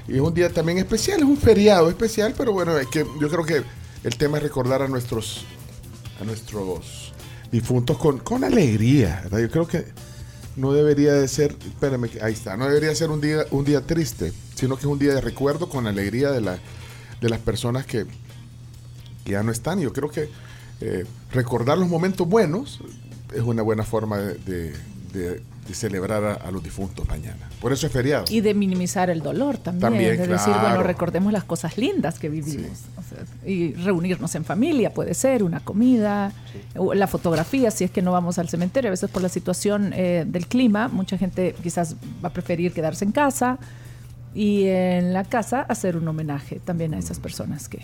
es 0.07 0.21
un 0.21 0.33
día 0.33 0.49
también 0.49 0.77
especial, 0.77 1.19
es 1.19 1.25
un 1.25 1.35
feriado 1.35 1.89
especial, 1.89 2.33
pero 2.37 2.53
bueno, 2.53 2.73
hay 2.77 2.85
que, 2.85 3.05
yo 3.19 3.27
creo 3.27 3.43
que 3.43 3.61
el 4.03 4.15
tema 4.17 4.37
es 4.37 4.43
recordar 4.43 4.81
a 4.81 4.87
nuestros, 4.87 5.45
a 6.21 6.23
nuestros 6.25 7.13
difuntos 7.51 7.97
con, 7.97 8.19
con 8.19 8.43
alegría. 8.43 9.23
Yo 9.31 9.49
creo 9.49 9.67
que 9.67 9.85
no 10.55 10.73
debería 10.73 11.13
de 11.13 11.27
ser, 11.27 11.55
espérame, 11.65 12.09
ahí 12.21 12.33
está, 12.33 12.57
no 12.57 12.65
debería 12.67 12.93
ser 12.95 13.09
un 13.11 13.21
día, 13.21 13.45
un 13.51 13.63
día 13.65 13.81
triste, 13.81 14.33
sino 14.55 14.75
que 14.75 14.81
es 14.81 14.85
un 14.87 14.99
día 14.99 15.13
de 15.13 15.21
recuerdo 15.21 15.69
con 15.69 15.87
alegría 15.87 16.31
de, 16.31 16.41
la, 16.41 16.57
de 17.21 17.29
las 17.29 17.39
personas 17.39 17.85
que, 17.85 18.05
ya 19.25 19.43
no 19.43 19.51
están. 19.51 19.79
Yo 19.81 19.91
creo 19.91 20.09
que 20.09 20.29
eh, 20.79 21.05
recordar 21.31 21.77
los 21.77 21.89
momentos 21.89 22.27
buenos 22.27 22.79
es 23.33 23.41
una 23.41 23.61
buena 23.61 23.83
forma 23.83 24.17
de- 24.17 24.73
de 25.67 25.73
celebrar 25.73 26.23
a, 26.23 26.33
a 26.33 26.51
los 26.51 26.63
difuntos 26.63 27.07
mañana. 27.07 27.49
Por 27.61 27.73
eso 27.73 27.87
es 27.87 27.93
feriado. 27.93 28.25
Y 28.29 28.41
de 28.41 28.53
minimizar 28.53 29.09
el 29.09 29.21
dolor 29.21 29.57
también. 29.57 29.81
También, 29.81 30.17
de 30.17 30.27
decir, 30.27 30.53
bueno, 30.61 30.83
recordemos 30.83 31.33
las 31.33 31.43
cosas 31.43 31.77
lindas 31.77 32.19
que 32.19 32.29
vivimos. 32.29 32.83
O 32.97 33.03
sea, 33.03 33.49
y 33.49 33.73
reunirnos 33.73 34.33
en 34.35 34.45
familia, 34.45 34.93
puede 34.93 35.13
ser, 35.13 35.43
una 35.43 35.59
comida, 35.59 36.31
o 36.75 36.93
la 36.93 37.07
fotografía, 37.07 37.71
si 37.71 37.83
es 37.83 37.91
que 37.91 38.01
no 38.01 38.11
vamos 38.11 38.39
al 38.39 38.49
cementerio. 38.49 38.89
A 38.89 38.91
veces 38.91 39.09
por 39.09 39.21
la 39.21 39.29
situación 39.29 39.93
eh, 39.93 40.25
del 40.27 40.47
clima, 40.47 40.87
mucha 40.87 41.17
gente 41.17 41.55
quizás 41.61 41.95
va 42.23 42.29
a 42.29 42.33
preferir 42.33 42.73
quedarse 42.73 43.05
en 43.05 43.11
casa 43.11 43.57
y 44.33 44.65
en 44.67 45.13
la 45.13 45.23
casa 45.23 45.61
hacer 45.61 45.97
un 45.97 46.07
homenaje 46.07 46.59
también 46.59 46.93
a 46.93 46.99
esas 46.99 47.19
personas 47.19 47.67
que, 47.69 47.81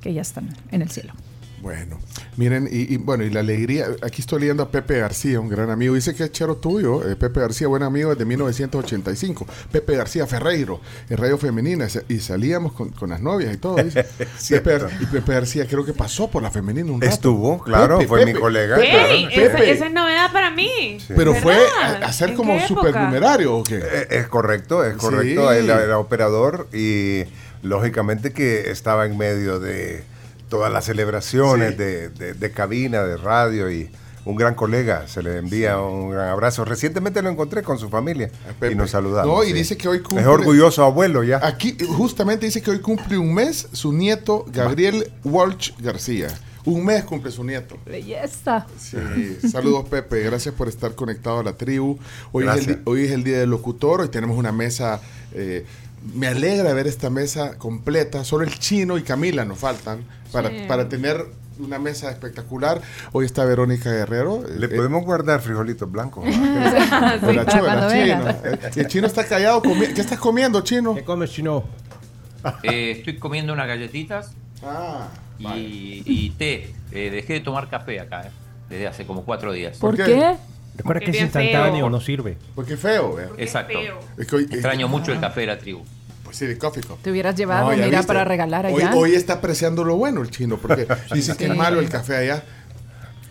que 0.00 0.14
ya 0.14 0.22
están 0.22 0.48
en 0.70 0.82
el 0.82 0.90
cielo. 0.90 1.12
Bueno, 1.60 1.98
miren, 2.36 2.68
y, 2.70 2.94
y, 2.94 2.96
bueno, 2.98 3.24
y 3.24 3.30
la 3.30 3.40
alegría, 3.40 3.86
aquí 4.02 4.20
estoy 4.22 4.40
leyendo 4.40 4.62
a 4.62 4.70
Pepe 4.70 4.98
García, 5.00 5.40
un 5.40 5.48
gran 5.48 5.70
amigo, 5.70 5.94
dice 5.94 6.14
que 6.14 6.24
es 6.24 6.32
chero 6.32 6.56
tuyo, 6.56 7.08
eh, 7.08 7.16
Pepe 7.16 7.40
García, 7.40 7.66
buen 7.66 7.82
amigo 7.82 8.10
desde 8.10 8.24
1985, 8.24 9.46
Pepe 9.72 9.96
García 9.96 10.26
Ferreiro, 10.26 10.80
en 11.10 11.16
Radio 11.16 11.36
Femenina, 11.36 11.88
y 12.08 12.20
salíamos 12.20 12.72
con, 12.74 12.90
con 12.90 13.10
las 13.10 13.20
novias 13.20 13.52
y 13.54 13.56
todo, 13.56 13.76
dice. 13.82 14.04
Pepe, 14.60 14.78
y 15.00 15.06
Pepe 15.06 15.32
García 15.32 15.66
creo 15.66 15.84
que 15.84 15.92
pasó 15.92 16.30
por 16.30 16.42
la 16.42 16.50
femenina 16.50 16.92
un 16.92 17.00
rato. 17.00 17.12
Estuvo, 17.12 17.60
claro, 17.62 18.00
fue 18.02 18.24
mi 18.24 18.34
colega. 18.34 18.76
Pepe. 18.76 19.72
esa 19.72 19.86
es 19.86 19.92
novedad 19.92 20.32
para 20.32 20.50
mí. 20.52 20.98
Pero 21.08 21.34
fue 21.34 21.56
a, 21.82 22.06
a 22.06 22.12
ser 22.12 22.30
¿En 22.30 22.36
como 22.36 22.60
supernumerario 22.66 23.56
o 23.56 23.62
qué? 23.64 23.78
Eh, 23.82 24.06
Es 24.10 24.28
correcto, 24.28 24.84
es 24.84 24.92
Sí. 24.94 24.98
correcto. 25.00 25.52
Él 25.52 25.68
era 25.70 25.98
operador 25.98 26.68
y 26.72 27.24
lógicamente 27.62 28.32
que 28.32 28.70
estaba 28.70 29.06
en 29.06 29.18
medio 29.18 29.58
de 29.58 30.04
todas 30.48 30.72
las 30.72 30.84
celebraciones 30.84 31.72
Sí. 31.72 31.76
de, 31.76 32.08
de- 32.10 32.34
de 32.34 32.50
cabina, 32.52 33.02
de 33.04 33.16
radio 33.16 33.70
y 33.70 33.90
un 34.24 34.36
gran 34.36 34.54
colega. 34.54 35.06
Se 35.08 35.22
le 35.22 35.38
envía 35.38 35.78
un 35.80 36.10
gran 36.10 36.28
abrazo. 36.28 36.64
Recientemente 36.64 37.22
lo 37.22 37.30
encontré 37.30 37.62
con 37.62 37.78
su 37.78 37.88
familia 37.88 38.30
y 38.70 38.74
nos 38.74 38.90
saludamos. 38.90 39.34
No, 39.34 39.42
y 39.44 39.48
sí. 39.48 39.52
dice 39.54 39.76
que 39.76 39.88
hoy 39.88 40.00
cumple- 40.00 40.20
Es 40.20 40.26
orgulloso 40.26 40.84
abuelo 40.84 41.22
ya. 41.24 41.40
Aquí 41.42 41.76
justamente 41.86 42.46
dice 42.46 42.60
que 42.62 42.70
hoy 42.70 42.80
cumple 42.80 43.16
un 43.18 43.32
mes 43.32 43.68
su 43.72 43.92
nieto 43.92 44.44
Gabriel 44.52 45.10
Walsh 45.24 45.72
García. 45.78 46.28
Un 46.64 46.84
mes 46.84 47.04
cumple 47.04 47.30
su 47.30 47.42
nieto. 47.44 47.78
Belleza. 47.86 48.66
Sí, 48.78 48.98
saludos 49.50 49.88
Pepe, 49.88 50.20
gracias 50.20 50.54
por 50.54 50.68
estar 50.68 50.94
conectado 50.94 51.38
a 51.38 51.42
la 51.42 51.54
tribu. 51.54 51.98
Hoy, 52.32 52.46
es 52.46 52.66
el, 52.68 52.82
hoy 52.84 53.04
es 53.06 53.12
el 53.12 53.24
día 53.24 53.38
del 53.38 53.48
locutor, 53.48 54.02
hoy 54.02 54.08
tenemos 54.08 54.36
una 54.36 54.52
mesa, 54.52 55.00
eh, 55.32 55.64
me 56.14 56.26
alegra 56.28 56.72
ver 56.72 56.86
esta 56.86 57.10
mesa 57.10 57.56
completa, 57.58 58.24
solo 58.24 58.44
el 58.44 58.58
chino 58.58 58.98
y 58.98 59.02
Camila 59.02 59.44
nos 59.44 59.58
faltan 59.58 60.04
para, 60.32 60.48
Sí. 60.50 60.64
para 60.68 60.88
tener 60.88 61.24
una 61.58 61.78
mesa 61.78 62.10
espectacular. 62.10 62.80
Hoy 63.12 63.26
está 63.26 63.44
Verónica 63.44 63.90
Guerrero. 63.90 64.44
Le 64.56 64.66
eh, 64.66 64.68
podemos 64.68 65.04
guardar 65.04 65.40
frijolitos 65.40 65.90
blancos. 65.90 66.24
la 66.26 67.46
chuela, 67.46 67.88
chino. 67.90 68.30
Eh, 68.44 68.58
El 68.76 68.86
chino 68.86 69.06
está 69.06 69.26
callado. 69.26 69.60
comi- 69.62 69.92
¿Qué 69.92 70.00
estás 70.00 70.18
comiendo, 70.20 70.60
chino? 70.62 70.94
¿Qué 70.94 71.02
comes 71.04 71.30
si 71.32 71.42
no? 71.42 71.64
Eh, 72.62 72.92
estoy 72.98 73.18
comiendo 73.18 73.52
unas 73.52 73.66
galletitas 73.66 74.30
Ah, 74.64 75.08
y, 75.38 76.02
y 76.06 76.30
té. 76.30 76.72
Eh, 76.92 77.10
dejé 77.10 77.34
de 77.34 77.40
tomar 77.40 77.68
café 77.68 78.00
acá, 78.00 78.22
eh, 78.26 78.30
desde 78.70 78.86
hace 78.86 79.06
como 79.06 79.24
cuatro 79.24 79.52
días. 79.52 79.78
¿Por 79.78 79.96
qué? 79.96 80.04
qué? 80.04 80.36
Recuerda 80.78 81.00
que 81.00 81.10
es 81.10 81.20
instantáneo, 81.20 81.72
feo. 81.76 81.90
no 81.90 82.00
sirve. 82.00 82.36
porque 82.54 82.76
feo, 82.76 83.14
vea. 83.14 83.28
Exacto. 83.36 83.78
feo. 83.78 83.98
Es 84.16 84.26
que 84.26 84.36
hoy- 84.36 84.44
Extraño 84.50 84.88
mucho 84.88 85.12
el 85.12 85.20
café 85.20 85.42
de 85.42 85.46
la 85.48 85.58
tribu. 85.58 85.84
Pues 86.24 86.36
sí, 86.36 86.46
de 86.46 86.58
Coffee 86.58 86.82
Cup. 86.82 86.98
Te 87.02 87.10
hubieras 87.10 87.34
llevado, 87.36 87.70
No, 87.70 87.76
mira, 87.76 87.86
viste. 87.88 88.06
para 88.06 88.24
regalar 88.24 88.66
Hoy, 88.66 88.82
allá. 88.82 88.94
hoy 88.94 89.14
está 89.14 89.34
apreciando 89.34 89.82
lo 89.84 89.96
bueno 89.96 90.20
el 90.22 90.30
chino, 90.30 90.56
porque 90.58 90.86
dice 91.14 91.36
que 91.36 91.44
es 91.46 91.50
Sí. 91.52 91.56
malo 91.56 91.80
el 91.80 91.88
café 91.88 92.16
allá. 92.16 92.42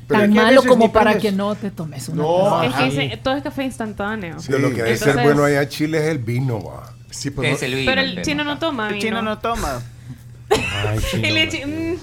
Pero 0.07 0.21
Tan 0.21 0.33
malo 0.33 0.63
como 0.63 0.91
para 0.91 1.17
que 1.17 1.31
no 1.33 1.53
te 1.55 1.69
tomes 1.69 2.07
una. 2.09 2.23
No. 2.23 2.63
Es 2.63 2.73
que 2.73 2.87
ese- 2.87 3.17
todo 3.17 3.35
es 3.35 3.43
café 3.43 3.63
instantáneo. 3.65 4.39
Sí. 4.39 4.51
Lo 4.53 4.69
que 4.69 4.75
debe 4.83 4.97
ser 4.97 5.09
Entonces- 5.09 5.23
bueno 5.25 5.43
allá 5.43 5.61
en 5.63 5.69
Chile 5.69 5.97
es 5.99 6.05
el 6.05 6.19
vino, 6.19 6.63
va. 6.63 6.93
sí, 7.11 7.29
pues 7.29 7.49
Es 7.53 7.61
no- 7.61 7.67
el 7.67 7.75
vino. 7.75 7.91
Pero 7.91 8.01
el 8.01 8.09
tema. 8.11 8.21
chino 8.23 8.43
no 8.45 8.57
toma 8.57 8.87
El 8.87 8.93
vino. 8.95 9.05
chino 9.05 9.21
no 9.21 9.37
toma. 9.39 9.81
Ay, 10.49 10.99
sí, 10.99 11.17
Y 11.17 11.21
no, 11.21 11.27
le 11.27 11.45
man. 11.45 11.49
chi- 11.49 11.65
mm. 11.65 11.97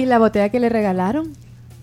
¿Y 0.00 0.06
la 0.06 0.18
botella 0.18 0.48
que 0.50 0.58
le 0.60 0.68
regalaron? 0.68 1.32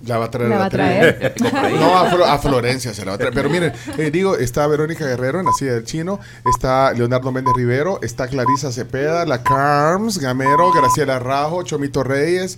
La 0.06 0.18
va 0.18 0.26
a 0.26 0.32
traer 0.32 0.50
La 0.50 0.56
a 0.56 0.60
va 0.60 0.66
a 0.66 0.70
tribu. 0.70 0.84
traer. 0.84 1.36
No, 1.80 1.98
a, 1.98 2.10
Flo- 2.12 2.26
a 2.26 2.38
Florencia 2.40 2.94
se 2.94 3.06
la 3.06 3.12
va 3.12 3.16
a 3.16 3.18
traer. 3.18 3.34
Pero 3.34 3.50
miren, 3.50 3.74
eh, 3.98 4.12
digo, 4.12 4.36
está 4.38 4.66
Verónica 4.68 5.06
Guerrero 5.06 5.40
en 5.40 5.46
la 5.46 5.52
silla 5.54 5.74
del 5.74 5.84
chino, 5.86 6.20
está 6.54 6.92
Leonardo 6.94 7.32
Méndez 7.32 7.54
Rivero, 7.56 8.00
está 8.02 8.28
Clarisa 8.28 8.72
Cepeda, 8.72 9.26
la 9.26 9.44
Carms, 9.44 10.18
Gamero, 10.20 10.72
Graciela 10.72 11.20
Rajo, 11.20 11.64
Chomito 11.64 12.04
Reyes, 12.04 12.58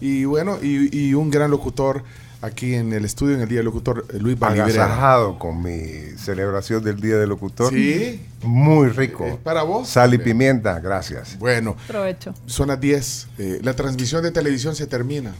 y 0.00 0.24
bueno, 0.24 0.58
y, 0.62 0.96
y 1.08 1.14
un 1.14 1.30
gran 1.30 1.50
locutor 1.50 2.02
aquí 2.42 2.74
en 2.74 2.92
el 2.92 3.06
estudio, 3.06 3.36
en 3.36 3.40
el 3.40 3.48
Día 3.48 3.58
del 3.60 3.64
Locutor, 3.66 4.04
eh, 4.12 4.18
Luis. 4.18 4.36
Agasajado 4.42 5.38
con 5.38 5.62
mi 5.62 5.80
celebración 6.18 6.84
del 6.84 7.00
Día 7.00 7.16
del 7.16 7.30
Locutor. 7.30 7.72
Sí, 7.72 8.20
Muy 8.42 8.88
rico. 8.90 9.24
¿Es 9.24 9.36
para 9.36 9.62
vos? 9.62 9.88
Sal 9.88 10.12
y 10.12 10.18
pimienta, 10.18 10.78
gracias. 10.78 11.38
bueno, 11.38 11.74
Provecho. 11.86 12.34
son 12.44 12.68
las 12.68 12.78
10. 12.78 13.28
eh, 13.38 13.60
la 13.62 13.72
transmisión 13.74 14.22
de 14.22 14.30
televisión 14.30 14.76
se 14.76 14.86
termina. 14.86 15.32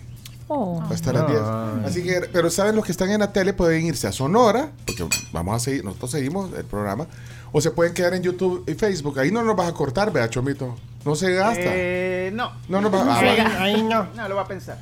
Oh. 0.56 0.80
Va 0.84 0.90
a 0.90 0.94
estar 0.94 1.16
a 1.16 1.22
las 1.22 1.28
10. 1.28 1.40
Así 1.86 2.02
que, 2.04 2.28
pero 2.32 2.48
saben 2.50 2.76
los 2.76 2.84
que 2.84 2.92
están 2.92 3.10
en 3.10 3.20
la 3.20 3.32
tele 3.32 3.52
pueden 3.52 3.84
irse 3.86 4.06
a 4.06 4.12
Sonora, 4.12 4.70
porque 4.86 5.04
vamos 5.32 5.56
a 5.56 5.58
seguir, 5.58 5.84
nosotros 5.84 6.12
seguimos 6.12 6.52
el 6.56 6.64
programa, 6.64 7.06
o 7.52 7.60
se 7.60 7.70
pueden 7.72 7.92
quedar 7.94 8.14
en 8.14 8.22
YouTube 8.22 8.62
y 8.68 8.74
Facebook. 8.74 9.18
Ahí 9.18 9.30
no 9.32 9.42
nos 9.42 9.56
vas 9.56 9.68
a 9.68 9.74
cortar, 9.74 10.12
vea, 10.12 10.28
Chomito. 10.30 10.76
No 11.04 11.14
se 11.16 11.32
gasta. 11.34 11.60
Eh, 11.64 12.30
no. 12.32 12.52
No 12.68 12.80
nos 12.80 12.90
vas 12.90 13.02
a. 13.06 13.18
Ahí, 13.18 13.38
Ah, 13.38 13.56
ahí 13.62 13.82
no. 13.82 14.06
No, 14.14 14.28
lo 14.28 14.36
va 14.36 14.42
a 14.42 14.48
pensar. 14.48 14.78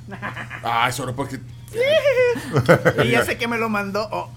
ah, 0.63 0.91
solo 0.93 1.17
porque. 1.17 1.41
y 3.05 3.11
ya 3.11 3.25
sé 3.25 3.39
que 3.39 3.49
me 3.49 3.59
lo 3.59 3.69
mandó. 3.69 4.07
Oh. 4.13 4.29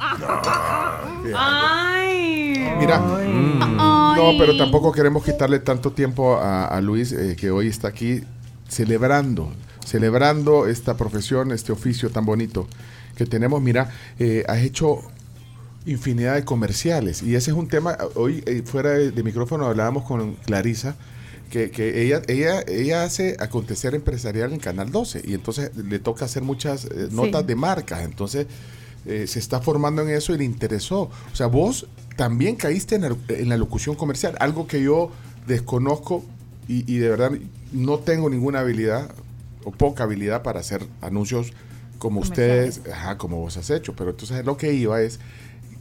Ay. 1.37 2.73
Mira, 2.79 2.97
no, 2.99 4.31
pero 4.39 4.57
tampoco 4.57 4.91
queremos 4.91 5.23
quitarle 5.23 5.59
tanto 5.59 5.91
tiempo 5.91 6.37
a, 6.37 6.65
a 6.65 6.81
Luis, 6.81 7.11
eh, 7.11 7.35
que 7.37 7.51
hoy 7.51 7.67
está 7.67 7.89
aquí 7.89 8.21
celebrando, 8.67 9.51
celebrando 9.85 10.67
esta 10.67 10.97
profesión, 10.97 11.51
este 11.51 11.71
oficio 11.71 12.09
tan 12.09 12.25
bonito 12.25 12.67
que 13.15 13.25
tenemos. 13.25 13.61
Mira, 13.61 13.89
eh, 14.19 14.43
has 14.47 14.59
hecho 14.59 15.01
infinidad 15.85 16.35
de 16.35 16.43
comerciales 16.43 17.21
y 17.21 17.35
ese 17.35 17.51
es 17.51 17.57
un 17.57 17.67
tema, 17.67 17.95
hoy 18.15 18.43
eh, 18.47 18.63
fuera 18.65 18.89
de, 18.91 19.11
de 19.11 19.23
micrófono 19.23 19.67
hablábamos 19.67 20.03
con 20.03 20.33
Clarisa, 20.45 20.95
que, 21.51 21.69
que 21.69 22.01
ella, 22.01 22.23
ella, 22.27 22.61
ella 22.67 23.03
hace 23.03 23.37
acontecer 23.39 23.93
empresarial 23.93 24.51
en 24.51 24.59
Canal 24.59 24.91
12 24.91 25.21
y 25.25 25.35
entonces 25.35 25.71
le 25.77 25.99
toca 25.99 26.25
hacer 26.25 26.41
muchas 26.41 26.85
eh, 26.85 27.07
notas 27.11 27.41
Sí. 27.41 27.47
de 27.47 27.55
marcas, 27.55 28.03
entonces 28.03 28.47
eh, 29.05 29.27
se 29.27 29.37
está 29.37 29.61
formando 29.61 30.01
en 30.01 30.09
eso 30.09 30.33
y 30.33 30.39
le 30.39 30.43
interesó. 30.43 31.01
O 31.31 31.35
sea, 31.35 31.45
vos 31.45 31.85
también 32.15 32.55
caíste 32.55 32.95
en 32.95 33.03
la, 33.03 33.15
en 33.29 33.49
la 33.49 33.57
locución 33.57 33.95
comercial, 33.95 34.35
algo 34.39 34.65
que 34.65 34.81
yo 34.81 35.11
desconozco 35.45 36.25
y, 36.67 36.91
y 36.91 36.97
de 36.97 37.09
verdad 37.09 37.31
no 37.71 37.99
tengo 37.99 38.27
ninguna 38.31 38.61
habilidad 38.61 39.11
o 39.65 39.71
poca 39.71 40.03
habilidad 40.03 40.41
para 40.43 40.61
hacer 40.61 40.85
anuncios 41.01 41.51
como 41.99 42.21
ustedes, 42.21 42.81
ajá, 42.91 43.17
como 43.17 43.37
vos 43.39 43.57
has 43.57 43.69
hecho. 43.69 43.95
Pero 43.95 44.11
entonces 44.11 44.45
lo 44.45 44.55
que 44.57 44.73
iba 44.73 45.01
es, 45.01 45.19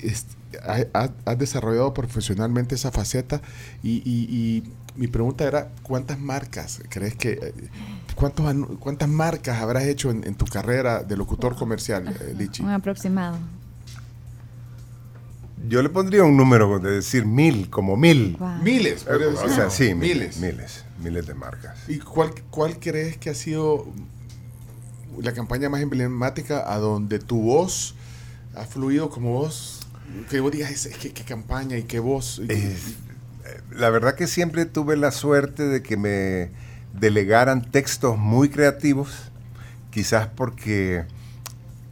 es- 0.00 0.26
ha- 0.62 0.86
ha- 0.98 1.10
has 1.24 1.38
desarrollado 1.38 1.92
profesionalmente 1.94 2.74
esa 2.74 2.90
faceta 2.90 3.40
y, 3.82 3.96
y- 4.04 4.28
y 4.30 4.72
mi 4.96 5.08
pregunta 5.08 5.44
era, 5.44 5.70
¿cuántas 5.82 6.18
marcas 6.20 6.80
crees 6.88 7.16
que, 7.16 7.32
eh, 7.32 7.54
cuántos, 8.14 8.46
anu- 8.46 8.78
cuántas 8.78 9.08
marcas 9.08 9.60
habrás 9.60 9.84
hecho 9.84 10.10
en, 10.12 10.24
en 10.24 10.34
tu 10.36 10.44
carrera 10.46 11.02
de 11.02 11.16
locutor 11.16 11.56
comercial, 11.56 12.08
eh, 12.08 12.34
Lichi? 12.38 12.62
Un 12.62 12.70
aproximado. 12.70 13.36
Yo 15.66 15.82
le 15.82 15.88
pondría 15.88 16.24
un 16.24 16.36
número 16.36 16.78
de 16.78 16.90
decir 16.90 17.24
mil, 17.24 17.70
como 17.70 17.96
mil. 17.96 18.36
Wow. 18.38 18.58
Miles, 18.62 19.04
podría 19.04 19.28
O 19.28 19.30
decir. 19.30 19.50
sea, 19.50 19.70
sí, 19.70 19.94
miles, 19.94 20.36
miles. 20.36 20.40
miles, 20.40 20.84
miles 21.04 21.26
de 21.26 21.34
marcas. 21.34 21.78
¿Y 21.88 21.98
cuál, 21.98 22.32
cuál 22.50 22.78
crees 22.80 23.16
que 23.18 23.30
ha 23.30 23.34
sido 23.34 23.86
la 25.20 25.32
campaña 25.32 25.68
más 25.68 25.80
emblemática 25.82 26.72
a 26.72 26.78
donde 26.78 27.18
tu 27.18 27.40
voz 27.42 27.94
ha 28.56 28.64
fluido 28.64 29.10
como 29.10 29.32
voz? 29.32 29.80
Que 30.30 30.40
vos 30.40 30.50
digas, 30.52 30.70
"Es- 30.70 30.86
es 30.86 30.96
que- 30.98 31.12
qué 31.12 31.22
campaña 31.24 31.76
y 31.76 31.82
qué 31.84 31.98
voz. 32.00 32.40
y- 32.48 32.52
Eh, 32.52 32.76
La 33.76 33.90
verdad 33.90 34.14
que 34.14 34.26
siempre 34.26 34.64
tuve 34.64 34.96
la 34.96 35.10
suerte 35.10 35.64
de 35.64 35.82
que 35.82 35.96
me 35.98 36.50
delegaran 36.98 37.70
textos 37.70 38.16
muy 38.16 38.48
creativos, 38.48 39.10
quizás 39.90 40.28
porque 40.28 41.04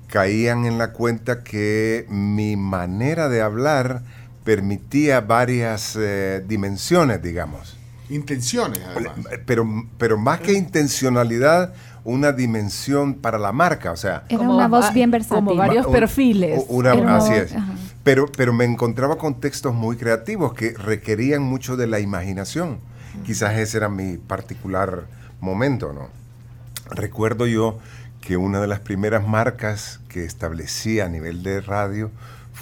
caían 0.08 0.64
en 0.64 0.78
la 0.78 0.92
cuenta 0.92 1.42
que 1.42 2.06
mi 2.08 2.56
manera 2.56 3.28
de 3.28 3.42
hablar 3.42 4.02
permitía 4.44 5.20
varias 5.20 5.96
eh, 5.98 6.42
dimensiones, 6.46 7.22
digamos. 7.22 7.76
Intenciones, 8.10 8.80
además. 8.86 9.14
Pero, 9.46 9.66
pero 9.98 10.18
más 10.18 10.40
que 10.40 10.52
intencionalidad, 10.52 11.72
una 12.04 12.32
dimensión 12.32 13.14
para 13.14 13.38
la 13.38 13.52
marca, 13.52 13.92
o 13.92 13.96
sea, 13.96 14.24
Era 14.28 14.40
una 14.42 14.66
voz 14.68 14.92
bien 14.92 15.10
versátil. 15.10 15.36
como 15.44 15.54
varios 15.56 15.86
un- 15.86 15.92
perfiles. 15.92 16.64
una- 16.68 16.94
una 16.94 17.16
así 17.16 17.30
voz- 17.30 17.38
es. 17.38 17.54
ajá. 17.54 17.72
Pero, 18.02 18.26
pero 18.36 18.52
me 18.52 18.64
encontraba 18.64 19.16
con 19.16 19.40
textos 19.40 19.72
muy 19.74 19.96
creativos 19.96 20.54
que 20.54 20.72
requerían 20.72 21.42
mucho 21.42 21.76
de 21.76 21.86
la 21.86 22.00
imaginación. 22.00 22.78
Quizás 23.24 23.56
ese 23.58 23.76
era 23.76 23.88
mi 23.88 24.16
particular 24.16 25.04
momento, 25.40 25.92
¿no? 25.92 26.08
Recuerdo 26.90 27.46
yo 27.46 27.78
que 28.20 28.36
una 28.36 28.60
de 28.60 28.66
las 28.66 28.80
primeras 28.80 29.26
marcas 29.26 30.00
que 30.08 30.24
establecí 30.24 30.98
a 31.00 31.08
nivel 31.08 31.42
de 31.44 31.60
radio 31.60 32.10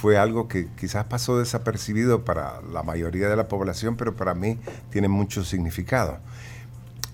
fue 0.01 0.17
algo 0.17 0.49
que 0.49 0.67
quizás 0.79 1.05
pasó 1.05 1.39
desapercibido 1.39 2.25
para 2.25 2.63
la 2.73 2.83
mayoría 2.83 3.29
de 3.29 3.37
la 3.37 3.49
población, 3.49 3.97
pero 3.97 4.17
para 4.17 4.33
mí 4.33 4.59
tiene 4.91 5.09
mucho 5.09 5.45
significado. 5.45 6.19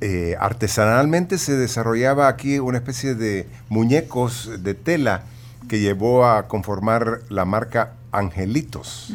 Eh, 0.01 0.37
artesanalmente 0.39 1.37
se 1.39 1.57
desarrollaba 1.57 2.28
aquí 2.28 2.61
una 2.61 2.78
especie 2.78 3.16
de 3.16 3.49
muñecos 3.68 4.62
de 4.62 4.74
tela 4.74 5.24
que 5.68 5.80
llevó 5.80 6.26
a 6.26 6.47
conformar 6.47 7.22
la 7.28 7.45
marca 7.45 7.95
Angelitos. 8.12 9.12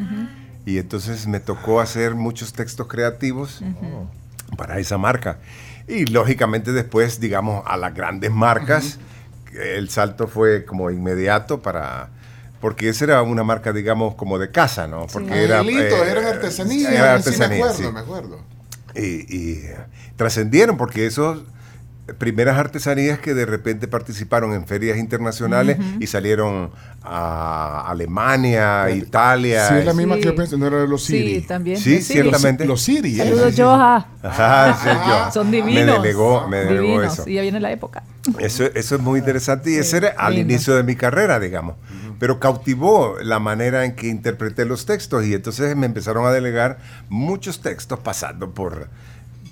Y 0.66 0.78
entonces 0.78 1.26
me 1.26 1.40
tocó 1.40 1.80
hacer 1.80 2.14
muchos 2.14 2.52
textos 2.52 2.88
creativos 2.88 3.64
para 4.58 4.80
esa 4.80 4.98
marca. 4.98 5.38
Y 5.88 6.08
lógicamente 6.08 6.74
después, 6.74 7.22
digamos, 7.22 7.64
a 7.66 7.78
las 7.78 7.96
grandes 7.96 8.32
marcas, 8.32 9.00
el 9.54 9.90
salto 9.90 10.28
fue 10.28 10.66
como 10.66 10.92
inmediato 10.92 11.62
para... 11.62 12.10
Porque 12.62 12.88
esa 12.90 13.04
era 13.06 13.22
una 13.24 13.44
marca, 13.44 13.74
digamos, 13.74 14.16
como 14.16 14.38
de 14.40 14.52
casa, 14.52 14.88
¿no? 14.88 15.08
Porque 15.12 15.44
era... 15.44 15.60
Angelitos, 15.60 16.00
eh, 16.00 16.12
eran 16.12 16.26
artesanías. 16.26 16.92
era 16.92 17.20
sí, 17.22 17.30
artesanía, 17.30 17.48
me 17.50 17.56
acuerdo, 17.64 17.78
sí 17.88 17.92
me 17.94 18.00
acuerdo. 18.00 18.40
y, 18.96 19.02
y, 19.36 19.52
eh, 19.66 19.78
trascendieron 20.16 20.78
porque 20.78 21.06
esos 21.08 21.44
primeras 22.18 22.58
artesanías 22.58 23.20
que 23.20 23.34
de 23.34 23.46
repente 23.46 23.88
participaron 23.88 24.54
en 24.54 24.68
ferias 24.68 24.98
internacionales 24.98 25.78
y 26.00 26.08
salieron 26.08 26.72
a 27.04 27.86
Alemania, 27.90 28.90
Italia. 28.92 29.68
Sí, 29.70 29.76
es 29.76 29.86
la 29.86 29.94
misma 29.94 30.16
Sí. 30.16 30.22
que 30.22 30.26
yo 30.28 30.36
pensé, 30.36 30.58
no 30.58 30.68
era 30.68 30.78
de 30.82 30.88
los 30.88 31.04
Siri. 31.06 31.36
Sí, 31.40 31.48
también. 31.48 31.78
Sí, 31.78 32.02
Sí. 32.02 32.14
ciertamente. 32.14 32.66
Los 32.66 32.82
Siri, 32.82 33.14
¿eh? 33.22 33.24
Saludos, 33.24 33.54
Joha. 33.56 34.08
Ajá, 34.24 34.78
sí, 34.84 34.90
yo- 35.08 35.32
Son 35.32 35.50
Me 35.50 35.58
divinos. 35.58 36.02
delegó, 36.02 36.48
me 36.50 36.58
delegó 36.58 36.82
divinos. 36.82 37.14
eso. 37.14 37.30
Y 37.30 37.36
ya 37.36 37.42
viene 37.44 37.60
la 37.62 37.72
época. 37.72 38.04
Eso, 38.40 38.66
eso 38.66 38.96
es 38.96 39.02
muy 39.02 39.20
interesante 39.20 39.72
y 39.72 39.76
ese 39.76 39.98
era 39.98 40.10
al 40.18 40.38
inicio 40.38 40.76
de 40.76 40.84
mi 40.84 40.96
carrera, 40.96 41.40
digamos. 41.40 41.76
Pero 42.22 42.40
cautivó 42.40 43.16
la 43.24 43.40
manera 43.40 43.84
en 43.84 43.96
que 43.96 44.06
interpreté 44.08 44.64
los 44.66 44.86
textos 44.86 45.26
y 45.26 45.34
entonces 45.34 45.76
me 45.76 45.88
empezaron 45.88 46.24
a 46.28 46.32
delegar 46.32 46.78
muchos 47.10 47.62
textos 47.62 47.98
pasando 48.00 48.52
por 48.54 48.90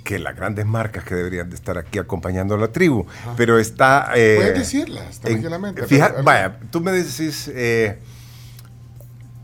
que 0.04 0.20
las 0.20 0.36
grandes 0.36 0.68
marcas 0.68 1.04
que 1.04 1.16
deberían 1.16 1.50
de 1.50 1.56
estar 1.56 1.80
aquí 1.80 1.98
acompañando 1.98 2.54
a 2.54 2.58
la 2.60 2.68
tribu. 2.68 3.08
Pero 3.36 3.58
está... 3.58 4.12
eh, 4.16 4.36
Puedes 4.38 4.60
decirlas, 4.60 5.16
en- 5.16 5.22
tranquilamente. 5.22 5.88
fija- 5.88 6.10
Pero- 6.12 6.24
vaya, 6.24 6.60
tú 6.72 6.80
me 6.80 6.92
decís 6.92 7.50
eh, 7.56 7.98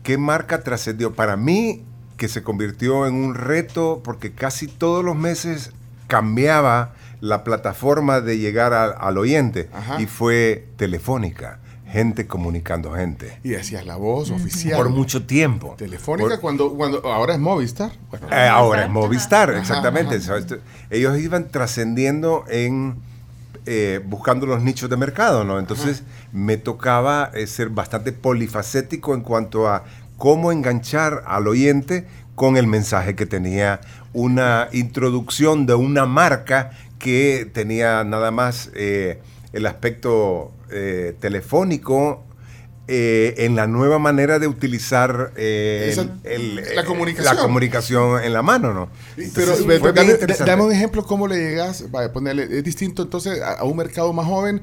qué 0.04 0.18
marca 0.18 0.62
trascendió. 0.62 1.12
Para 1.14 1.36
mí, 1.36 1.84
que 2.16 2.28
se 2.28 2.44
convirtió 2.44 3.08
en 3.08 3.14
un 3.14 3.34
reto 3.34 4.02
porque 4.04 4.32
casi 4.34 4.68
todos 4.68 5.04
los 5.04 5.16
meses 5.16 5.72
cambiaba 6.06 6.94
la 7.20 7.42
plataforma 7.42 8.20
de 8.20 8.38
llegar 8.38 8.72
a- 8.72 8.84
al 8.86 9.18
oyente 9.18 9.68
Ajá. 9.72 10.00
y 10.00 10.06
fue 10.06 10.68
telefónica, 10.76 11.58
gente 11.96 12.26
comunicando 12.26 12.92
gente. 12.92 13.38
Y 13.42 13.54
hacías 13.54 13.86
la 13.86 13.96
voz 13.96 14.30
oficial. 14.30 14.76
Por 14.76 14.90
mucho 14.90 15.24
tiempo. 15.24 15.74
Telefónica 15.78 16.28
Por- 16.28 16.40
cuando, 16.40 16.74
cuando 16.74 16.98
ahora 17.10 17.32
es 17.32 17.40
Movistar. 17.40 17.92
Bueno, 18.10 18.26
eh, 18.30 18.48
ahora 18.48 18.84
es 18.84 18.90
Movistar, 18.90 19.50
Ajá, 19.50 19.60
exactamente. 19.60 20.20
Ellos 20.90 21.18
iban 21.18 21.48
trascendiendo 21.48 22.44
en 22.48 22.96
eh, 23.64 24.00
buscando 24.04 24.44
los 24.46 24.62
nichos 24.62 24.90
de 24.90 24.96
mercado, 24.98 25.42
¿no? 25.42 25.58
Entonces 25.58 26.02
me 26.32 26.58
tocaba 26.58 27.30
eh, 27.34 27.46
ser 27.46 27.70
bastante 27.70 28.12
polifacético 28.12 29.14
en 29.14 29.22
cuanto 29.22 29.66
a 29.66 29.84
cómo 30.18 30.52
enganchar 30.52 31.24
al 31.26 31.48
oyente 31.48 32.06
con 32.34 32.58
el 32.58 32.66
mensaje 32.66 33.16
que 33.16 33.24
tenía 33.24 33.80
una 34.12 34.68
introducción 34.72 35.64
de 35.64 35.74
una 35.74 36.04
marca 36.04 36.70
que 36.98 37.50
tenía 37.52 38.04
nada 38.04 38.30
más 38.30 38.70
eh, 38.74 39.18
el 39.52 39.66
aspecto 39.66 40.52
eh, 40.70 41.14
telefónico 41.20 42.22
eh, 42.88 43.34
en 43.38 43.56
la 43.56 43.66
nueva 43.66 43.98
manera 43.98 44.38
de 44.38 44.46
utilizar 44.46 45.32
eh, 45.36 45.88
Esa- 45.90 46.02
el- 46.24 46.58
el- 46.60 46.74
la 46.76 46.82
eh, 46.82 46.84
comunicación. 46.84 47.34
la 47.36 47.42
comunicación 47.42 48.22
en 48.22 48.32
la 48.32 48.42
mano, 48.42 48.72
¿no? 48.72 48.88
Pero 49.16 49.26
Entonces, 49.26 49.64
fue 49.66 49.92
dame, 50.46 50.62
un 50.62 50.72
ejemplo 50.72 51.04
cómo 51.04 51.26
le 51.26 51.36
llegas, 51.36 51.90
vaya, 51.90 52.12
ponerle, 52.12 52.44
es 52.44 52.62
distinto 52.62 53.02
entonces 53.02 53.40
a, 53.42 53.54
a 53.54 53.64
un 53.64 53.76
mercado 53.76 54.12
más 54.12 54.26
joven 54.26 54.60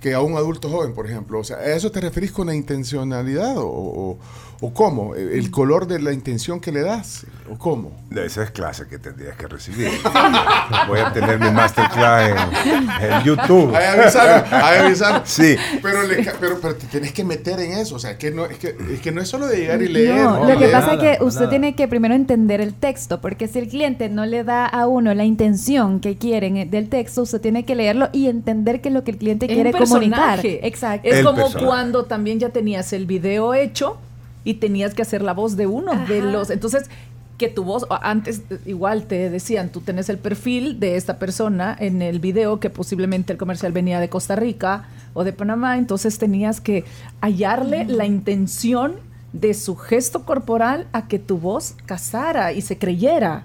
que 0.00 0.14
a 0.14 0.20
un 0.20 0.36
adulto 0.36 0.68
joven, 0.70 0.94
por 0.94 1.06
ejemplo. 1.06 1.40
O 1.40 1.44
sea, 1.44 1.56
¿a 1.56 1.74
eso 1.74 1.90
te 1.90 2.00
referís 2.00 2.30
con 2.30 2.46
la 2.46 2.54
intencionalidad 2.54 3.56
o, 3.58 3.66
o- 3.66 4.18
o 4.60 4.72
cómo? 4.72 5.14
¿El 5.14 5.50
color 5.50 5.86
de 5.86 5.98
la 6.00 6.12
intención 6.12 6.60
que 6.60 6.72
le 6.72 6.82
das? 6.82 7.26
¿O 7.50 7.58
cómo? 7.58 7.92
Esa 8.10 8.42
es 8.42 8.50
clase 8.50 8.86
que 8.88 8.98
tendrías 8.98 9.36
que 9.36 9.46
recibir. 9.46 9.90
Voy 10.88 10.98
a 11.00 11.12
tener 11.12 11.38
mi 11.38 11.50
masterclass 11.50 12.30
en, 12.30 12.88
en 13.10 13.22
YouTube. 13.22 13.74
Ay, 13.76 13.98
avisar, 14.00 14.46
ay, 14.50 14.78
avisar. 14.86 15.22
Sí. 15.24 15.56
Pero, 15.82 16.02
le 16.04 16.16
pero, 16.40 16.58
pero 16.60 16.74
te 16.74 16.86
tienes 16.86 17.12
que 17.12 17.22
meter 17.24 17.60
en 17.60 17.72
eso. 17.72 17.96
O 17.96 17.98
sea, 17.98 18.16
que 18.16 18.30
no, 18.30 18.46
es, 18.46 18.58
que, 18.58 18.74
es 18.92 19.00
que 19.00 19.12
no 19.12 19.20
es 19.20 19.28
solo 19.28 19.46
de 19.46 19.58
llegar 19.58 19.82
y 19.82 19.88
leer. 19.88 20.14
No, 20.16 20.38
¿no? 20.40 20.48
lo 20.48 20.54
que 20.54 20.66
Leer. 20.66 20.72
pasa 20.72 20.94
es 20.94 21.00
que 21.00 21.24
usted 21.24 21.40
nada. 21.40 21.50
tiene 21.50 21.74
que 21.74 21.86
primero 21.88 22.14
entender 22.14 22.60
el 22.60 22.72
texto, 22.74 23.20
porque 23.20 23.48
si 23.48 23.58
el 23.58 23.68
cliente 23.68 24.08
no 24.08 24.24
le 24.26 24.42
da 24.44 24.66
a 24.66 24.86
uno 24.86 25.12
la 25.14 25.24
intención 25.24 26.00
que 26.00 26.16
quieren 26.16 26.56
eh, 26.56 26.66
del 26.66 26.88
texto, 26.88 27.22
usted 27.22 27.40
tiene 27.40 27.64
que 27.64 27.74
leerlo 27.74 28.08
y 28.12 28.28
entender 28.28 28.80
qué 28.80 28.88
es 28.88 28.94
lo 28.94 29.04
que 29.04 29.10
el 29.12 29.18
cliente 29.18 29.46
Es 29.46 29.52
quiere 29.52 29.70
un 29.70 29.78
comunicar. 29.78 30.40
Exacto. 30.44 31.08
Es 31.08 31.16
El 31.18 31.24
como 31.24 31.36
personaje. 31.42 31.66
cuando 31.66 32.04
también 32.06 32.38
ya 32.40 32.48
tenías 32.48 32.92
el 32.92 33.06
video 33.06 33.52
hecho 33.54 33.98
y 34.46 34.54
tenías 34.54 34.94
que 34.94 35.02
hacer 35.02 35.20
la 35.22 35.34
voz 35.34 35.56
de 35.56 35.66
uno 35.66 35.92
de 36.06 36.22
los. 36.22 36.50
Entonces, 36.50 36.88
que 37.36 37.48
tu 37.48 37.64
voz, 37.64 37.82
o 37.90 37.98
antes 38.00 38.42
eh, 38.48 38.58
igual 38.64 39.02
te 39.04 39.28
decían, 39.28 39.68
tú 39.70 39.80
tenés 39.82 40.08
el 40.08 40.16
perfil 40.18 40.80
de 40.80 40.96
esta 40.96 41.18
persona 41.18 41.76
en 41.78 42.00
el 42.00 42.20
video, 42.20 42.60
que 42.60 42.70
posiblemente 42.70 43.32
el 43.32 43.38
comercial 43.38 43.72
venía 43.72 44.00
de 44.00 44.08
Costa 44.08 44.36
Rica 44.36 44.84
o 45.12 45.24
de 45.24 45.32
Panamá, 45.34 45.76
entonces 45.76 46.16
tenías 46.18 46.60
que 46.62 46.84
hallarle 47.20 47.84
la 47.84 48.06
intención 48.06 48.94
de 49.34 49.52
su 49.52 49.76
gesto 49.76 50.24
corporal 50.24 50.86
a 50.92 51.08
que 51.08 51.18
tu 51.18 51.36
voz 51.38 51.74
casara 51.84 52.52
y 52.52 52.62
se 52.62 52.78
creyera 52.78 53.42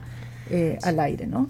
eh, 0.49 0.77
al 0.83 0.99
aire, 1.01 1.27
¿no? 1.27 1.49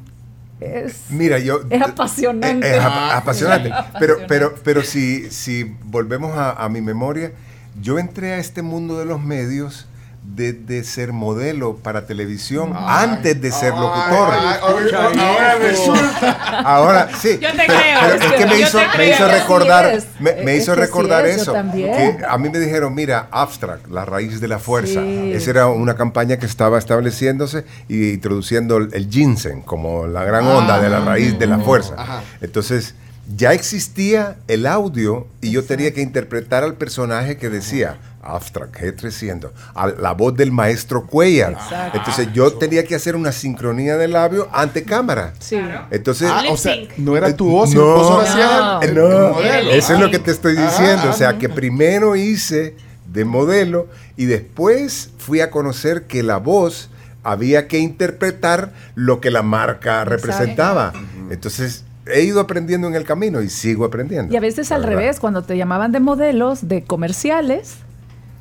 Es, 0.59 1.05
Mira, 1.09 1.37
yo... 1.39 1.59
Es 1.69 1.81
apasionante. 1.81 2.67
Es, 2.67 2.75
es 2.77 2.81
ap- 2.83 3.11
apasionante. 3.17 3.69
Pero, 3.69 4.13
Apasionante. 4.13 4.25
pero, 4.27 4.53
pero 4.63 4.81
si, 4.83 5.29
si 5.29 5.75
volvemos 5.85 6.35
a, 6.37 6.51
a 6.53 6.69
mi 6.69 6.81
memoria, 6.81 7.31
yo 7.79 7.99
entré 7.99 8.33
a 8.33 8.37
este 8.37 8.61
mundo 8.61 8.97
de 8.97 9.05
los 9.05 9.21
medios 9.21 9.87
desde 10.23 10.83
ser 10.83 11.13
modelo 11.13 11.77
para 11.77 12.05
televisión 12.05 12.73
Ay, 12.75 13.05
antes 13.09 13.41
de 13.41 13.51
ser 13.51 13.73
ay, 13.73 13.79
locutor. 13.79 14.29
ay, 14.31 14.59
ay, 14.61 15.19
ahora 15.19 15.55
resulta. 15.55 16.59
Ahora 16.59 17.09
sí. 17.19 17.39
Yo 17.41 17.49
te 17.49 17.57
pero, 17.57 17.73
creo, 17.73 17.99
pero 18.01 18.13
es 18.13 18.33
que 18.33 18.45
me 18.45 18.59
hizo, 18.59 18.77
te 18.77 18.85
me 18.85 18.91
creo. 18.93 19.15
hizo 19.15 19.25
Así 19.25 19.33
recordar, 19.39 20.03
me, 20.19 20.33
me 20.43 20.55
Es 20.57 20.63
hizo 20.63 20.75
recordar 20.75 21.25
es, 21.25 21.37
eso. 21.41 21.53
Que 21.53 22.17
a 22.29 22.37
mí 22.37 22.49
me 22.49 22.59
dijeron, 22.59 22.93
mira, 22.93 23.29
abstract, 23.31 23.87
la 23.87 24.05
raíz 24.05 24.39
de 24.39 24.47
la 24.47 24.59
fuerza. 24.59 25.01
Sí. 25.01 25.31
Esa 25.33 25.49
era 25.49 25.67
una 25.67 25.95
campaña 25.95 26.37
que 26.37 26.45
estaba 26.45 26.77
estableciéndose 26.77 27.65
y 27.87 28.11
introduciendo 28.11 28.77
el, 28.77 29.09
ginseng 29.09 29.61
como 29.63 30.05
la 30.05 30.23
gran 30.23 30.45
Ah. 30.45 30.57
onda 30.57 30.79
de 30.79 30.89
la 30.89 30.99
raíz 30.99 31.39
de 31.39 31.47
la 31.47 31.57
fuerza. 31.59 31.95
Ajá. 31.97 32.21
Entonces 32.41 32.93
ya 33.35 33.53
existía 33.53 34.37
el 34.47 34.65
audio 34.65 35.27
y 35.41 35.51
yo 35.51 35.63
tenía 35.63 35.93
que 35.93 36.01
interpretar 36.01 36.63
al 36.63 36.75
personaje 36.75 37.37
que 37.37 37.49
decía 37.49 37.97
Aftra 38.23 38.67
G300, 38.71 39.49
a 39.73 39.87
la 39.87 40.11
voz 40.13 40.35
del 40.35 40.51
maestro 40.51 41.07
Cuellar. 41.07 41.53
Exacto. 41.53 41.97
Entonces 41.97 42.27
yo 42.33 42.53
tenía 42.53 42.83
que 42.83 42.93
hacer 42.95 43.15
una 43.15 43.31
sincronía 43.31 43.97
de 43.97 44.07
labio 44.07 44.47
ante 44.51 44.83
cámara. 44.83 45.33
Sí. 45.39 45.57
Entonces, 45.89 46.29
Ah, 46.31 46.43
o 46.49 46.57
sea, 46.57 46.75
no 46.97 47.17
era 47.17 47.35
tu 47.35 47.49
voz, 47.49 47.73
No. 47.73 47.81
solo 48.03 48.19
hacías 48.21 48.51
No. 48.61 48.81
el, 48.81 48.89
el 48.89 48.95
no, 48.95 49.29
modelo. 49.33 49.71
eso 49.71 49.93
es 49.93 49.97
Ah. 49.97 50.01
lo 50.01 50.11
que 50.11 50.19
te 50.19 50.31
estoy 50.31 50.55
diciendo. 50.55 51.09
O 51.09 51.13
sea, 51.13 51.37
que 51.39 51.49
primero 51.49 52.15
hice 52.15 52.75
de 53.11 53.25
modelo 53.25 53.87
y 54.17 54.25
después 54.25 55.09
fui 55.17 55.41
a 55.41 55.49
conocer 55.49 56.03
que 56.03 56.21
la 56.21 56.37
voz 56.37 56.89
había 57.23 57.67
que 57.67 57.79
interpretar 57.79 58.71
lo 58.95 59.19
que 59.21 59.31
la 59.31 59.41
marca 59.41 60.05
representaba. 60.05 60.93
Entonces, 61.31 61.85
he 62.07 62.23
ido 62.23 62.39
aprendiendo 62.39 62.87
en 62.87 62.95
el 62.95 63.03
camino 63.03 63.41
y 63.41 63.49
sigo 63.49 63.85
aprendiendo. 63.85 64.33
Y 64.33 64.37
a 64.37 64.39
veces 64.39 64.71
al 64.71 64.81
verdad. 64.81 64.97
revés, 64.97 65.19
cuando 65.19 65.43
te 65.43 65.57
llamaban 65.57 65.91
de 65.91 65.99
modelos, 65.99 66.67
de 66.67 66.83
comerciales, 66.83 67.75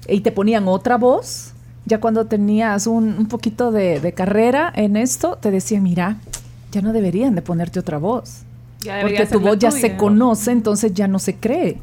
y 0.09 0.21
te 0.21 0.33
ponían 0.33 0.67
otra 0.69 0.97
voz, 0.97 1.53
ya 1.85 2.01
cuando 2.01 2.27
tenías 2.27 2.87
un, 2.87 3.17
un 3.19 3.29
poquito 3.29 3.71
de, 3.71 4.01
de 4.01 4.13
carrera 4.13 4.73
en 4.75 4.97
esto, 4.97 5.37
te 5.41 5.51
decían, 5.51 5.83
mira, 5.83 6.17
ya 6.73 6.83
no 6.83 6.93
deberían 6.93 7.35
de 7.35 7.43
ponerte 7.43 7.79
otra 7.81 7.99
voz. 7.99 8.43
Ya 8.81 9.01
Porque 9.03 9.27
tu 9.27 9.41
voz 9.41 9.59
ya 9.59 9.71
tuya. 9.71 9.81
se 9.81 9.97
conoce, 9.97 10.53
entonces 10.53 10.95
ya 10.95 11.07
no 11.07 11.19
se 11.19 11.37
cree. 11.37 11.79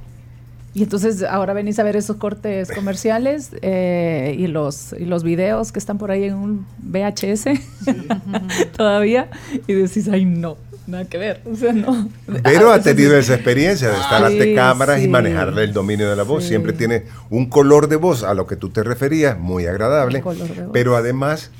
Y 0.73 0.83
entonces 0.83 1.23
ahora 1.23 1.53
venís 1.53 1.79
a 1.79 1.83
ver 1.83 1.95
esos 1.95 2.17
cortes 2.17 2.71
comerciales 2.71 3.49
eh, 3.61 4.35
y, 4.37 4.47
los, 4.47 4.93
y 4.93 5.05
los 5.05 5.23
videos 5.23 5.71
que 5.71 5.79
están 5.79 5.97
por 5.97 6.11
ahí 6.11 6.25
en 6.25 6.35
un 6.35 6.65
VHS 6.79 7.45
todavía 8.77 9.29
y 9.67 9.73
decís, 9.73 10.07
ay 10.07 10.25
no, 10.25 10.57
nada 10.87 11.05
que 11.05 11.17
ver. 11.17 11.41
O 11.45 11.55
sea, 11.55 11.73
no. 11.73 12.09
Pero 12.43 12.71
A 12.71 12.75
ha 12.75 12.81
tenido 12.81 13.11
sí. 13.13 13.19
esa 13.19 13.35
experiencia 13.35 13.89
de 13.89 13.95
estar 13.95 14.19
Sí, 14.27 14.33
ante 14.33 14.55
cámaras 14.55 14.99
y 14.99 15.03
sí. 15.03 15.07
manejarle 15.07 15.63
el 15.63 15.73
dominio 15.73 16.09
de 16.09 16.15
la 16.15 16.23
voz. 16.23 16.43
Siempre 16.45 16.73
tiene 16.73 17.03
un 17.29 17.47
color 17.49 17.87
de 17.87 17.97
voz 17.97 18.23
a 18.23 18.33
lo 18.33 18.47
que 18.47 18.55
tú 18.55 18.69
te 18.69 18.83
referías, 18.83 19.37
muy 19.37 19.65
agradable. 19.65 20.17
Un 20.19 20.23
color 20.23 20.47
de 20.47 20.61
voz. 20.63 20.71
Pero 20.73 20.95
además, 20.95 21.51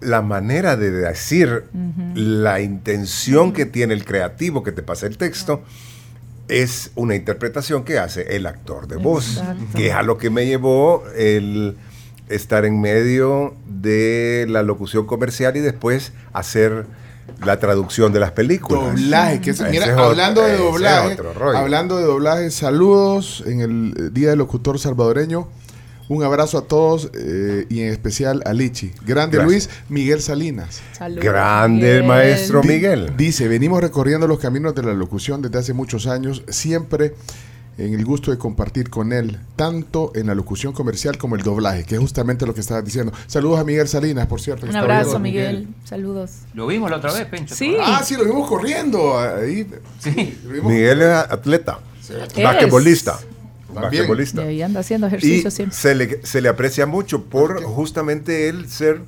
la 0.00 0.22
manera 0.22 0.76
de 0.76 0.90
decir, 0.90 1.64
la 2.14 2.60
intención 2.60 3.52
que 3.52 3.66
tiene 3.66 3.94
el 3.94 4.04
creativo 4.04 4.62
que 4.62 4.72
te 4.72 4.82
pasa 4.82 5.06
el 5.06 5.16
texto, 5.16 5.62
es 6.48 6.92
una 6.94 7.14
interpretación 7.16 7.84
que 7.84 7.98
hace 7.98 8.36
el 8.36 8.46
actor 8.46 8.86
de 8.86 8.96
voz, 8.96 9.38
Exacto. 9.38 9.64
que 9.74 9.88
es 9.88 9.94
a 9.94 10.02
lo 10.02 10.16
que 10.16 10.30
me 10.30 10.46
llevó 10.46 11.02
el 11.16 11.76
estar 12.28 12.64
en 12.64 12.80
medio 12.80 13.54
de 13.66 14.46
la 14.48 14.62
locución 14.62 15.06
comercial 15.06 15.56
y 15.56 15.60
después 15.60 16.12
hacer 16.32 16.86
la 17.44 17.58
traducción 17.58 18.12
de 18.12 18.20
las 18.20 18.32
películas. 18.32 18.94
Doblaje, 18.94 19.40
que 19.40 19.50
es- 19.50 19.60
Ese 19.60 19.70
mira, 19.70 19.86
es 19.86 19.92
otro- 19.92 20.04
hablando 20.06 20.42
de 20.42 20.56
doblaje, 20.56 21.12
otro 21.14 21.32
rollo. 21.34 21.58
hablando 21.58 21.96
de 21.98 22.04
doblaje, 22.04 22.50
saludos 22.50 23.42
en 23.46 23.60
el 23.60 24.14
Día 24.14 24.30
del 24.30 24.38
Locutor 24.38 24.78
Salvadoreño. 24.78 25.48
Un 26.08 26.22
abrazo 26.22 26.58
a 26.58 26.62
todos 26.62 27.10
eh, 27.14 27.66
y 27.68 27.80
en 27.80 27.88
especial 27.92 28.40
a 28.46 28.52
Lichi. 28.52 28.92
Grande 29.04 29.38
Gracias. 29.38 29.44
Luis 29.66 29.70
Miguel 29.88 30.22
Salinas. 30.22 30.80
Salud. 30.96 31.20
Grande 31.20 31.90
el 31.90 31.96
Bien. 32.02 32.06
maestro 32.06 32.62
Miguel. 32.62 33.12
Dice, 33.16 33.48
venimos 33.48 33.80
recorriendo 33.80 34.28
los 34.28 34.38
caminos 34.38 34.72
de 34.76 34.84
la 34.84 34.94
locución 34.94 35.42
desde 35.42 35.58
hace 35.58 35.72
muchos 35.72 36.06
años, 36.06 36.44
siempre 36.48 37.14
en 37.78 37.92
el 37.94 38.04
gusto 38.06 38.30
de 38.30 38.38
compartir 38.38 38.88
con 38.88 39.12
él, 39.12 39.38
tanto 39.54 40.10
en 40.14 40.28
la 40.28 40.34
locución 40.34 40.72
comercial 40.72 41.18
como 41.18 41.36
el 41.36 41.42
doblaje, 41.42 41.84
que 41.84 41.96
es 41.96 42.00
justamente 42.00 42.46
lo 42.46 42.54
que 42.54 42.60
estabas 42.60 42.84
diciendo. 42.84 43.12
Saludos 43.26 43.60
a 43.60 43.64
Miguel 43.64 43.86
Salinas, 43.86 44.26
por 44.26 44.40
cierto. 44.40 44.66
Un 44.66 44.74
abrazo. 44.76 45.18
Miguel. 45.18 45.68
Saludos. 45.84 46.30
Lo 46.54 46.66
vimos 46.66 46.90
la 46.90 46.96
otra 46.96 47.12
vez, 47.12 47.26
Pencho. 47.26 47.54
¿te 47.54 47.54
Sí. 47.56 47.76
Ah, 47.80 48.02
sí, 48.04 48.16
lo 48.16 48.24
vimos 48.24 48.48
corriendo. 48.48 49.18
Ahí. 49.18 49.66
Sí. 49.98 50.38
Vimos- 50.50 50.72
Miguel 50.72 51.02
es 51.02 51.08
atleta, 51.08 51.80
Es. 52.00 52.42
basquetbolista. 52.42 53.18
También. 53.74 53.92
Y 53.92 53.96
Basquetbolista. 53.98 54.42
ahí 54.42 54.62
anda 54.62 54.80
haciendo 54.80 55.06
Y 55.06 55.08
ejercicio 55.08 55.50
siempre. 55.50 55.76
se 55.76 55.94
le, 55.94 56.26
se 56.26 56.40
le 56.40 56.48
aprecia 56.48 56.86
mucho 56.86 57.24
por 57.24 57.62
justamente 57.62 58.48
él 58.48 58.70
ser 58.70 59.02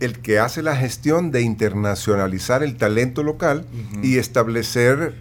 el 0.00 0.20
que 0.20 0.38
hace 0.38 0.62
la 0.62 0.76
gestión 0.76 1.30
de 1.30 1.42
internacionalizar 1.42 2.62
el 2.62 2.76
talento 2.78 3.22
local 3.22 3.66
y 4.02 4.16
establecer, 4.16 5.14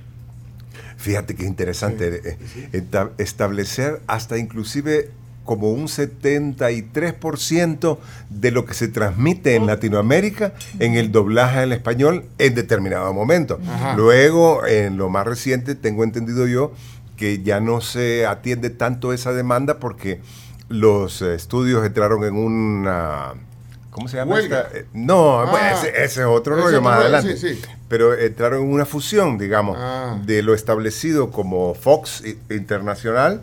fíjate 1.08 1.36
qué 1.36 1.46
interesante, 1.46 2.22
eh, 2.24 2.38
esta- 2.74 3.12
establecer 3.18 4.02
hasta 4.08 4.38
inclusive 4.38 5.10
como 5.46 5.72
un 5.72 5.88
73% 5.88 8.00
de 8.30 8.52
lo 8.52 8.66
que 8.66 8.74
se 8.74 8.88
transmite 8.90 9.56
en 9.56 9.66
Latinoamérica 9.66 10.54
en 10.80 10.96
el 10.96 11.12
doblaje 11.12 11.60
al 11.60 11.72
español 11.72 12.26
en 12.38 12.54
determinado 12.56 13.14
momento. 13.14 13.60
Ajá. 13.66 13.96
Luego, 13.96 14.66
en 14.66 14.98
lo 14.98 15.10
más 15.10 15.26
reciente, 15.26 15.76
tengo 15.76 16.04
entendido 16.04 16.48
yo 16.48 16.74
que 17.16 17.42
ya 17.44 17.60
no 17.62 17.80
se 17.82 18.26
atiende 18.26 18.70
tanto 18.70 19.14
esa 19.14 19.32
demanda 19.32 19.80
porque 19.80 20.20
los 20.70 21.22
estudios 21.22 21.86
entraron 21.86 22.24
en 22.26 22.36
una... 22.36 23.34
¿Cómo 23.98 24.08
se 24.08 24.18
llama? 24.18 24.40
Esta? 24.40 24.70
Eh, 24.74 24.86
No, 24.94 25.40
Ah. 25.40 25.50
bueno, 25.50 25.68
ese, 25.76 25.90
ese 25.90 26.22
es 26.22 26.28
otro 26.28 26.56
rollo 26.56 26.82
más 26.82 26.98
rollo, 26.98 27.08
adelante. 27.16 27.36
sí, 27.36 27.56
sí. 27.56 27.62
Pero 27.90 28.14
entraron 28.14 28.62
en 28.62 28.72
una 28.72 28.86
fusión, 28.86 29.40
digamos, 29.40 29.76
Ah. 29.80 30.20
de 30.24 30.44
lo 30.44 30.54
establecido 30.54 31.32
como 31.32 31.74
Fox 31.74 32.24
Internacional 32.52 33.42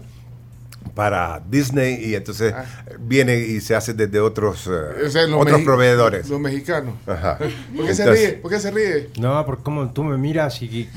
para 0.94 1.42
Disney 1.50 2.04
y 2.04 2.14
entonces 2.14 2.52
Ah. 2.56 2.64
viene 3.00 3.36
y 3.38 3.60
se 3.60 3.74
hace 3.74 3.94
desde 3.94 4.20
otros, 4.20 4.66
eh, 4.68 5.04
O 5.06 5.10
sea, 5.10 5.26
los 5.26 5.42
otros 5.42 5.60
proveedores. 5.62 6.28
Los 6.28 6.38
mexicanos. 6.40 6.94
Ajá. 7.06 7.38
¿Por 7.76 7.86
qué 7.86 7.94
se 7.94 8.10
ríe? 8.10 8.28
¿Por 8.34 8.50
qué 8.50 8.60
se 8.60 8.70
ríe? 8.70 9.10
No, 9.18 9.44
porque 9.44 9.62
como 9.64 9.90
tú 9.92 10.04
me 10.04 10.16
miras 10.16 10.62
y... 10.62 10.88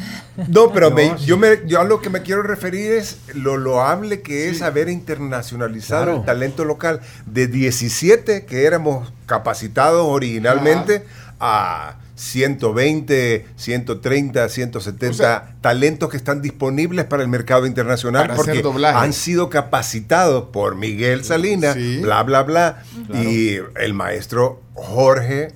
No, 0.47 0.71
pero 0.71 0.91
me- 0.91 1.17
sí. 1.17 1.25
yo, 1.25 1.37
me, 1.37 1.61
yo 1.65 1.81
a 1.81 1.83
lo 1.83 1.99
que 2.01 2.09
me 2.11 2.21
quiero 2.21 2.43
referir 2.43 2.91
es 2.91 3.17
lo 3.33 3.57
loable 3.57 4.21
que 4.21 4.49
es 4.49 4.61
haber 4.61 4.87
internacionalizado 4.89 6.03
Claro. 6.05 6.19
el 6.19 6.25
talento 6.25 6.63
local 6.65 7.01
de 7.25 7.47
17 7.47 8.45
que 8.45 8.65
éramos 8.65 9.11
capacitados 9.25 10.05
originalmente 10.07 11.03
a 11.39 11.95
120, 12.17 13.45
130, 13.55 14.49
170 14.49 15.09
O 15.11 15.13
sea, 15.13 15.55
talentos 15.61 16.09
que 16.09 16.17
están 16.17 16.41
disponibles 16.41 17.05
para 17.05 17.21
el 17.23 17.29
mercado 17.29 17.65
internacional 17.65 18.31
porque 18.35 18.63
han 18.85 19.13
sido 19.13 19.49
capacitados 19.49 20.45
por 20.51 20.75
Miguel 20.75 21.23
Salinas, 21.23 21.75
Sí. 21.75 21.99
bla, 22.01 22.23
bla, 22.23 22.43
bla, 22.43 22.83
y 23.13 23.57
el 23.79 23.93
maestro 23.93 24.61
Jorge 24.73 25.53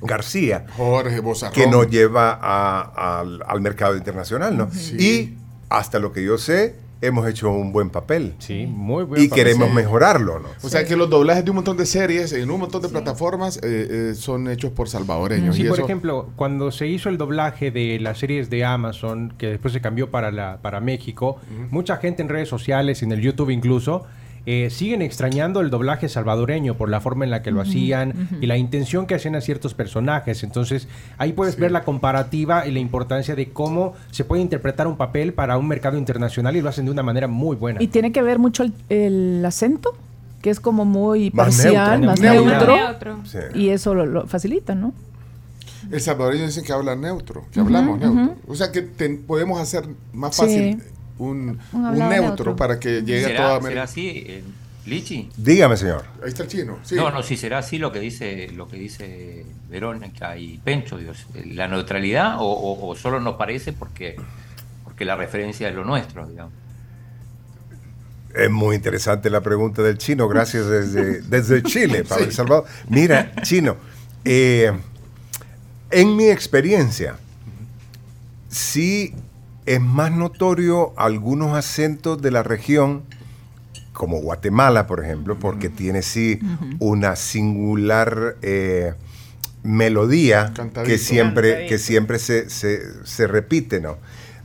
García 0.00 0.66
Jorge 0.76 1.20
Bozarrón. 1.20 1.54
que 1.54 1.66
nos 1.66 1.88
lleva 1.88 2.38
a- 2.40 3.20
al, 3.20 3.42
al 3.46 3.60
mercado 3.60 3.96
internacional, 3.96 4.56
¿no? 4.56 4.70
Sí. 4.72 4.96
Y 4.98 5.38
hasta 5.68 5.98
lo 5.98 6.12
que 6.12 6.22
yo 6.24 6.38
sé, 6.38 6.74
hemos 7.02 7.28
hecho 7.28 7.50
un 7.50 7.72
buen 7.72 7.90
papel. 7.90 8.32
Sí, 8.38 8.64
muy 8.66 9.04
buen 9.04 9.20
Y 9.22 9.28
papel. 9.28 9.44
queremos 9.44 9.68
sí. 9.68 9.74
mejorarlo, 9.74 10.38
¿no? 10.38 10.48
O 10.62 10.68
sea 10.70 10.84
que 10.86 10.96
los 10.96 11.10
doblajes 11.10 11.44
de 11.44 11.50
un 11.50 11.56
montón 11.56 11.76
de 11.76 11.84
series 11.84 12.32
en 12.32 12.50
un 12.50 12.60
montón 12.60 12.80
de 12.80 12.88
plataformas 12.88 13.58
eh, 13.58 13.60
eh, 14.12 14.14
son 14.14 14.48
hechos 14.48 14.70
por 14.72 14.88
salvadoreños. 14.88 15.56
Sí, 15.56 15.62
y 15.64 15.68
por 15.68 15.78
eso- 15.78 15.84
ejemplo, 15.84 16.30
cuando 16.36 16.70
se 16.70 16.86
hizo 16.86 17.08
el 17.10 17.18
doblaje 17.18 17.70
de 17.70 17.98
las 18.00 18.18
series 18.18 18.48
de 18.48 18.64
Amazon, 18.64 19.34
que 19.36 19.48
después 19.48 19.74
se 19.74 19.80
cambió 19.80 20.10
para, 20.10 20.30
la, 20.30 20.58
para 20.62 20.80
México, 20.80 21.36
mucha 21.70 21.96
gente 21.98 22.22
en 22.22 22.28
redes 22.28 22.48
sociales, 22.48 23.02
en 23.02 23.12
el 23.12 23.20
YouTube 23.20 23.50
incluso, 23.50 24.04
eh, 24.44 24.70
siguen 24.70 25.02
extrañando 25.02 25.60
el 25.60 25.70
doblaje 25.70 26.08
salvadoreño 26.08 26.76
por 26.76 26.88
la 26.88 27.00
forma 27.00 27.24
en 27.24 27.30
la 27.30 27.42
que 27.42 27.50
lo 27.52 27.60
hacían 27.60 28.28
y 28.40 28.46
la 28.46 28.56
intención 28.56 29.06
que 29.06 29.14
hacían 29.14 29.36
a 29.36 29.40
ciertos 29.40 29.74
personajes. 29.74 30.42
Entonces, 30.42 30.88
ahí 31.18 31.32
puedes 31.32 31.56
ver 31.56 31.70
la 31.70 31.84
comparativa 31.84 32.66
y 32.66 32.72
la 32.72 32.80
importancia 32.80 33.34
de 33.36 33.50
cómo 33.50 33.94
se 34.10 34.24
puede 34.24 34.42
interpretar 34.42 34.86
un 34.88 34.96
papel 34.96 35.32
para 35.32 35.58
un 35.58 35.68
mercado 35.68 35.96
internacional 35.96 36.56
y 36.56 36.60
lo 36.60 36.68
hacen 36.68 36.86
de 36.86 36.90
una 36.90 37.02
manera 37.02 37.28
muy 37.28 37.54
buena. 37.56 37.82
Y 37.82 37.86
tiene 37.86 38.10
que 38.10 38.22
ver 38.22 38.38
mucho 38.38 38.64
el, 38.64 38.72
el 38.88 39.44
acento, 39.46 39.92
que 40.40 40.50
es 40.50 40.58
como 40.58 40.84
muy 40.84 41.30
Más 41.30 41.46
parcial, 41.56 42.00
neutro, 42.00 42.06
más 42.10 42.20
neutro. 42.20 42.76
neutro. 42.76 42.76
Neutro. 42.76 43.18
Sí. 43.26 43.38
Y 43.58 43.68
eso 43.68 43.94
lo, 43.94 44.06
lo 44.06 44.26
facilita, 44.26 44.74
¿no? 44.74 44.92
El 45.90 46.00
salvadoreño 46.00 46.46
dicen 46.46 46.64
que 46.64 46.72
habla 46.72 46.94
neutro, 46.96 47.44
que 47.52 47.60
hablamos 47.60 47.98
neutro. 48.00 48.36
O 48.48 48.54
sea 48.56 48.72
que 48.72 48.82
ten- 48.82 49.22
podemos 49.26 49.60
hacer 49.60 49.84
más 50.12 50.36
fácil 50.36 50.82
Un 51.18 51.58
neutro, 51.72 52.56
para 52.56 52.78
que 52.80 53.02
llegue 53.02 53.24
a 53.24 53.28
¿Será, 53.28 53.36
toda 53.38 53.48
será 53.48 53.56
América. 53.58 53.82
así, 53.84 54.08
eh, 54.26 54.42
Lichi? 54.86 55.28
Dígame, 55.36 55.76
señor. 55.76 56.04
Ahí 56.22 56.28
está 56.30 56.42
el 56.42 56.48
chino. 56.48 56.78
Sí. 56.82 56.94
No, 56.96 57.10
no, 57.10 57.22
si 57.22 57.36
será 57.36 57.58
así 57.58 57.78
lo 57.78 57.92
que 57.92 58.00
dice 58.00 58.48
lo 58.54 58.66
que 58.68 58.76
dice 58.76 59.44
Verónica 59.70 60.36
y 60.36 60.58
Pencho, 60.58 60.98
Dios, 60.98 61.26
la 61.46 61.68
neutralidad 61.68 62.36
o, 62.38 62.44
o- 62.44 62.88
o 62.88 62.96
solo 62.96 63.20
nos 63.20 63.36
parece 63.36 63.72
porque 63.72 64.16
porque 64.84 65.04
la 65.04 65.14
referencia 65.16 65.68
es 65.68 65.74
lo 65.74 65.84
nuestro, 65.84 66.26
digamos. 66.26 66.52
Es 68.34 68.50
muy 68.50 68.76
interesante 68.76 69.28
la 69.30 69.42
pregunta 69.42 69.82
del 69.82 69.98
chino. 69.98 70.26
Gracias 70.26 70.66
desde, 70.66 71.20
desde 71.22 71.62
Chile, 71.62 72.02
Pablo 72.08 72.24
El 72.24 72.32
Salvador. 72.32 72.64
Mira, 72.88 73.32
chino, 73.42 73.76
eh, 74.24 74.72
en 75.90 76.16
mi 76.16 76.24
experiencia, 76.28 77.16
sí 78.48 79.14
es 79.66 79.80
más 79.80 80.10
notorio 80.12 80.92
algunos 80.96 81.56
acentos 81.56 82.20
de 82.20 82.30
la 82.30 82.42
región, 82.42 83.02
como 83.92 84.20
Guatemala, 84.20 84.86
por 84.86 85.04
ejemplo, 85.04 85.38
porque 85.38 85.68
tiene 85.68 86.02
sí 86.02 86.40
una 86.80 87.14
singular 87.16 88.36
eh, 88.42 88.94
melodía 89.62 90.52
Cantadito. 90.54 90.90
que 90.90 90.98
siempre, 90.98 91.48
Cantadito. 91.50 91.68
que 91.70 91.78
siempre 91.78 92.18
se, 92.18 92.50
se- 92.50 93.04
se 93.04 93.26
repite, 93.26 93.80
¿no? 93.80 93.98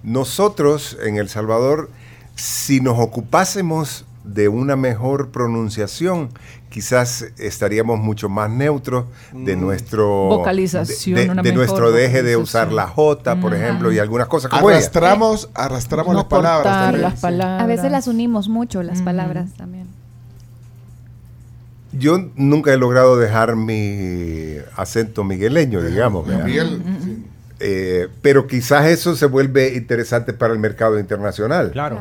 nosotros 0.03 0.97
en 1.03 1.17
El 1.17 1.27
Salvador, 1.27 1.89
si 2.35 2.79
nos 2.81 2.99
ocupásemos 2.99 4.05
de 4.23 4.47
una 4.47 4.75
mejor 4.75 5.31
pronunciación, 5.31 6.29
quizás 6.69 7.25
estaríamos 7.37 7.97
mucho 7.99 8.29
más 8.29 8.49
neutros 8.49 9.05
de 9.33 9.55
nuestro 9.55 10.07
Vocalización, 10.27 11.15
de, 11.15 11.23
de- 11.25 11.29
una 11.31 11.41
de 11.41 11.49
mejor 11.51 11.57
nuestro 11.57 11.91
deje 11.91 12.23
de 12.23 12.37
usar 12.37 12.71
la 12.71 12.87
J, 12.87 13.39
por 13.39 13.53
ejemplo, 13.53 13.91
y 13.91 13.99
algunas 13.99 14.27
cosas 14.27 14.51
como 14.51 14.69
ella. 14.69 14.77
Arrastramos, 14.79 15.49
arrastramos 15.53 16.13
No 16.13 16.19
las 16.19 16.25
palabras. 16.25 16.73
también, 16.81 17.01
las 17.01 17.13
sí. 17.13 17.19
palabras. 17.21 17.61
A 17.63 17.65
veces 17.67 17.91
las 17.91 18.07
unimos 18.07 18.49
mucho, 18.49 18.83
las 18.83 19.01
Mm. 19.01 19.05
palabras 19.05 19.53
también. 19.57 19.87
Yo 21.93 22.19
nunca 22.35 22.73
he 22.73 22.77
logrado 22.77 23.17
dejar 23.17 23.55
mi 23.55 24.55
acento 24.75 25.23
migueleño, 25.23 25.81
digamos. 25.81 26.27
¿verdad? 26.27 26.45
Miguel, 26.45 26.79
Mm. 26.85 27.06
Eh, 27.59 28.07
pero 28.21 28.45
quizás 28.45 28.85
eso 28.85 29.15
se 29.15 29.25
vuelve 29.25 29.73
interesante 29.75 30.31
para 30.33 30.53
el 30.53 30.59
mercado 30.59 30.99
internacional. 30.99 31.71
Claro. 31.71 31.99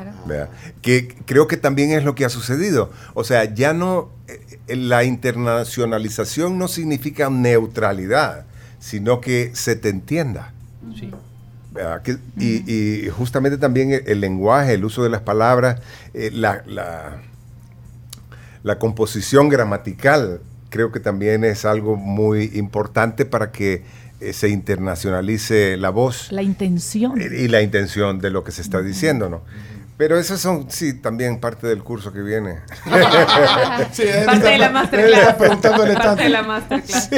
Que 0.83 1.09
creo 1.25 1.47
que 1.47 1.57
también 1.57 1.93
es 1.93 2.05
lo 2.05 2.15
que 2.15 2.25
ha 2.25 2.29
sucedido. 2.29 2.91
O 3.15 3.25
sea, 3.25 3.45
ya 3.55 3.73
no, 3.73 4.11
eh, 4.29 4.77
la 4.77 5.05
internacionalización 5.05 6.59
no 6.59 6.69
significa 6.69 7.31
neutralidad, 7.31 8.45
sino 8.81 9.21
que 9.21 9.51
se 9.55 9.77
te 9.77 9.89
entienda. 9.89 10.53
Sí. 10.99 11.11
y, 12.39 12.73
y 12.73 13.09
justamente 13.11 13.59
también 13.59 13.93
el, 13.93 14.03
el 14.07 14.21
lenguaje, 14.21 14.75
el 14.75 14.85
uso 14.85 15.03
de 15.03 15.11
las 15.11 15.23
palabras, 15.23 15.81
eh, 16.15 16.31
la, 16.33 16.63
la- 16.67 17.23
la 18.63 18.79
composición 18.79 19.49
gramatical, 19.49 20.41
creo 20.71 20.91
que 20.91 20.99
también 21.01 21.45
es 21.45 21.65
algo 21.65 21.97
muy 21.97 22.51
importante 22.55 23.25
para 23.25 23.53
que 23.53 23.75
eh, 23.75 23.85
se 24.33 24.49
internacionalice 24.49 25.77
la 25.77 25.91
voz 25.91 26.33
La 26.33 26.43
intención. 26.43 27.21
y 27.21 27.25
y 27.45 27.49
la 27.49 27.63
intención 27.63 28.19
de 28.19 28.31
lo 28.31 28.45
que 28.45 28.53
se 28.53 28.63
está 28.63 28.81
diciendo, 28.83 29.29
¿no? 29.29 29.43
Pero 29.99 30.19
esas 30.19 30.41
son, 30.41 30.67
sí, 30.71 30.93
también 30.93 31.41
parte 31.41 31.67
del 31.67 31.83
curso 31.83 32.13
que 32.13 32.21
viene. 32.21 32.57
Sí, 33.93 34.03
Parte 34.27 34.37
está- 34.37 34.51
de 34.51 34.59
la 34.59 34.71
masterclass. 34.71 35.35
preguntándole 35.37 35.95
Parte 35.95 36.07
tanto. 36.09 36.23
de 36.23 36.29
la 36.29 36.43
masterclass. 36.43 37.11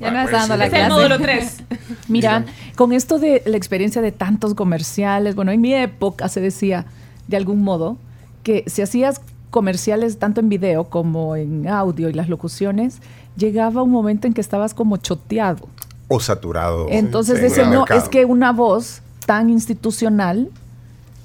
Ya 0.00 0.10
no 0.10 0.20
está 0.20 0.36
dando 0.38 0.56
la 0.56 0.66
Es 0.66 0.72
el 0.72 0.78
clase. 0.78 0.92
módulo 0.92 1.18
3. 1.18 1.56
Mira, 2.08 2.44
con 2.76 2.92
esto 2.92 3.18
de 3.18 3.42
la 3.46 3.56
experiencia 3.56 4.02
de 4.02 4.12
tantos 4.12 4.54
comerciales, 4.54 5.34
bueno, 5.34 5.50
en 5.52 5.60
mi 5.60 5.74
época 5.74 6.28
se 6.28 6.40
decía, 6.40 6.84
de 7.28 7.36
algún 7.36 7.62
modo, 7.62 7.96
que 8.42 8.64
si 8.66 8.82
hacías 8.82 9.20
comerciales 9.50 10.18
tanto 10.18 10.40
en 10.40 10.48
video 10.50 10.84
como 10.84 11.36
en 11.36 11.66
audio 11.68 12.08
y 12.10 12.12
las 12.12 12.28
locuciones, 12.28 12.98
llegaba 13.36 13.82
un 13.82 13.90
momento 13.90 14.26
en 14.26 14.34
que 14.34 14.40
estabas 14.40 14.74
como 14.74 14.96
choteado. 14.98 15.68
O 16.08 16.20
saturado. 16.20 16.86
Entonces 16.90 17.38
en 17.40 17.60
el 17.60 17.70
no, 17.70 17.80
mercado. 17.80 18.00
es 18.00 18.08
que 18.08 18.24
una 18.24 18.52
voz 18.52 19.02
tan 19.26 19.50
institucional, 19.50 20.48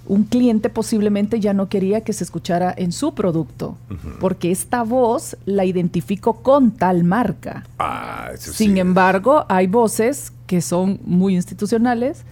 un 0.07 0.23
cliente 0.23 0.69
posiblemente 0.69 1.39
ya 1.39 1.53
no 1.53 1.69
quería 1.69 2.01
que 2.01 2.13
se 2.13 2.23
escuchara 2.23 2.73
en 2.75 2.91
su 2.91 3.13
producto, 3.13 3.77
porque 4.19 4.51
esta 4.51 4.84
voz 4.84 5.38
la 5.45 5.63
identifico 5.63 6.41
con 6.41 6.71
tal 6.71 7.03
marca. 7.03 7.63
Ah, 7.79 8.32
Sin 8.38 8.73
sí. 8.73 8.79
embargo, 8.79 9.45
hay 9.47 9.67
voces 9.67 10.34
que 10.47 10.61
son 10.61 10.99
muy 11.05 11.36
institucionales, 11.36 12.23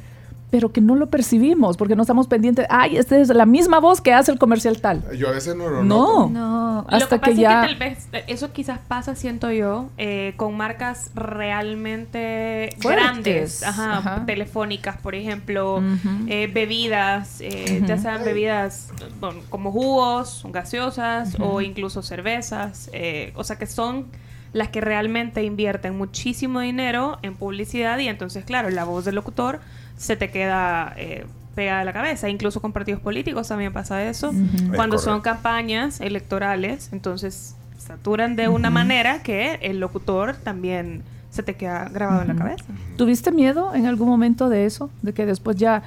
pero 0.50 0.72
que 0.72 0.82
no 0.82 0.96
lo 0.96 1.08
percibimos 1.08 1.78
porque 1.78 1.96
no 1.96 2.02
estamos 2.02 2.28
pendientes. 2.28 2.66
Ay, 2.70 2.98
esta 2.98 3.18
es 3.20 3.30
la 3.30 3.46
misma 3.46 3.80
voz 3.80 4.02
que 4.02 4.14
hace 4.14 4.32
el 4.32 4.40
comercial 4.40 4.82
tal. 4.82 5.04
Yo 5.16 5.28
a 5.30 5.32
veces 5.32 5.56
no 5.56 5.70
lo 5.70 5.84
No, 5.84 6.28
noto. 6.28 6.30
No. 6.32 6.80
hasta 6.88 6.98
lo 7.00 7.08
que, 7.08 7.16
que, 7.16 7.20
pasa 7.20 7.32
ya. 7.34 7.62
es 7.66 7.68
que 7.72 7.76
tal 7.76 7.90
vez 7.90 8.08
eh, 8.14 8.24
eso 8.28 8.52
quizás 8.52 8.80
pasa, 8.88 9.16
siento 9.16 9.52
yo, 9.52 9.90
eh, 9.98 10.34
con 10.38 10.58
marcas 10.58 11.12
realmente 11.14 12.70
Fuertes. 12.80 13.04
grandes, 13.04 13.64
ajá, 13.64 13.98
Ajá. 13.98 14.26
telefónicas, 14.26 14.98
por 14.98 15.16
ejemplo, 15.16 15.82
eh, 16.28 16.50
bebidas, 16.52 17.42
eh, 17.42 17.82
ya 17.86 17.98
sean 17.98 18.24
bebidas 18.24 18.90
bueno, 19.20 19.42
como 19.50 19.72
jugos, 19.72 20.44
gaseosas 20.50 21.38
o 21.40 21.62
incluso 21.62 22.02
cervezas, 22.02 22.90
eh, 22.94 23.32
o 23.36 23.44
sea 23.44 23.58
que 23.58 23.68
son 23.68 24.08
las 24.54 24.70
que 24.70 24.82
realmente 24.82 25.44
invierten 25.44 25.96
muchísimo 25.98 26.60
dinero 26.62 27.20
en 27.22 27.36
publicidad 27.36 28.00
y 28.00 28.08
entonces, 28.08 28.44
claro, 28.46 28.70
la 28.72 28.84
voz 28.84 29.06
del 29.06 29.14
locutor 29.16 29.60
se 30.00 30.16
te 30.16 30.32
queda 30.32 30.94
eh, 30.98 31.26
pegada 31.56 31.82
a 31.82 31.84
la 31.84 31.94
cabeza. 31.94 32.30
Incluso 32.30 32.62
con 32.62 32.72
partidos 32.72 33.02
políticos 33.02 33.50
también 33.50 33.74
pasa 33.74 34.04
eso. 34.04 34.32
Cuando 34.76 34.96
Es 34.96 35.04
son 35.04 35.22
campañas 35.22 36.00
electorales, 36.00 36.90
entonces 36.94 37.56
saturan 37.78 38.36
de 38.36 38.48
una 38.48 38.70
manera 38.70 39.22
que 39.22 39.60
el 39.62 39.80
locutor 39.80 40.36
también 40.38 41.04
se 41.30 41.44
te 41.44 41.56
queda 41.56 41.88
grabado 41.90 42.22
en 42.22 42.30
la 42.30 42.36
cabeza. 42.36 42.66
¿Tuviste 42.98 43.32
miedo 43.32 43.76
en 43.76 43.86
algún 43.86 44.08
momento 44.08 44.50
de 44.50 44.66
eso? 44.66 44.90
De 45.02 45.14
que 45.14 45.26
después 45.26 45.58
ya, 45.58 45.84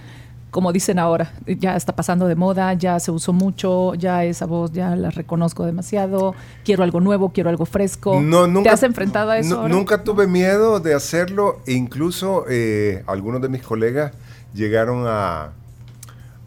como 0.53 0.70
dicen 0.70 0.98
ahora, 0.98 1.32
ya 1.46 1.76
está 1.76 1.96
pasando 1.96 2.28
de 2.28 2.34
moda, 2.34 2.74
ya 2.74 3.00
se 3.00 3.11
usó 3.11 3.32
mucho, 3.32 3.94
ya 3.94 4.22
esa 4.24 4.44
voz 4.44 4.70
ya 4.70 4.94
la 4.96 5.11
reconozco 5.11 5.64
demasiado, 5.64 6.34
quiero 6.62 6.84
algo 6.84 7.00
nuevo, 7.00 7.30
quiero 7.30 7.48
algo 7.48 7.64
fresco. 7.64 8.20
No, 8.20 8.46
nunca, 8.46 8.68
¿Te 8.68 8.74
has 8.74 8.82
enfrentado 8.82 9.30
a 9.30 9.38
eso? 9.38 9.61
ahora? 9.61 9.74
Nunca 9.74 10.05
tuve 10.05 10.26
miedo 10.26 10.78
de 10.78 10.92
hacerlo. 10.92 11.61
Incluso 11.66 12.44
eh, 12.50 13.03
algunos 13.07 13.40
de 13.40 13.48
mis 13.48 13.62
colegas 13.62 14.12
llegaron 14.53 15.07
a, 15.07 15.53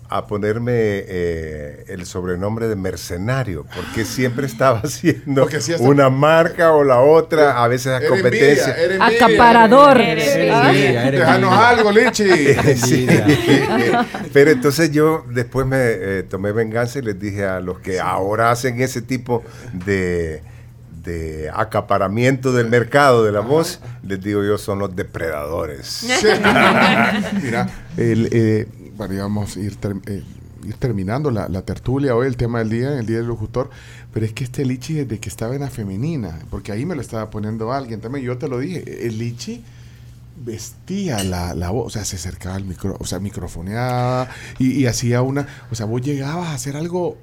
a 0.07 0.27
ponerme 0.27 0.71
eh, 0.75 1.85
el 1.87 2.05
sobrenombre 2.05 2.67
de 2.67 2.75
mercenario, 2.75 3.65
porque 3.75 4.05
siempre 4.05 4.45
estaba 4.45 4.79
haciendo 4.83 5.47
una 5.79 6.09
marca 6.09 6.71
o 6.73 6.83
la 6.83 6.99
otra, 6.99 7.63
a 7.63 7.67
veces 7.67 7.87
a 7.87 7.97
Era 7.97 8.07
competencia. 8.09 8.67
envidia, 8.75 8.83
era 8.83 9.05
envidia. 9.05 9.25
Acaparador. 9.25 9.97
Déjanos 11.11 11.53
algo, 11.53 11.91
Lichi. 11.91 12.25
Sí. 12.75 13.07
Pero 14.33 14.51
entonces 14.51 14.91
yo 14.91 15.25
después 15.29 15.65
me 15.65 15.77
eh, 15.79 16.23
tomé 16.23 16.51
venganza 16.51 16.99
y 16.99 17.01
les 17.01 17.19
dije 17.19 17.45
a 17.45 17.59
los 17.59 17.79
que 17.79 17.99
ahora 17.99 18.51
hacen 18.51 18.81
ese 18.81 19.01
tipo 19.01 19.43
de, 19.73 20.41
de 21.03 21.49
acaparamiento 21.53 22.51
del 22.51 22.67
mercado 22.69 23.23
de 23.23 23.31
la 23.31 23.39
voz, 23.39 23.79
les 24.03 24.21
digo 24.21 24.43
yo, 24.43 24.57
son 24.57 24.79
los 24.79 24.95
depredadores. 24.95 26.05
Mira, 27.41 27.69
el, 27.97 28.29
eh, 28.31 28.67
bueno, 28.97 29.13
íbamos 29.13 29.55
a 29.55 29.59
ir, 29.59 29.75
ter- 29.75 29.95
eh, 30.07 30.23
ir 30.65 30.73
terminando 30.75 31.31
la, 31.31 31.47
la 31.49 31.61
tertulia 31.63 32.15
hoy, 32.15 32.27
el 32.27 32.37
tema 32.37 32.59
del 32.59 32.69
día, 32.69 32.99
el 32.99 33.05
día 33.05 33.17
del 33.17 33.27
locutor. 33.27 33.69
Pero 34.13 34.25
es 34.25 34.33
que 34.33 34.43
este 34.43 34.65
Lichi, 34.65 34.93
desde 34.93 35.19
que 35.19 35.29
estaba 35.29 35.53
en 35.55 35.61
la 35.61 35.69
femenina, 35.69 36.39
porque 36.49 36.71
ahí 36.71 36.85
me 36.85 36.95
lo 36.95 37.01
estaba 37.01 37.29
poniendo 37.29 37.71
alguien 37.73 37.99
también, 38.01 38.25
yo 38.25 38.37
te 38.37 38.47
lo 38.47 38.59
dije, 38.59 39.07
el 39.07 39.17
Lichi 39.17 39.63
vestía 40.43 41.23
la, 41.23 41.53
la 41.53 41.69
voz, 41.69 41.87
o 41.87 41.89
sea, 41.89 42.03
se 42.05 42.17
acercaba 42.17 42.55
al 42.55 42.65
micro, 42.65 42.97
o 42.99 43.05
sea, 43.05 43.19
microfoneaba 43.19 44.27
y, 44.59 44.71
y 44.71 44.85
hacía 44.85 45.21
una, 45.21 45.47
o 45.71 45.75
sea, 45.75 45.85
vos 45.85 46.01
llegabas 46.01 46.47
a 46.49 46.53
hacer 46.53 46.75
algo 46.75 47.17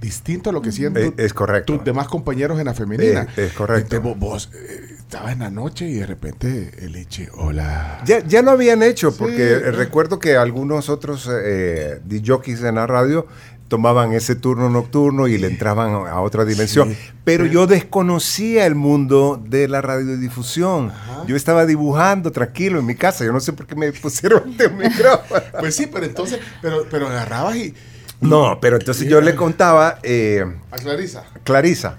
distinto 0.00 0.50
a 0.50 0.52
lo 0.52 0.60
que 0.62 0.70
hacían 0.70 0.96
Es, 0.96 1.14
tu- 1.14 1.22
es 1.22 1.32
correcto. 1.32 1.74
tus 1.76 1.84
demás 1.84 2.08
compañeros 2.08 2.58
en 2.58 2.66
la 2.66 2.74
femenina. 2.74 3.22
Es- 3.36 3.38
es 3.38 3.52
correcto. 3.52 3.96
Entonces, 3.96 4.18
vos, 4.20 4.48
vos, 4.48 4.50
eh, 4.54 4.95
estabas 5.06 5.32
en 5.32 5.38
la 5.38 5.50
noche 5.50 5.86
y 5.88 5.94
de 5.94 6.06
repente 6.06 6.72
el 6.78 6.92
Lichi, 6.92 7.26
hola. 7.34 8.02
Ya, 8.04 8.24
ya 8.26 8.42
lo 8.42 8.50
habían 8.50 8.82
hecho, 8.82 9.16
porque 9.16 9.36
Sí. 9.36 9.42
eh, 9.66 9.70
recuerdo 9.70 10.18
que 10.18 10.36
algunos 10.36 10.88
otros 10.88 11.28
eh, 11.32 12.00
jockeys 12.24 12.62
en 12.64 12.74
la 12.74 12.86
radio 12.88 13.26
tomaban 13.68 14.12
ese 14.12 14.34
turno 14.36 14.68
nocturno 14.68 15.26
y 15.28 15.38
le 15.38 15.46
entraban 15.48 15.90
a 16.08 16.20
otra 16.20 16.44
dimensión. 16.44 16.90
Sí. 16.90 16.98
Pero 17.24 17.46
yo 17.46 17.66
desconocía 17.66 18.66
el 18.66 18.74
mundo 18.74 19.42
de 19.44 19.66
la 19.68 19.80
radiodifusión. 19.80 20.92
Yo 21.26 21.34
estaba 21.36 21.66
dibujando 21.66 22.30
tranquilo 22.32 22.78
en 22.80 22.86
mi 22.86 22.94
casa. 22.94 23.24
Yo 23.24 23.32
no 23.32 23.40
sé 23.40 23.52
por 23.52 23.66
qué 23.66 23.74
me 23.76 23.92
pusieron 24.02 24.50
este 24.50 24.68
micrófono. 24.70 25.40
Pues 25.58 25.74
sí, 25.76 25.86
pero 25.92 26.04
entonces, 26.06 26.38
pero, 26.62 26.84
pero 26.90 27.06
agarrabas 27.08 27.56
y. 27.56 27.74
No, 28.20 28.58
pero 28.60 28.76
entonces 28.76 29.06
yo 29.08 29.20
le 29.20 29.34
contaba 29.36 29.98
eh, 30.02 30.44
A 30.70 30.76
Clarisa. 30.76 31.24
Clarisa, 31.44 31.98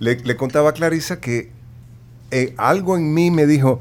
le, 0.00 0.16
le 0.16 0.36
contaba 0.36 0.70
a 0.70 0.72
Clarisa 0.72 1.20
que 1.20 1.50
eh, 2.30 2.54
algo 2.56 2.96
en 2.96 3.14
mí 3.14 3.30
me 3.30 3.46
dijo, 3.46 3.80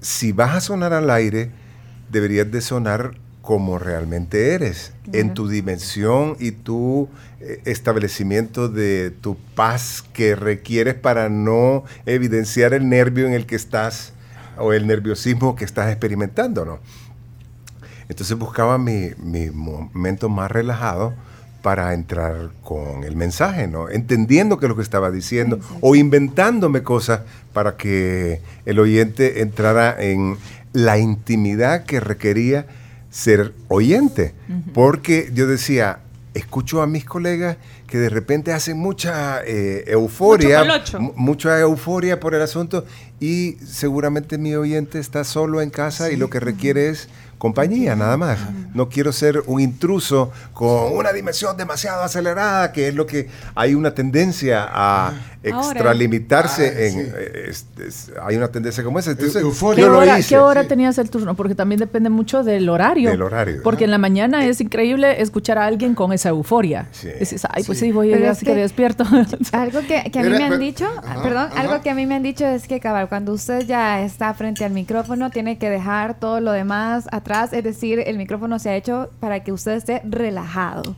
si 0.00 0.32
vas 0.32 0.54
a 0.54 0.60
sonar 0.60 0.92
al 0.92 1.10
aire, 1.10 1.50
deberías 2.10 2.50
de 2.50 2.60
sonar 2.60 3.16
como 3.42 3.78
realmente 3.78 4.54
eres, 4.54 4.94
en 5.12 5.34
tu 5.34 5.48
dimensión 5.48 6.36
y 6.40 6.52
tu 6.52 7.10
eh, 7.40 7.60
establecimiento 7.66 8.70
de 8.70 9.10
tu 9.10 9.36
paz 9.54 10.02
que 10.14 10.34
requieres 10.34 10.94
para 10.94 11.28
no 11.28 11.84
evidenciar 12.06 12.72
el 12.72 12.88
nervio 12.88 13.26
en 13.26 13.34
el 13.34 13.44
que 13.44 13.56
estás 13.56 14.14
o 14.56 14.72
el 14.72 14.86
nerviosismo 14.86 15.56
que 15.56 15.64
estás 15.66 15.90
experimentando, 15.90 16.64
¿no? 16.64 16.78
Entonces 18.08 18.36
buscaba 18.38 18.78
mi, 18.78 19.10
mi 19.18 19.50
momento 19.50 20.28
más 20.30 20.50
relajado 20.50 21.14
para 21.64 21.94
entrar 21.94 22.50
con 22.62 23.04
el 23.04 23.16
mensaje, 23.16 23.66
¿no? 23.66 23.88
Entendiendo 23.88 24.58
qué 24.58 24.66
es 24.66 24.68
lo 24.68 24.76
que 24.76 24.82
estaba 24.82 25.10
diciendo 25.10 25.58
o 25.80 25.96
inventándome 25.96 26.82
cosas 26.82 27.22
para 27.54 27.78
que 27.78 28.42
el 28.66 28.78
oyente 28.78 29.40
entrara 29.40 29.96
en 29.98 30.36
la 30.74 30.98
intimidad 30.98 31.84
que 31.84 32.00
requería 32.00 32.66
ser 33.08 33.54
oyente. 33.68 34.34
Porque 34.74 35.30
yo 35.32 35.46
decía, 35.46 36.00
escucho 36.34 36.82
a 36.82 36.86
mis 36.86 37.06
colegas 37.06 37.56
que 37.86 37.96
de 37.96 38.10
repente 38.10 38.52
hacen 38.52 38.76
mucha 38.76 39.42
eh, 39.46 39.84
euforia, 39.86 40.64
Mucho 40.64 41.00
mucha 41.00 41.60
euforia 41.60 42.20
por 42.20 42.34
el 42.34 42.42
asunto 42.42 42.84
y 43.20 43.56
seguramente 43.64 44.36
mi 44.36 44.54
oyente 44.54 44.98
está 44.98 45.24
solo 45.24 45.62
en 45.62 45.70
casa 45.70 46.12
y 46.12 46.16
lo 46.16 46.28
que 46.28 46.40
requiere 46.40 46.90
es 46.90 47.08
compañía, 47.38 47.94
nada 47.96 48.16
más. 48.16 48.38
No 48.74 48.88
quiero 48.88 49.12
ser 49.12 49.42
un 49.46 49.60
intruso 49.60 50.32
con 50.52 50.92
una 50.96 51.12
dimensión 51.12 51.56
demasiado 51.56 52.02
acelerada, 52.02 52.72
que 52.72 52.88
es 52.88 52.94
lo 52.94 53.06
que 53.06 53.28
hay 53.54 53.74
una 53.74 53.94
tendencia 53.94 54.66
a 54.68 55.12
extralimitarse 55.42 56.66
Ah, 56.76 56.80
en... 56.86 56.92
sí. 56.92 57.00
eh, 57.16 57.44
es- 57.48 57.66
es- 57.86 58.12
hay 58.22 58.36
una 58.36 58.48
tendencia 58.48 58.82
como 58.84 58.98
esa. 58.98 59.10
Entonces, 59.12 59.42
euforia. 59.42 59.76
¿Qué 59.76 59.80
yo 59.82 59.88
lo 59.92 59.98
hora, 59.98 60.18
hice. 60.18 60.28
qué 60.30 60.38
hora 60.38 60.64
tenías 60.64 60.98
el 60.98 61.10
turno? 61.10 61.34
Porque 61.34 61.54
también 61.54 61.78
depende 61.78 62.08
mucho 62.10 62.42
del 62.42 62.68
horario. 62.68 63.10
Del 63.10 63.22
horario. 63.22 63.60
Porque 63.62 63.84
en 63.84 63.90
la 63.90 63.98
mañana 63.98 64.44
es 64.44 64.60
increíble 64.60 65.20
escuchar 65.22 65.58
a 65.58 65.66
alguien 65.66 65.94
con 65.94 66.12
esa 66.12 66.30
euforia. 66.30 66.88
Sí. 66.92 67.08
Dices, 67.18 67.46
ay, 67.50 67.62
pues 67.64 67.78
sí, 67.78 67.92
voy 67.92 68.12
a 68.12 68.30
así 68.30 68.44
que 68.44 68.52
que- 68.54 68.58
despierto. 68.60 69.04
Algo 69.52 69.80
que, 69.80 70.10
que 70.10 70.18
a 70.18 70.22
mí 70.22 70.28
Era- 70.28 70.38
me 70.38 70.44
han 70.44 70.50
pero- 70.50 70.58
dicho, 70.58 70.88
Ajá, 71.04 71.22
perdón, 71.22 71.48
ajá. 71.52 71.60
algo 71.60 71.82
que 71.82 71.90
a 71.90 71.94
mí 71.94 72.06
me 72.06 72.14
han 72.14 72.22
dicho 72.22 72.46
es 72.46 72.66
que 72.66 72.80
cabal, 72.80 73.08
cuando 73.08 73.32
usted 73.32 73.66
ya 73.66 74.02
está 74.02 74.32
frente 74.34 74.64
al 74.64 74.72
micrófono, 74.72 75.30
tiene 75.30 75.58
que 75.58 75.70
dejar 75.70 76.18
todo 76.18 76.40
lo 76.40 76.52
demás 76.52 77.06
atrás, 77.24 77.52
es 77.54 77.64
decir, 77.64 78.00
el 78.06 78.18
micrófono 78.18 78.58
se 78.58 78.68
ha 78.68 78.76
hecho 78.76 79.10
para 79.18 79.42
que 79.42 79.50
usted 79.50 79.72
esté 79.72 80.02
relajado. 80.04 80.94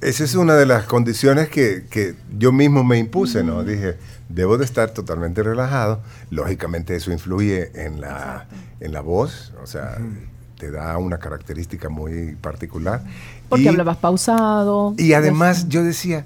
Esa 0.00 0.24
es 0.24 0.34
una 0.34 0.54
de 0.54 0.64
las 0.64 0.84
condiciones 0.86 1.50
que, 1.50 1.84
que 1.90 2.14
yo 2.38 2.50
mismo 2.52 2.82
me 2.82 2.96
impuse, 2.96 3.44
¿no? 3.44 3.62
Dije, 3.62 3.96
debo 4.30 4.56
de 4.56 4.64
estar 4.64 4.90
totalmente 4.92 5.42
relajado. 5.42 6.00
Lógicamente 6.30 6.96
eso 6.96 7.12
influye 7.12 7.70
en 7.74 8.00
la, 8.00 8.46
en 8.80 8.92
la 8.94 9.02
voz, 9.02 9.52
o 9.62 9.66
sea, 9.66 9.98
te 10.58 10.70
da 10.70 10.96
una 10.96 11.18
característica 11.18 11.90
muy 11.90 12.34
particular. 12.36 13.02
Porque 13.50 13.64
Y- 13.64 13.68
hablabas 13.68 13.98
pausado. 13.98 14.94
Y 14.96 15.12
además 15.12 15.68
yo 15.68 15.84
decía, 15.84 16.24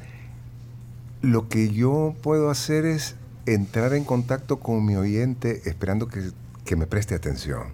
lo 1.22 1.48
que 1.48 1.70
yo 1.72 2.14
puedo 2.22 2.50
hacer 2.50 2.84
es 2.86 3.16
entrar 3.46 3.92
en 3.94 4.04
contacto 4.04 4.60
con 4.60 4.86
mi 4.86 4.94
oyente 4.94 5.62
esperando 5.64 6.06
que, 6.06 6.30
que 6.64 6.76
me 6.76 6.86
preste 6.86 7.16
atención, 7.16 7.64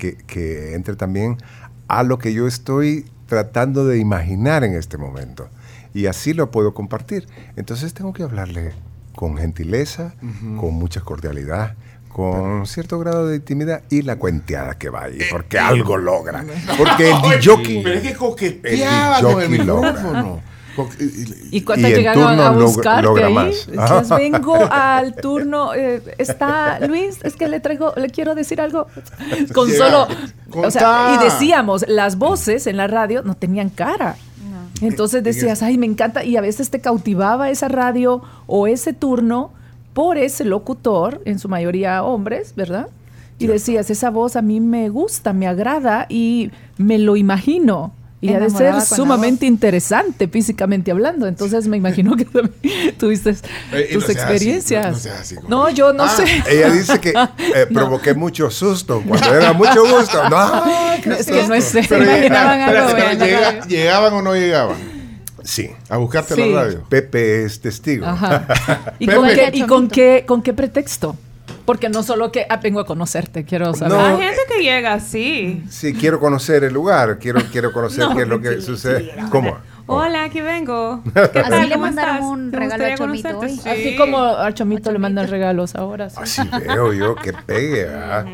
que, 0.00 0.16
que 0.16 0.74
entre 0.74 0.96
también 0.96 1.36
a 1.86 2.02
lo 2.02 2.18
que 2.18 2.32
yo 2.32 2.48
estoy 2.48 3.04
tratando 3.26 3.84
de 3.86 3.98
imaginar 3.98 4.64
en 4.64 4.74
este 4.74 4.96
momento. 4.96 5.48
Y 5.94 6.06
así 6.06 6.34
lo 6.34 6.50
puedo 6.50 6.74
compartir. 6.74 7.28
Entonces 7.56 7.94
tengo 7.94 8.12
que 8.12 8.22
hablarle 8.24 8.72
con 9.14 9.36
gentileza, 9.36 10.14
con 10.58 10.74
mucha 10.74 11.00
cordialidad, 11.02 11.74
con 12.08 12.66
cierto 12.66 12.98
grado 12.98 13.28
de 13.28 13.36
intimidad 13.36 13.82
y 13.90 14.02
la 14.02 14.16
cuenteada 14.16 14.78
que 14.78 14.88
va 14.88 15.04
ahí, 15.04 15.18
porque 15.30 15.58
algo 15.58 15.96
logra. 15.96 16.44
Porque 16.78 17.10
el 17.10 17.40
DJ 17.40 17.82
Pero 17.84 17.94
es 17.98 18.02
que 18.02 18.14
coqueteaba 18.14 19.18
El 19.18 19.24
con 19.24 19.42
el 19.42 19.48
jockey 19.48 19.58
logra. 19.66 19.92
micrófono. 19.92 20.40
Y- 20.98 21.04
y- 21.04 21.48
¿Y 21.58 21.60
cuántas 21.62 21.90
Y 21.90 21.92
en 21.94 21.98
llegaron 21.98 22.40
a 22.40 22.50
buscarte 22.50 23.02
logra 23.02 23.26
ahí? 23.26 23.34
más. 23.34 24.08
Vengo 24.10 24.56
al 24.70 25.14
turno. 25.16 25.74
eh, 25.74 26.02
está 26.18 26.78
Luis, 26.86 27.18
es 27.24 27.36
que 27.36 27.48
le 27.48 27.60
traigo, 27.60 27.92
le 27.96 28.08
quiero 28.10 28.34
decir 28.34 28.60
algo. 28.60 28.86
Con 29.54 29.70
solo. 29.70 30.06
O 30.52 30.70
sea, 30.70 31.16
y 31.20 31.24
decíamos, 31.24 31.84
las 31.88 32.16
voces 32.18 32.66
en 32.66 32.76
la 32.76 32.86
radio 32.86 33.22
no 33.22 33.34
tenían 33.34 33.70
cara. 33.70 34.16
Entonces 34.80 35.22
decías, 35.22 35.62
ay, 35.62 35.76
me 35.76 35.84
encanta. 35.86 36.24
Y 36.24 36.36
a 36.36 36.40
veces 36.40 36.70
te 36.70 36.80
cautivaba 36.80 37.50
esa 37.50 37.68
radio 37.68 38.22
o 38.46 38.66
ese 38.66 38.92
turno 38.94 39.52
por 39.92 40.16
ese 40.16 40.44
locutor, 40.44 41.20
en 41.26 41.38
su 41.38 41.48
mayoría 41.48 42.02
hombres, 42.02 42.54
¿verdad? 42.56 42.86
Y 43.38 43.46
decías, 43.46 43.90
esa 43.90 44.10
voz 44.10 44.36
a 44.36 44.42
mí 44.42 44.60
me 44.60 44.88
gusta, 44.88 45.32
me 45.32 45.46
agrada 45.46 46.06
y 46.08 46.50
me 46.78 46.98
lo 46.98 47.16
imagino. 47.16 47.92
Y 48.22 48.34
ha 48.34 48.38
de 48.40 48.50
ser 48.50 48.78
sumamente 48.82 49.46
interesante 49.46 50.28
físicamente 50.28 50.90
hablando. 50.90 51.26
Entonces 51.26 51.66
me 51.68 51.78
imagino 51.78 52.16
que 52.16 52.26
también 52.26 52.94
tuviste 52.98 53.30
Eh, 53.72 53.88
tus 53.94 54.02
no 54.02 54.06
seas 54.06 54.10
así, 54.10 54.10
experiencias. 54.12 54.84
no- 54.86 54.92
no 54.92 54.98
seas 54.98 55.20
así, 55.20 55.36
No, 55.48 55.70
yo 55.70 55.92
no 55.94 56.02
Ah, 56.04 56.08
sé. 56.10 56.24
Ella 56.48 56.70
dice 56.70 57.00
que 57.00 57.10
eh, 57.54 57.66
provoqué 57.72 58.12
mucho 58.12 58.50
susto 58.50 59.02
cuando 59.08 59.34
era 59.34 59.52
mucho 59.54 59.82
gusto. 59.86 60.22
No, 60.30 60.64
No, 61.06 61.14
es 61.14 61.26
que 61.26 61.42
no 61.48 61.54
es 61.54 61.64
sé. 61.64 61.86
Pero, 61.88 62.04
imaginaban 62.04 62.60
ah, 62.60 62.66
algo, 62.66 62.90
pero- 62.94 63.24
llega-. 63.24 63.66
¿Llegaban 63.66 64.12
o 64.12 64.20
no 64.22 64.34
llegaban? 64.34 64.76
Sí, 65.42 65.70
A 65.88 65.96
buscarte 65.96 66.34
Sí. 66.34 66.52
la 66.52 66.64
radio. 66.64 66.84
Pepe 66.90 67.44
es 67.44 67.58
testigo. 67.62 68.04
Ajá. 68.04 68.46
¿Y, 68.98 69.06
con 69.06 69.26
qué, 69.28 69.50
y 69.54 69.62
con 69.62 69.88
qué, 69.88 70.24
con 70.28 70.42
qué 70.42 70.52
pretexto? 70.52 71.16
Porque 71.70 71.88
no 71.88 72.02
solo 72.02 72.32
que 72.32 72.46
ah, 72.48 72.56
vengo 72.56 72.80
a 72.80 72.84
conocerte, 72.84 73.44
quiero 73.44 73.72
saber. 73.74 73.96
No. 73.96 74.04
Hay 74.04 74.16
gente 74.16 74.40
que 74.48 74.60
llega 74.60 74.92
así. 74.92 75.62
Sí, 75.70 75.94
quiero 75.94 76.18
conocer 76.18 76.64
el 76.64 76.74
lugar, 76.74 77.20
quiero, 77.20 77.40
quiero 77.52 77.72
conocer 77.72 78.08
qué 78.16 78.22
es 78.22 78.28
lo 78.28 78.40
que 78.40 78.60
sucede. 78.60 79.14
¿Cómo? 79.30 79.56
Hola, 79.92 80.24
aquí 80.24 80.40
vengo. 80.40 81.02
¿Qué 81.14 81.42
tal? 81.42 81.52
Así 81.54 81.66
le 81.66 81.74
¿Cómo 81.74 81.86
mandaron 81.86 82.14
estás? 82.16 82.28
un 82.30 82.52
regalo 82.52 82.84
a 82.84 82.94
Chomito 82.94 83.38
hoy. 83.40 83.50
Sí. 83.58 83.68
Así 83.68 83.96
como 83.96 84.18
a 84.18 84.52
Chomito 84.54 84.92
le 84.92 84.98
mandan 85.00 85.28
regalos 85.28 85.74
ahora. 85.74 86.08
sí. 86.10 86.16
Así 86.20 86.42
veo 86.66 86.92
yo 86.92 87.14
que 87.16 87.32
pegue, 87.32 87.84
¿verdad? 87.86 88.26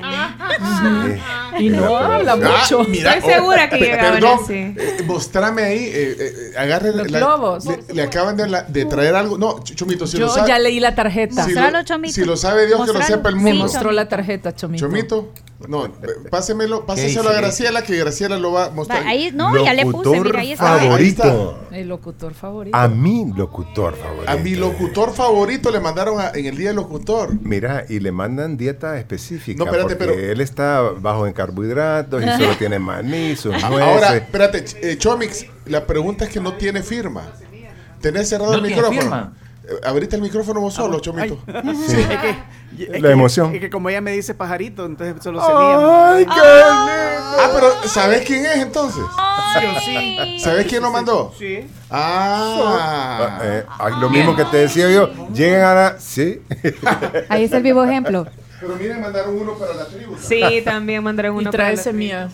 Sí. 1.56 1.64
Y 1.64 1.70
no 1.70 1.96
habla 1.96 2.32
Ah, 2.32 2.36
mucho. 2.36 2.84
mira, 2.84 3.14
Estoy 3.14 3.32
segura 3.32 3.70
que 3.70 3.78
llegaban 3.78 4.14
Perdón, 4.14 4.38
así. 4.44 4.52
eh, 4.54 5.02
mostrame 5.06 5.62
ahí, 5.62 5.78
eh, 5.84 5.92
eh, 5.94 6.16
eh, 6.54 6.58
agarre 6.58 6.92
Los 6.92 7.10
la- 7.10 7.18
globos. 7.18 7.64
Le, 7.64 7.82
le 7.94 8.02
acaban 8.02 8.36
de, 8.36 8.48
la- 8.48 8.62
de 8.62 8.84
traer 8.84 9.14
algo. 9.16 9.38
No, 9.38 9.56
Ch- 9.60 9.74
Chomito, 9.74 10.06
si 10.06 10.18
Yo 10.18 10.26
lo 10.26 10.32
sabe. 10.32 10.48
ya 10.48 10.58
leí 10.58 10.78
la 10.80 10.94
tarjeta. 10.94 11.44
si 11.44 11.52
Mostralo, 11.54 11.78
lo, 11.78 11.84
Chomito. 11.84 12.14
si 12.14 12.24
lo 12.26 12.36
sabe 12.36 12.66
Dios, 12.66 12.80
que 12.82 12.86
lo 12.88 12.92
Mostralo. 12.94 13.16
sepa 13.16 13.28
el 13.30 13.36
Me 13.36 13.42
mundo. 13.50 13.64
mostró 13.64 13.92
la 13.92 14.06
tarjeta, 14.08 14.54
Chomito. 14.54 14.84
Chomito, 14.84 15.32
no, 15.68 15.88
pásemelo, 16.30 16.84
páseselo 16.86 17.30
a 17.30 17.32
Graciela, 17.32 17.82
que 17.82 17.96
Graciela 17.96 18.38
lo 18.38 18.52
va 18.52 18.66
a 18.66 18.70
mostrar. 18.70 19.02
Va, 19.04 19.08
Ahí, 19.08 19.30
no, 19.32 19.56
ya 19.64 19.72
le 19.74 19.82
puse, 19.86 19.96
Locutor 20.10 20.26
mira, 20.26 20.40
ahí 20.40 20.52
está. 20.52 20.78
favorito. 20.78 21.58
El 21.72 21.88
locutor 21.88 22.34
favorito. 22.34 22.76
A 22.76 22.88
mi 22.88 23.32
locutor 23.34 23.94
favorito. 23.96 24.30
A 24.30 24.36
mi 24.36 24.54
locutor 24.54 25.12
favorito 25.14 25.70
le 25.70 25.80
mandaron 25.80 26.20
a- 26.20 26.30
en 26.34 26.46
el 26.46 26.56
día 26.56 26.68
del 26.68 26.76
locutor. 26.76 27.30
Mira, 27.40 27.84
y 27.88 28.00
le 28.00 28.12
mandan 28.12 28.56
dieta 28.56 28.98
específica. 28.98 29.58
No, 29.58 29.64
espérate, 29.64 29.96
porque 29.96 30.12
pero- 30.14 30.32
él 30.32 30.40
está 30.40 30.80
bajo 30.82 31.26
en 31.26 31.32
carbohidratos 31.32 32.22
y 32.22 32.26
solo 32.42 32.56
tiene 32.58 32.78
maní, 32.78 33.34
sus 33.36 33.52
nueces. 33.52 33.70
Ahora, 33.80 34.16
espérate, 34.16 34.64
Ch- 34.64 34.76
eh, 34.82 34.98
Chomix, 34.98 35.46
la 35.66 35.86
pregunta 35.86 36.24
es 36.26 36.30
que 36.30 36.40
no 36.40 36.54
tiene 36.54 36.82
firma. 36.82 37.22
¿Tenés 38.00 38.28
cerrado 38.28 38.52
¿No 38.52 38.58
el 38.58 38.64
tiene 38.64 38.76
micrófono? 38.76 39.00
firma? 39.00 39.32
Eh, 39.68 39.80
Abrite 39.84 40.14
el 40.16 40.22
micrófono 40.22 40.60
vos 40.60 40.74
solo, 40.74 41.00
Chomito. 41.00 41.38
Sí. 41.88 41.96
Es 42.84 43.00
La 43.02 43.08
que- 43.08 43.12
emoción. 43.12 43.54
Es 43.54 43.60
que 43.60 43.70
como 43.70 43.88
ella 43.88 44.00
me 44.00 44.12
dice 44.12 44.34
pajarito, 44.34 44.84
entonces 44.86 45.22
solo 45.22 45.40
se 45.40 45.52
mía. 45.52 46.12
¡Ay, 46.14 46.24
qué 46.26 46.32
Ah, 47.38 47.50
pero 47.54 47.88
¿sabés 47.88 48.22
quién 48.26 48.44
es 48.46 48.56
entonces? 48.56 49.02
sí. 49.84 50.38
¿Sabés 50.40 50.66
quién 50.66 50.82
lo 50.82 50.90
mandó? 50.90 51.32
Sí. 51.38 51.66
Ah. 51.90 53.38
Ah, 53.38 53.38
eh, 53.42 53.64
ah, 53.68 53.88
lo 53.90 54.10
mismo 54.10 54.34
que 54.36 54.44
te 54.46 54.56
decía 54.58 54.90
yo, 54.90 55.10
lleguen 55.32 55.60
a 55.62 55.74
la... 55.74 55.96
Sí. 56.00 56.42
Ahí 57.28 57.44
es 57.44 57.52
el 57.52 57.62
vivo 57.62 57.82
ejemplo. 57.84 58.26
Pero 58.60 58.74
miren, 58.76 59.00
mandaron 59.00 59.36
uno 59.38 59.52
para 59.54 59.74
la 59.74 59.86
tribu. 59.86 60.16
Sí, 60.18 60.62
también 60.64 61.02
mandaré 61.04 61.30
uno 61.30 61.42
Y 61.42 61.44
para 61.44 61.52
trae 61.52 61.74
la- 61.74 61.80
ese 61.80 61.92
mía. 61.92 62.28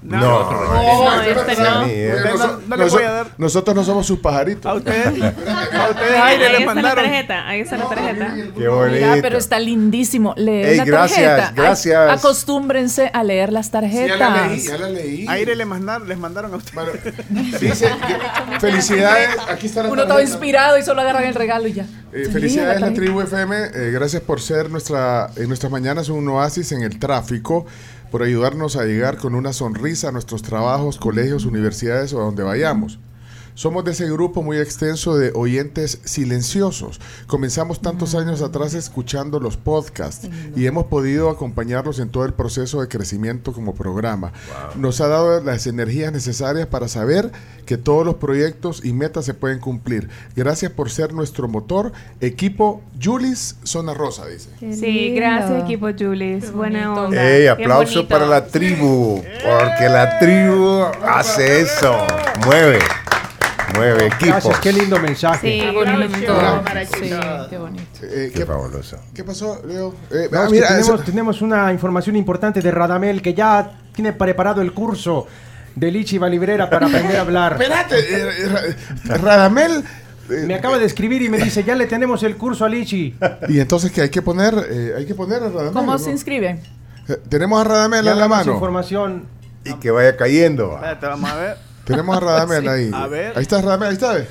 No, 0.00 0.18
No, 0.20 1.22
este 1.22 1.56
no. 1.56 1.84
Sí, 1.84 1.90
eh. 1.92 2.14
No, 2.24 2.36
no, 2.46 2.60
no 2.68 2.76
le 2.76 2.84
voy 2.88 3.02
a 3.02 3.10
dar. 3.10 3.26
Nosotros 3.36 3.74
no 3.74 3.82
somos 3.84 4.06
sus 4.06 4.20
pajaritos. 4.20 4.64
A 4.64 4.74
ustedes, 4.74 5.06
a 5.22 5.88
ustedes 5.90 6.12
Ahí 6.14 6.34
aire 6.34 6.48
les 6.50 6.60
está 6.60 6.60
la 6.60 6.74
mandaron. 6.74 7.04
tarjeta, 7.04 7.48
ahí 7.48 7.60
está 7.60 7.76
la 7.78 7.88
tarjeta. 7.88 8.34
Qué 8.56 8.68
bonito. 8.68 9.06
Mira, 9.06 9.16
pero 9.20 9.38
está 9.38 9.58
lindísimo. 9.58 10.34
Lee 10.36 10.62
Ey, 10.64 10.76
la 10.78 10.84
gracias, 10.84 11.18
tarjeta. 11.18 11.48
Ay, 11.48 11.54
gracias. 11.56 12.10
acostúmbrense 12.18 13.10
a 13.12 13.24
leer 13.24 13.52
las 13.52 13.66
Sí, 13.66 13.72
ya 13.72 13.80
la 13.80 13.88
tarjetas. 13.90 14.48
leí, 14.50 14.60
ya 14.62 14.78
la 14.78 14.88
leí. 14.88 15.26
Aire 15.28 15.56
les 15.56 15.66
mandaron, 15.66 16.08
les 16.08 16.18
mandaron 16.18 16.52
a 16.54 16.56
ustedes. 16.56 16.74
Bueno, 16.74 16.92
felicidades, 18.60 19.30
aquí 19.48 19.66
está 19.66 19.82
la 19.82 19.88
Uno 19.90 20.02
todo 20.02 20.14
tarjeta. 20.16 20.30
inspirado 20.30 20.78
y 20.78 20.82
solo 20.82 21.00
agarran 21.00 21.24
el 21.24 21.34
regalo 21.34 21.66
y 21.68 21.72
ya. 21.74 21.86
Eh, 22.12 22.28
felicidades 22.32 22.68
la 22.68 22.74
la 22.74 22.80
tarjeta. 22.86 23.00
tribu 23.00 23.20
FM, 23.20 23.56
eh, 23.74 23.90
gracias 23.92 24.22
por 24.22 24.40
ser 24.40 24.70
nuestra 24.70 25.30
en 25.36 25.48
nuestras 25.48 25.70
mañanas 25.70 26.08
un 26.08 26.26
oasis 26.28 26.72
en 26.72 26.82
el 26.82 26.98
tráfico, 26.98 27.66
por 28.10 28.22
ayudarnos 28.22 28.76
a 28.76 28.84
llegar 28.84 29.18
con 29.18 29.34
una 29.34 29.52
sonrisa 29.52 30.08
a 30.08 30.12
nuestros 30.12 30.42
trabajos, 30.42 30.98
colegios, 30.98 31.44
universidades 31.44 32.12
o 32.12 32.20
a 32.20 32.24
donde 32.24 32.42
vayamos. 32.42 32.98
Somos 33.58 33.82
de 33.82 33.90
ese 33.90 34.08
grupo 34.08 34.40
muy 34.40 34.58
extenso 34.58 35.18
de 35.18 35.32
oyentes 35.34 36.00
silenciosos. 36.04 37.00
Comenzamos 37.26 37.82
tantos 37.82 38.14
años 38.14 38.40
atrás 38.40 38.72
escuchando 38.74 39.40
los 39.40 39.56
podcasts 39.56 40.28
y 40.54 40.66
hemos 40.66 40.84
podido 40.84 41.28
acompañarlos 41.28 41.98
en 41.98 42.08
todo 42.08 42.24
el 42.24 42.34
proceso 42.34 42.80
de 42.80 42.86
crecimiento 42.86 43.52
como 43.52 43.74
programa. 43.74 44.32
Nos 44.76 45.00
ha 45.00 45.08
dado 45.08 45.42
las 45.42 45.66
energías 45.66 46.12
necesarias 46.12 46.68
para 46.68 46.86
saber 46.86 47.32
que 47.66 47.76
todos 47.76 48.06
los 48.06 48.14
proyectos 48.14 48.84
y 48.84 48.92
metas 48.92 49.24
se 49.24 49.34
pueden 49.34 49.58
cumplir. 49.58 50.08
Gracias 50.36 50.70
por 50.70 50.88
ser 50.88 51.12
nuestro 51.12 51.48
motor. 51.48 51.90
Equipo 52.20 52.80
Julis 53.02 53.56
Zona 53.64 53.92
Rosa, 53.92 54.24
dice. 54.26 54.50
Sí, 54.72 55.14
gracias 55.16 55.64
equipo 55.64 55.88
Julis, 55.98 56.52
buena 56.52 56.94
onda. 56.94 57.28
Ey, 57.28 57.42
Qué 57.42 57.48
aplauso 57.48 58.06
para 58.06 58.24
la 58.24 58.46
tribu, 58.46 59.20
porque 59.20 59.88
la 59.88 60.16
tribu 60.20 60.84
hace 61.04 61.62
eso, 61.62 62.06
mueve, 62.46 62.78
mueve 63.74 64.06
equipo. 64.06 64.26
Gracias, 64.26 64.58
qué 64.60 64.72
lindo 64.72 64.98
mensaje. 65.00 65.50
Sí, 65.52 65.60
Qué 65.60 65.70
bonito. 65.70 66.40
Sí, 66.92 67.10
qué 67.50 67.58
bonito. 67.58 67.84
Eh, 68.02 68.30
Qué 68.32 68.40
¿qué, 68.40 68.46
fabuloso. 68.46 68.98
qué 69.14 69.24
pasó, 69.24 69.60
Leo? 69.66 69.94
Eh, 70.10 70.28
No, 70.30 70.40
ah, 70.42 70.48
mira, 70.50 70.68
tenemos, 70.68 70.88
eso- 70.88 70.98
tenemos 71.04 71.42
una 71.42 71.72
información 71.72 72.16
importante 72.16 72.60
de 72.60 72.70
Radamel 72.70 73.20
que 73.22 73.34
ya 73.34 73.70
tiene 73.94 74.12
preparado 74.12 74.60
el 74.62 74.72
curso 74.72 75.26
de 75.74 75.90
Lichi 75.90 76.18
Valibrera 76.18 76.68
para 76.70 76.86
aprender 76.86 77.16
a 77.16 77.20
hablar. 77.20 77.52
Espérate, 77.60 77.98
eh, 77.98 78.28
eh, 78.38 78.76
Ra- 79.06 79.16
Radamel. 79.16 79.84
eh, 80.30 80.44
Me 80.46 80.54
acaba 80.54 80.78
de 80.78 80.84
escribir 80.86 81.22
y 81.22 81.28
me 81.28 81.38
dice, 81.38 81.62
ya 81.64 81.74
le 81.74 81.86
tenemos 81.86 82.22
el 82.22 82.36
curso 82.36 82.64
a 82.64 82.68
Lichi. 82.68 83.14
Y 83.48 83.60
entonces 83.60 83.90
que 83.92 84.02
hay 84.02 84.10
que 84.10 84.22
poner, 84.22 84.54
eh, 84.70 84.94
hay 84.96 85.06
que 85.06 85.14
poner 85.14 85.42
a 85.42 85.48
Radamel. 85.48 85.72
¿Cómo 85.72 85.92
¿no? 85.92 85.98
se 85.98 86.10
inscriben? 86.10 86.60
Eh, 87.08 87.16
Tenemos 87.28 87.60
a 87.60 87.64
Radamel 87.64 88.04
Ya 88.04 88.12
en 88.12 88.18
la 88.18 88.28
mano. 88.28 88.52
información. 88.52 89.24
Y 89.64 89.74
que 89.74 89.90
vaya 89.90 90.16
cayendo. 90.16 90.74
Espérate, 90.74 91.06
vamos 91.06 91.30
a 91.30 91.36
ver. 91.36 91.67
Tenemos 91.88 92.16
a 92.16 92.20
Radamel 92.20 92.68
ahí. 92.68 92.90
A 92.92 93.06
ver. 93.06 93.32
Ahí 93.36 93.42
está 93.42 93.60
Radamel, 93.62 93.88
ahí 93.88 93.94
está. 93.94 94.24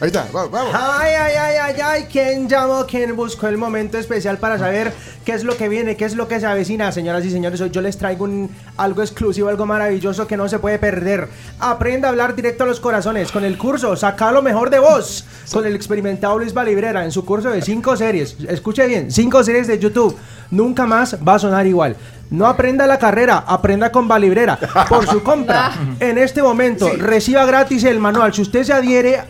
Ahí 0.00 0.06
está, 0.06 0.26
va- 0.34 0.46
vamos. 0.46 0.72
Ay, 0.74 1.12
ay, 1.12 1.34
ay, 1.38 1.56
ay, 1.62 1.80
ay, 1.84 2.06
¿quién 2.10 2.48
llamó? 2.48 2.86
¿Quién 2.86 3.14
buscó 3.14 3.48
el 3.48 3.58
momento 3.58 3.98
especial 3.98 4.38
para 4.38 4.58
saber 4.58 4.94
qué 5.26 5.32
es 5.32 5.44
lo 5.44 5.58
que 5.58 5.68
viene, 5.68 5.94
qué 5.94 6.06
es 6.06 6.16
lo 6.16 6.26
que 6.26 6.40
se 6.40 6.46
avecina? 6.46 6.90
Señoras 6.90 7.22
y 7.26 7.30
señores, 7.30 7.60
hoy 7.60 7.68
yo 7.70 7.82
les 7.82 7.98
traigo 7.98 8.24
un, 8.24 8.50
algo 8.78 9.02
exclusivo, 9.02 9.50
algo 9.50 9.66
maravilloso 9.66 10.26
que 10.26 10.38
no 10.38 10.48
se 10.48 10.58
puede 10.58 10.78
perder. 10.78 11.28
Aprenda 11.58 12.08
a 12.08 12.12
hablar 12.12 12.34
directo 12.34 12.64
a 12.64 12.66
los 12.66 12.80
corazones 12.80 13.30
con 13.30 13.44
el 13.44 13.58
curso 13.58 13.94
Saca 13.94 14.32
lo 14.32 14.40
mejor 14.40 14.70
de 14.70 14.78
vos, 14.78 15.26
con 15.52 15.66
el 15.66 15.74
experimentado 15.76 16.38
Luis 16.38 16.54
Valibrera 16.54 17.04
en 17.04 17.12
su 17.12 17.26
curso 17.26 17.50
de 17.50 17.60
cinco 17.60 17.94
series. 17.94 18.36
Escuche 18.48 18.86
bien, 18.86 19.10
cinco 19.10 19.44
series 19.44 19.66
de 19.66 19.78
YouTube. 19.78 20.16
Nunca 20.50 20.86
más 20.86 21.14
va 21.26 21.34
a 21.34 21.38
sonar 21.38 21.66
igual. 21.66 21.94
No 22.30 22.46
aprenda 22.46 22.86
la 22.86 22.98
carrera, 22.98 23.44
aprenda 23.46 23.92
con 23.92 24.08
Valibrera. 24.08 24.58
Por 24.88 25.06
su 25.06 25.22
compra, 25.22 25.72
en 26.00 26.16
este 26.16 26.42
momento, 26.42 26.88
reciba 26.96 27.44
gratis 27.44 27.84
el 27.84 27.98
manual. 27.98 28.32
Si 28.32 28.40
usted 28.40 28.62
se 28.64 28.72
adhiere 28.72 29.20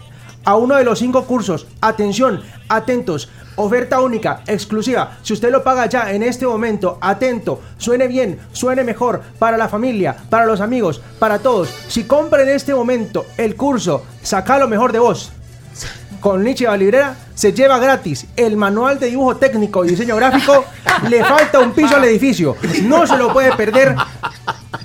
a 0.45 0.57
uno 0.57 0.77
de 0.77 0.85
los 0.85 0.99
cinco 0.99 1.25
cursos. 1.25 1.67
Atención, 1.81 2.43
atentos. 2.69 3.29
Oferta 3.57 4.01
única, 4.01 4.43
exclusiva. 4.47 5.19
Si 5.23 5.33
usted 5.35 5.51
lo 5.51 5.63
paga 5.63 5.87
ya 5.87 6.13
en 6.13 6.23
este 6.23 6.47
momento, 6.47 6.99
atento, 7.01 7.61
suene 7.77 8.09
bien, 8.09 8.39
suene 8.53 8.85
mejor 8.85 9.21
para 9.39 9.59
la 9.59 9.69
familia, 9.69 10.17
para 10.31 10.47
los 10.47 10.61
amigos, 10.61 11.03
para 11.19 11.41
todos. 11.41 11.69
Si 11.89 12.05
compra 12.05 12.43
en 12.43 12.49
este 12.49 12.75
momento 12.75 13.27
el 13.37 13.57
curso, 13.57 14.05
saca 14.23 14.59
lo 14.59 14.69
mejor 14.69 14.93
de 14.93 15.01
vos. 15.01 15.33
Con 16.21 16.45
Nietzsche 16.45 16.67
Valibrera 16.67 17.17
se 17.35 17.53
lleva 17.53 17.79
gratis 17.79 18.27
el 18.37 18.57
manual 18.57 18.99
de 18.99 19.07
dibujo 19.07 19.37
técnico 19.37 19.85
y 19.85 19.89
diseño 19.89 20.17
gráfico. 20.17 20.65
Le 21.09 21.25
falta 21.25 21.59
un 21.59 21.73
piso 21.73 21.97
al 21.97 22.05
edificio. 22.05 22.57
No 22.83 23.07
se 23.07 23.17
lo 23.17 23.33
puede 23.33 23.53
perder. 23.57 23.95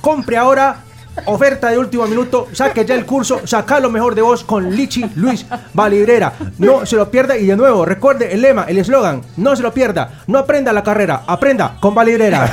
Compre 0.01 0.37
ahora. 0.37 0.77
Oferta 1.25 1.69
de 1.69 1.77
último 1.77 2.05
minuto, 2.07 2.47
saque 2.51 2.83
ya 2.85 2.93
el 2.95 3.05
curso, 3.05 3.41
saca 3.47 3.79
lo 3.79 3.89
mejor 3.89 4.15
de 4.15 4.21
vos 4.21 4.43
con 4.43 4.69
Lichi 4.75 5.05
Luis 5.15 5.45
Valibrera. 5.73 6.33
No 6.57 6.85
se 6.85 6.95
lo 6.97 7.09
pierda 7.09 7.37
y 7.37 7.45
de 7.45 7.55
nuevo, 7.55 7.85
recuerde 7.85 8.33
el 8.33 8.41
lema, 8.41 8.65
el 8.67 8.77
eslogan, 8.77 9.21
no 9.37 9.55
se 9.55 9.63
lo 9.63 9.73
pierda, 9.73 10.23
no 10.27 10.39
aprenda 10.39 10.73
la 10.73 10.83
carrera, 10.83 11.23
aprenda 11.25 11.77
con 11.79 11.95
Valibrera. 11.95 12.49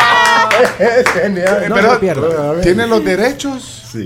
Es 0.78 1.08
genial. 1.10 1.66
No 1.70 1.76
se 1.76 1.82
lo 1.82 2.00
pierda. 2.00 2.60
¿Tiene 2.60 2.86
los 2.86 3.02
derechos 3.02 3.76
Sí. 3.90 4.04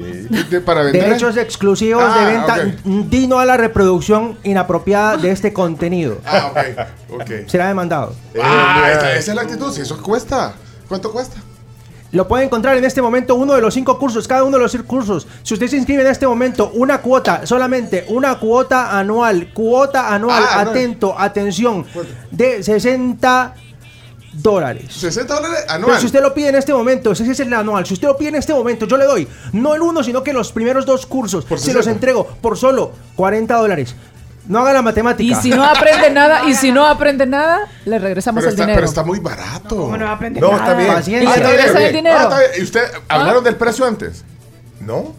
de- 0.50 0.60
para 0.60 0.82
vender? 0.82 1.02
Derechos 1.04 1.36
exclusivos 1.36 2.02
Ah, 2.06 2.18
de 2.20 2.26
venta, 2.32 2.54
ok. 2.54 3.08
dino 3.10 3.38
a 3.40 3.44
la 3.44 3.56
reproducción 3.56 4.38
inapropiada 4.44 5.16
de 5.16 5.30
este 5.32 5.52
contenido. 5.52 6.18
Ah, 6.24 6.50
ok, 6.52 7.20
ok. 7.20 7.30
Será 7.48 7.68
demandado. 7.68 8.14
Ah, 8.42 8.88
esa, 8.92 9.14
esa 9.16 9.30
es 9.32 9.34
la 9.36 9.42
actitud, 9.42 9.72
si 9.72 9.80
eso 9.82 10.00
cuesta. 10.00 10.54
¿Cuánto 10.88 11.10
cuesta? 11.12 11.36
Lo 12.14 12.28
puede 12.28 12.44
encontrar 12.44 12.76
en 12.78 12.84
este 12.84 13.02
momento 13.02 13.34
uno 13.34 13.54
de 13.54 13.60
los 13.60 13.74
cinco 13.74 13.98
cursos, 13.98 14.26
cada 14.28 14.44
uno 14.44 14.56
de 14.56 14.62
los 14.62 14.70
cinco 14.72 14.86
cursos. 14.86 15.26
Si 15.42 15.54
usted 15.54 15.66
se 15.66 15.76
inscribe 15.76 16.02
en 16.02 16.08
este 16.08 16.26
momento, 16.26 16.70
una 16.74 17.02
cuota, 17.02 17.44
solamente 17.44 18.06
una 18.08 18.38
cuota 18.38 18.96
anual, 18.98 19.50
cuota 19.52 20.14
anual, 20.14 20.42
Ah, 20.48 20.62
no. 20.64 20.70
atento, 20.70 21.14
atención, 21.18 21.84
de 22.30 22.62
60 22.62 23.54
dólares. 24.32 24.92
60 24.92 25.34
dólares 25.34 25.58
Pero 25.66 25.72
anual. 25.74 26.00
si 26.00 26.06
usted 26.06 26.22
lo 26.22 26.32
pide 26.32 26.48
en 26.48 26.54
este 26.56 26.72
momento, 26.72 27.10
ese 27.12 27.28
es 27.30 27.40
el 27.40 27.52
anual. 27.52 27.84
Si 27.84 27.94
usted 27.94 28.06
lo 28.08 28.16
pide 28.16 28.28
en 28.30 28.34
este 28.36 28.54
momento, 28.54 28.86
yo 28.86 28.96
le 28.96 29.04
doy 29.06 29.26
no 29.52 29.74
el 29.74 29.82
uno, 29.82 30.02
sino 30.04 30.22
que 30.22 30.32
los 30.32 30.52
primeros 30.52 30.86
dos 30.86 31.06
cursos 31.06 31.44
Por 31.44 31.58
se 31.58 31.72
los 31.72 31.84
60. 31.84 31.90
entrego 31.90 32.26
por 32.40 32.56
solo 32.56 32.92
40 33.16 33.56
dólares. 33.56 33.94
No 34.46 34.60
haga 34.60 34.72
la 34.74 34.82
matemática. 34.82 35.22
Y 35.22 35.34
si 35.40 35.50
no 35.50 35.64
aprende 35.64 36.10
nada, 36.12 36.44
y 36.48 36.54
si 36.54 36.70
no 36.70 36.84
aprende 36.86 37.24
nada, 37.26 37.60
le 37.84 37.98
regresamos 37.98 38.40
pero, 38.40 38.48
el 38.48 38.54
está, 38.54 38.62
dinero. 38.64 38.76
pero 38.76 38.86
está 38.88 39.02
muy 39.02 39.18
barato. 39.20 39.76
¿Cómo 39.76 39.96
no 39.96 40.04
va 40.04 40.10
a 40.10 40.14
aprender 40.14 40.42
No, 40.42 40.50
nada? 40.52 40.62
está 40.64 40.74
bien. 40.76 40.92
Paciencia. 40.94 41.24
Y 41.24 41.26
Ah, 41.26 41.34
se 41.34 41.40
está 41.40 41.50
regresa 41.50 41.86
el 41.86 41.92
dinero. 41.94 42.18
Ah. 42.30 42.38
¿Y 42.58 42.62
usted 42.62 42.82
hablaron 43.08 43.42
del 43.44 43.56
precio 43.56 43.86
antes? 43.86 44.24
¿No? 44.84 45.14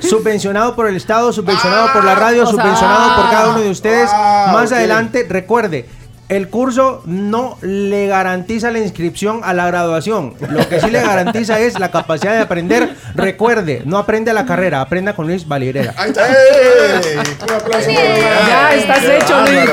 Subvencionado 0.00 0.74
por 0.74 0.88
el 0.88 0.96
Estado, 0.96 1.32
subvencionado 1.32 1.92
por 1.92 2.04
la 2.04 2.14
radio, 2.14 2.46
subvencionado 2.46 3.16
por 3.16 3.30
cada 3.30 3.50
uno 3.50 3.60
de 3.60 3.70
ustedes. 3.70 4.08
ah, 4.12 4.50
Más 4.52 4.72
adelante, 4.72 5.26
recuerde, 5.28 5.86
el 6.28 6.48
curso 6.48 7.02
no 7.04 7.58
le 7.60 8.06
garantiza 8.06 8.70
la 8.70 8.78
inscripción 8.78 9.40
a 9.44 9.52
la 9.52 9.66
graduación. 9.66 10.34
Lo 10.50 10.66
que 10.68 10.80
sí 10.80 10.90
le 10.90 11.02
garantiza 11.02 11.60
es 11.60 11.78
la 11.78 11.90
capacidad 11.90 12.32
de 12.32 12.38
aprender. 12.40 12.94
Recuerde, 13.14 13.82
no 13.84 13.98
aprende 13.98 14.32
la 14.32 14.46
carrera, 14.46 14.80
aprenda 14.80 15.14
con 15.14 15.26
Luis 15.26 15.46
está. 15.46 15.94
¡Ey! 15.98 17.16
Un 17.42 17.54
aplauso. 17.54 17.90
Ya 17.90 18.74
estás 18.74 19.04
hecho, 19.04 19.40
Luis. 19.42 19.70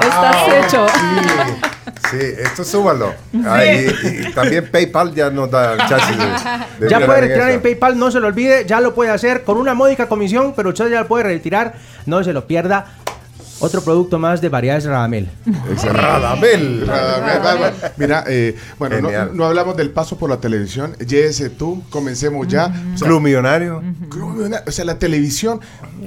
Estás 0.00 0.66
hecho. 0.66 0.86
Sí, 2.10 2.18
esto 2.44 2.64
súbalo. 2.64 3.14
Ah, 3.46 3.64
y, 3.64 3.86
y 4.28 4.32
también 4.34 4.68
PayPal 4.70 5.14
ya 5.14 5.30
nos 5.30 5.50
da 5.50 5.76
chance 5.88 6.12
de, 6.12 6.84
de 6.84 6.90
Ya 6.90 7.06
puede 7.06 7.22
retirar 7.22 7.48
eso. 7.48 7.56
en 7.56 7.62
PayPal, 7.62 7.96
no 7.98 8.10
se 8.10 8.18
lo 8.20 8.26
olvide, 8.26 8.66
ya 8.66 8.80
lo 8.80 8.92
puede 8.94 9.10
hacer 9.10 9.44
con 9.44 9.56
una 9.56 9.72
módica 9.74 10.08
comisión, 10.08 10.52
pero 10.54 10.70
usted 10.70 10.90
ya 10.90 11.00
lo 11.02 11.08
puede 11.08 11.24
retirar, 11.24 11.74
no 12.06 12.22
se 12.24 12.32
lo 12.32 12.46
pierda. 12.46 12.86
Otro 13.62 13.80
producto 13.80 14.18
más 14.18 14.40
de 14.40 14.48
variedades 14.48 14.84
Radamel. 14.86 15.30
Radamel. 15.84 16.84
Radamel. 16.84 17.72
Mira, 17.96 18.24
eh, 18.26 18.56
bueno, 18.76 19.08
no, 19.32 19.44
hablamos 19.44 19.76
del 19.76 19.90
paso 19.90 20.18
por 20.18 20.28
la 20.28 20.38
televisión. 20.38 20.96
Llévese 20.98 21.48
tú, 21.48 21.80
comencemos 21.88 22.48
ya. 22.48 22.66
O 22.92 22.98
sea, 22.98 23.06
Club 23.06 23.20
Millonario. 23.20 23.80
Club 24.08 24.34
Millonario, 24.34 24.64
o 24.66 24.72
sea, 24.72 24.84
la 24.84 24.98
televisión, 24.98 25.60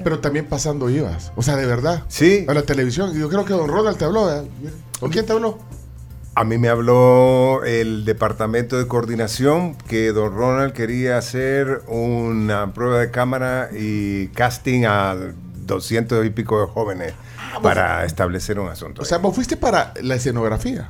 pero 0.04 0.20
también 0.20 0.48
pasando 0.48 0.90
IVAs. 0.90 1.32
O 1.38 1.44
sea, 1.44 1.56
de 1.56 1.66
verdad. 1.66 2.04
Sí. 2.10 2.46
A 2.50 2.54
la 2.54 2.64
televisión. 2.64 3.18
Yo 3.18 3.30
creo 3.30 3.46
que 3.46 3.54
don 3.54 3.70
Ronald 3.70 3.98
te 3.98 4.04
habló. 4.04 4.26
¿verdad? 4.26 4.44
¿Con 5.00 5.12
quién 5.12 5.26
te 5.26 5.32
habló? 5.32 5.58
A 6.36 6.44
mí 6.44 6.58
me 6.58 6.68
habló 6.68 7.64
el 7.64 8.04
departamento 8.04 8.78
de 8.78 8.86
coordinación 8.86 9.76
que 9.88 10.12
don 10.12 10.36
Ronald 10.36 10.74
quería 10.74 11.18
hacer 11.18 11.84
una 11.88 12.74
prueba 12.74 13.00
de 13.00 13.12
cámara 13.12 13.70
y 13.72 14.28
casting 14.28 14.84
a 14.84 15.16
200 15.66 16.26
y 16.26 16.30
pico 16.32 16.60
de 16.60 16.68
jóvenes 16.68 17.14
para 17.62 18.06
establecer 18.06 18.60
un 18.60 18.70
asunto. 18.70 19.02
O 19.02 19.06
sea, 19.06 19.18
vos 19.20 19.34
fuiste 19.36 19.58
para 19.58 19.94
la 20.02 20.16
escenografía. 20.16 20.90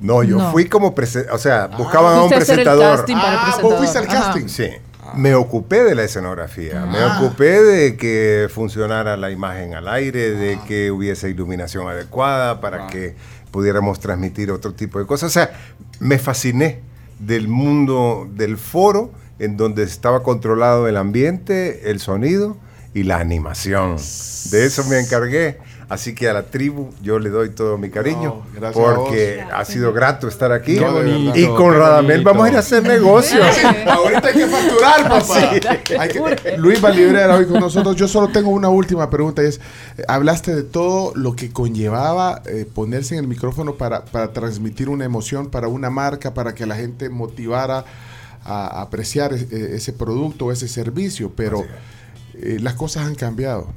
no, 0.00 0.22
yo 0.22 0.38
No. 0.38 0.50
fui 0.52 0.66
como 0.66 0.94
o 1.32 1.38
sea, 1.38 1.66
buscaban 1.66 2.16
a 2.16 2.22
un 2.22 2.30
presentador. 2.30 2.96
casting 2.96 3.14
para 3.16 3.32
el 3.32 3.38
Ah, 3.38 3.58
vos 3.60 3.74
fuiste 3.76 3.98
al 3.98 4.04
Ajá. 4.08 4.14
casting. 4.32 4.48
Sí. 4.48 4.68
Me 5.14 5.34
ocupé 5.34 5.82
de 5.84 5.94
la 5.94 6.04
escenografía, 6.04 6.86
me 6.86 6.98
Ah. 7.00 7.18
ocupé 7.20 7.60
de 7.62 7.96
que 7.98 8.48
funcionara 8.50 9.16
la 9.18 9.30
imagen 9.30 9.74
al 9.74 9.88
aire, 9.88 10.30
de 10.30 10.58
que 10.66 10.90
hubiese 10.90 11.28
iluminación 11.28 11.86
adecuada 11.88 12.60
para 12.62 12.86
que 12.86 13.14
pudiéramos 13.50 14.00
transmitir 14.00 14.50
otro 14.50 14.72
tipo 14.72 14.98
de 15.00 15.04
cosas. 15.06 15.28
O 15.30 15.32
sea, 15.32 15.50
me 15.98 16.18
fasciné 16.18 16.80
del 17.18 17.48
mundo 17.48 18.26
del 18.32 18.56
foro 18.56 19.10
en 19.38 19.56
donde 19.58 19.82
estaba 19.82 20.22
controlado 20.22 20.86
el 20.88 20.96
ambiente, 20.96 21.90
el 21.90 21.98
sonido 22.00 22.56
y 22.94 23.02
la 23.04 23.18
animación. 23.18 23.96
De 24.50 24.64
eso 24.66 24.84
me 24.84 24.98
encargué. 25.00 25.58
Así 25.88 26.14
que 26.14 26.28
a 26.28 26.32
la 26.32 26.44
tribu 26.44 26.90
yo 27.02 27.18
le 27.18 27.30
doy 27.30 27.50
todo 27.50 27.76
mi 27.76 27.90
cariño 27.90 28.44
No, 28.60 28.66
a 28.68 28.70
porque 28.70 29.42
ha 29.52 29.64
sido 29.64 29.92
grato 29.92 30.28
estar 30.28 30.52
aquí. 30.52 30.78
Bonito, 30.78 31.36
y 31.36 31.46
con 31.48 31.74
Radamel 31.74 32.22
vamos 32.22 32.46
a 32.46 32.50
ir 32.50 32.56
a 32.56 32.60
hacer 32.60 32.84
negocios. 32.84 33.44
Ahorita 33.88 34.28
hay 34.28 34.34
que 34.34 34.46
facturar, 34.46 35.08
papá. 35.08 35.50
Hay 35.98 36.08
que- 36.08 36.56
Luis 36.58 36.80
Valibrera 36.80 37.34
hoy 37.34 37.46
con 37.46 37.58
nosotros. 37.58 37.96
Yo 37.96 38.06
solo 38.06 38.28
tengo 38.28 38.50
una 38.50 38.68
última 38.68 39.10
pregunta 39.10 39.42
y 39.42 39.46
es, 39.46 39.56
eh, 39.98 40.04
hablaste 40.06 40.54
de 40.54 40.62
todo 40.62 41.12
lo 41.16 41.34
que 41.34 41.50
conllevaba 41.50 42.40
eh, 42.46 42.66
ponerse 42.72 43.14
en 43.16 43.22
el 43.22 43.26
micrófono 43.26 43.74
para, 43.74 44.04
para 44.04 44.32
transmitir 44.32 44.88
una 44.88 45.04
emoción 45.04 45.50
para 45.50 45.66
una 45.66 45.90
marca, 45.90 46.34
para 46.34 46.54
que 46.54 46.66
la 46.66 46.76
gente 46.76 47.08
motivara 47.10 47.84
a, 48.44 48.66
a 48.78 48.82
apreciar 48.82 49.32
es- 49.32 49.50
eh, 49.50 49.72
ese 49.74 49.92
producto 49.92 50.44
o 50.46 50.52
ese 50.52 50.68
servicio, 50.68 51.32
pero 51.34 51.64
eh, 52.42 52.58
las 52.60 52.74
cosas 52.74 53.06
han 53.06 53.14
cambiado. 53.14 53.68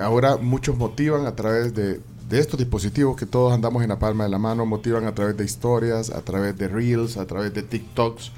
Ahora 0.00 0.36
muchos 0.36 0.76
motivan 0.76 1.26
a 1.26 1.34
través 1.34 1.74
de, 1.74 2.00
de 2.28 2.38
estos 2.38 2.58
dispositivos 2.58 3.16
que 3.16 3.26
todos 3.26 3.52
andamos 3.52 3.82
en 3.82 3.88
la 3.88 3.98
palma 3.98 4.24
de 4.24 4.30
la 4.30 4.38
mano, 4.38 4.66
motivan 4.66 5.06
a 5.06 5.14
través 5.14 5.36
de 5.36 5.44
historias, 5.44 6.10
a 6.10 6.22
través 6.22 6.56
de 6.58 6.68
reels, 6.68 7.16
a 7.16 7.26
través 7.26 7.54
de 7.54 7.62
TikToks 7.62 8.32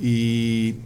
y 0.00 0.76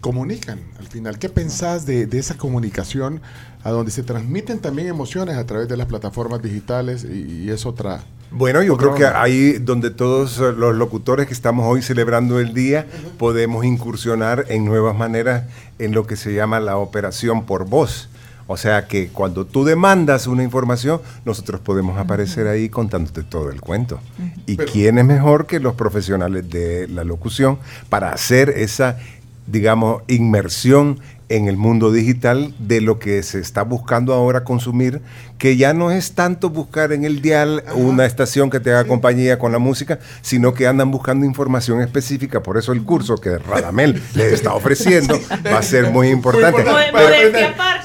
comunican 0.00 0.60
al 0.78 0.86
final. 0.86 1.18
¿Qué 1.18 1.28
pensás 1.28 1.86
de, 1.86 2.06
de 2.06 2.18
esa 2.18 2.36
comunicación 2.36 3.20
a 3.62 3.70
donde 3.70 3.90
se 3.90 4.02
transmiten 4.02 4.58
también 4.60 4.88
emociones 4.88 5.36
a 5.36 5.44
través 5.46 5.68
de 5.68 5.76
las 5.76 5.86
plataformas 5.86 6.42
digitales 6.42 7.04
y, 7.04 7.44
y 7.44 7.50
es 7.50 7.66
otra... 7.66 8.02
Bueno, 8.32 8.62
yo 8.62 8.76
creo 8.76 8.94
que 8.94 9.06
ahí 9.06 9.54
donde 9.54 9.90
todos 9.90 10.38
los 10.38 10.74
locutores 10.76 11.26
que 11.26 11.32
estamos 11.34 11.66
hoy 11.66 11.82
celebrando 11.82 12.38
el 12.38 12.54
día 12.54 12.86
podemos 13.18 13.64
incursionar 13.64 14.44
en 14.48 14.64
nuevas 14.64 14.96
maneras 14.96 15.44
en 15.80 15.92
lo 15.92 16.06
que 16.06 16.14
se 16.16 16.32
llama 16.32 16.60
la 16.60 16.76
operación 16.76 17.44
por 17.44 17.66
voz. 17.68 18.08
O 18.46 18.56
sea 18.56 18.86
que 18.88 19.08
cuando 19.08 19.46
tú 19.46 19.64
demandas 19.64 20.26
una 20.26 20.42
información, 20.42 21.00
nosotros 21.24 21.60
podemos 21.60 21.98
aparecer 21.98 22.46
ahí 22.48 22.68
contándote 22.68 23.22
todo 23.22 23.50
el 23.50 23.60
cuento. 23.60 24.00
¿Y 24.46 24.56
Pero- 24.56 24.72
quién 24.72 24.98
es 24.98 25.04
mejor 25.04 25.46
que 25.46 25.60
los 25.60 25.74
profesionales 25.74 26.48
de 26.50 26.86
la 26.88 27.04
locución 27.04 27.58
para 27.88 28.12
hacer 28.12 28.50
esa, 28.50 28.98
digamos, 29.46 30.02
inmersión 30.08 30.98
en 31.30 31.46
el 31.48 31.56
mundo 31.56 31.92
digital 31.92 32.52
de 32.58 32.80
lo 32.80 32.98
que 32.98 33.22
se 33.22 33.38
está 33.38 33.62
buscando 33.62 34.12
ahora 34.12 34.42
consumir, 34.44 35.00
que 35.38 35.56
ya 35.56 35.72
no 35.72 35.90
es 35.92 36.12
tanto 36.12 36.50
buscar 36.50 36.92
en 36.92 37.04
el 37.04 37.22
dial 37.22 37.62
una 37.76 38.04
estación 38.04 38.50
que 38.50 38.58
te 38.60 38.70
haga 38.72 38.84
compañía 38.84 39.38
con 39.38 39.52
la 39.52 39.58
música, 39.58 40.00
sino 40.22 40.52
que 40.54 40.66
andan 40.66 40.90
buscando 40.90 41.24
información 41.24 41.80
específica. 41.80 42.42
Por 42.42 42.58
eso 42.58 42.72
el 42.72 42.82
curso 42.82 43.16
que 43.16 43.38
Radamel 43.38 44.02
les 44.14 44.32
está 44.32 44.54
ofreciendo 44.54 45.18
va 45.46 45.58
a 45.60 45.62
ser 45.62 45.90
muy 45.92 46.08
importante. 46.08 46.62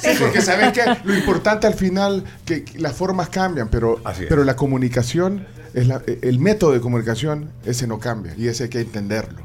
Sí, 0.01 0.09
porque 0.19 0.41
saben 0.41 0.71
que 0.71 0.81
lo 1.03 1.15
importante 1.15 1.67
al 1.67 1.75
final, 1.75 2.23
que 2.45 2.65
las 2.77 2.93
formas 2.95 3.29
cambian, 3.29 3.69
pero, 3.69 3.99
Así 4.03 4.23
es. 4.23 4.27
pero 4.29 4.43
la 4.43 4.55
comunicación, 4.55 5.45
es 5.75 5.87
la- 5.87 6.01
el 6.21 6.39
método 6.39 6.71
de 6.73 6.81
comunicación, 6.81 7.49
ese 7.65 7.85
no 7.85 7.99
cambia 7.99 8.33
y 8.37 8.47
ese 8.47 8.63
hay 8.63 8.69
que 8.69 8.81
entenderlo. 8.81 9.41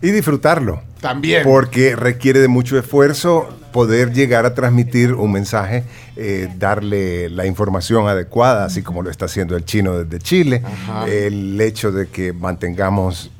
Y 0.00 0.10
disfrutarlo. 0.10 0.82
También. 1.00 1.42
Porque 1.44 1.96
requiere 1.96 2.40
de 2.40 2.48
mucho 2.48 2.78
esfuerzo 2.78 3.48
poder 3.72 4.12
llegar 4.12 4.46
a 4.46 4.54
transmitir 4.54 5.14
un 5.14 5.32
mensaje, 5.32 5.84
eh, 6.16 6.48
darle 6.58 7.28
la 7.30 7.46
información 7.46 8.08
adecuada, 8.08 8.64
así 8.64 8.82
como 8.82 9.02
lo 9.02 9.10
está 9.10 9.26
haciendo 9.26 9.56
el 9.56 9.64
chino 9.64 9.98
desde 9.98 10.18
Chile. 10.18 10.62
Ajá. 10.64 11.06
El 11.06 11.60
hecho 11.60 11.92
de 11.92 12.08
que 12.08 12.32
mantengamos 12.32 13.30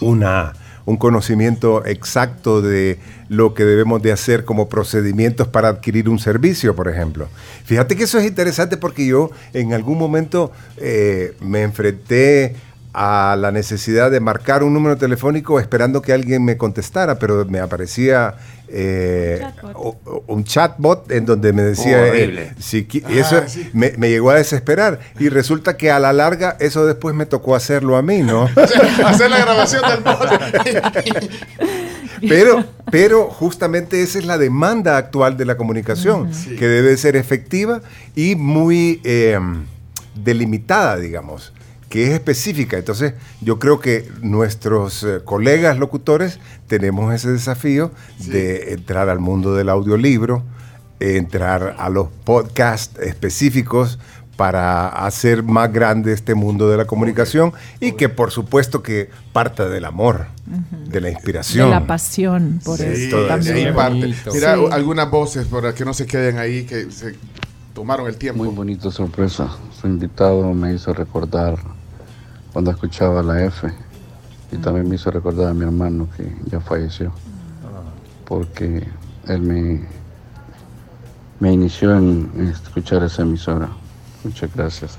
una, 0.00 0.52
un 0.84 0.96
conocimiento 0.96 1.84
exacto 1.86 2.62
de 2.62 2.98
lo 3.28 3.54
que 3.54 3.64
debemos 3.64 4.02
de 4.02 4.12
hacer 4.12 4.44
como 4.44 4.68
procedimientos 4.68 5.48
para 5.48 5.68
adquirir 5.68 6.08
un 6.08 6.18
servicio, 6.18 6.74
por 6.74 6.88
ejemplo. 6.88 7.28
Fíjate 7.64 7.96
que 7.96 8.04
eso 8.04 8.18
es 8.18 8.26
interesante 8.26 8.76
porque 8.76 9.06
yo 9.06 9.30
en 9.54 9.72
algún 9.72 9.98
momento 9.98 10.52
eh, 10.76 11.34
me 11.40 11.62
enfrenté 11.62 12.56
a 12.94 13.36
la 13.38 13.50
necesidad 13.50 14.10
de 14.10 14.20
marcar 14.20 14.62
un 14.62 14.74
número 14.74 14.96
telefónico 14.98 15.58
esperando 15.58 16.02
que 16.02 16.12
alguien 16.12 16.44
me 16.44 16.56
contestara, 16.58 17.18
pero 17.18 17.44
me 17.46 17.58
aparecía 17.60 18.34
eh, 18.74 19.38
Chatbot. 19.40 19.72
o- 19.76 19.98
o- 20.04 20.24
un 20.28 20.44
chatbot 20.44 21.10
en 21.10 21.26
donde 21.26 21.52
me 21.52 21.62
decía, 21.62 22.02
Horrible. 22.02 22.42
eh, 22.42 22.52
si 22.58 22.86
qui- 22.86 23.02
y 23.08 23.18
Ah, 23.18 23.20
eso 23.20 23.42
sí. 23.46 23.68
me, 23.74 23.92
me 23.98 24.08
llegó 24.08 24.30
a 24.30 24.36
desesperar 24.36 24.98
y 25.18 25.28
resulta 25.28 25.76
que 25.76 25.90
a 25.90 25.98
la 25.98 26.12
larga 26.12 26.56
eso 26.60 26.86
después 26.86 27.14
me 27.14 27.26
tocó 27.26 27.54
hacerlo 27.54 27.96
a 27.96 28.02
mí, 28.02 28.18
¿no? 28.22 28.44
Hacer 29.06 29.30
la 29.30 29.38
grabación 29.40 29.82
del 29.88 30.02
mod. 30.04 30.26
Pero, 32.28 32.64
pero 32.90 33.24
justamente 33.30 34.02
esa 34.02 34.18
es 34.18 34.24
la 34.26 34.38
demanda 34.38 34.96
actual 34.96 35.36
de 35.36 35.44
la 35.44 35.56
comunicación, 35.56 36.30
que 36.58 36.66
debe 36.68 36.96
ser 36.96 37.16
efectiva 37.16 37.80
y 38.14 38.36
muy 38.36 39.00
eh, 39.04 39.38
delimitada, 40.14 40.96
digamos, 40.98 41.52
que 41.92 42.04
es 42.04 42.08
específica. 42.14 42.78
Entonces, 42.78 43.12
yo 43.42 43.58
creo 43.58 43.78
que 43.78 44.10
nuestros 44.22 45.02
eh, 45.04 45.20
colegas 45.22 45.76
locutores 45.78 46.38
tenemos 46.66 47.14
ese 47.14 47.30
desafío 47.30 47.90
de 48.18 48.72
entrar 48.72 49.10
al 49.10 49.20
mundo 49.20 49.54
del 49.54 49.68
audiolibro, 49.68 50.42
entrar 51.00 51.76
a 51.78 51.90
los 51.90 52.08
podcasts 52.24 52.98
específicos 52.98 53.98
para 54.38 54.88
hacer 54.88 55.42
más 55.42 55.70
grande 55.70 56.14
este 56.14 56.34
mundo 56.34 56.70
de 56.70 56.78
la 56.78 56.86
comunicación 56.86 57.52
y 57.78 57.92
que 57.92 58.08
por 58.08 58.30
supuesto 58.30 58.82
que 58.82 59.10
parta 59.34 59.68
del 59.68 59.84
amor, 59.84 60.28
de 60.86 60.98
la 61.02 61.10
inspiración. 61.10 61.66
De 61.68 61.74
la 61.74 61.86
pasión 61.86 62.58
por 62.64 62.78
Sí, 62.78 62.84
esto 62.86 63.26
también. 63.26 63.74
parte. 63.74 64.14
Mira, 64.32 64.56
Sí. 64.56 64.62
algunas 64.70 65.10
voces 65.10 65.46
para 65.46 65.74
que 65.74 65.84
no 65.84 65.92
se 65.92 66.06
queden 66.06 66.38
ahí, 66.38 66.64
que 66.64 66.90
se 66.90 67.16
tomaron 67.74 68.06
el 68.06 68.16
tiempo. 68.16 68.44
Muy 68.44 68.54
bonita 68.54 68.90
sorpresa. 68.90 69.50
Su 69.78 69.88
invitado 69.88 70.54
me 70.54 70.72
hizo 70.72 70.94
recordar 70.94 71.58
cuando 72.52 72.70
escuchaba 72.70 73.22
la 73.22 73.44
F 73.44 73.68
y 74.50 74.56
también 74.58 74.88
me 74.88 74.96
hizo 74.96 75.10
recordar 75.10 75.48
a 75.48 75.54
mi 75.54 75.64
hermano 75.64 76.08
que 76.16 76.36
ya 76.50 76.60
falleció 76.60 77.12
porque 78.26 78.86
él 79.28 79.42
me, 79.42 79.86
me 81.40 81.52
inició 81.52 81.96
en 81.96 82.48
escuchar 82.50 83.02
esa 83.02 83.22
emisora. 83.22 83.68
Muchas 84.24 84.54
gracias. 84.54 84.98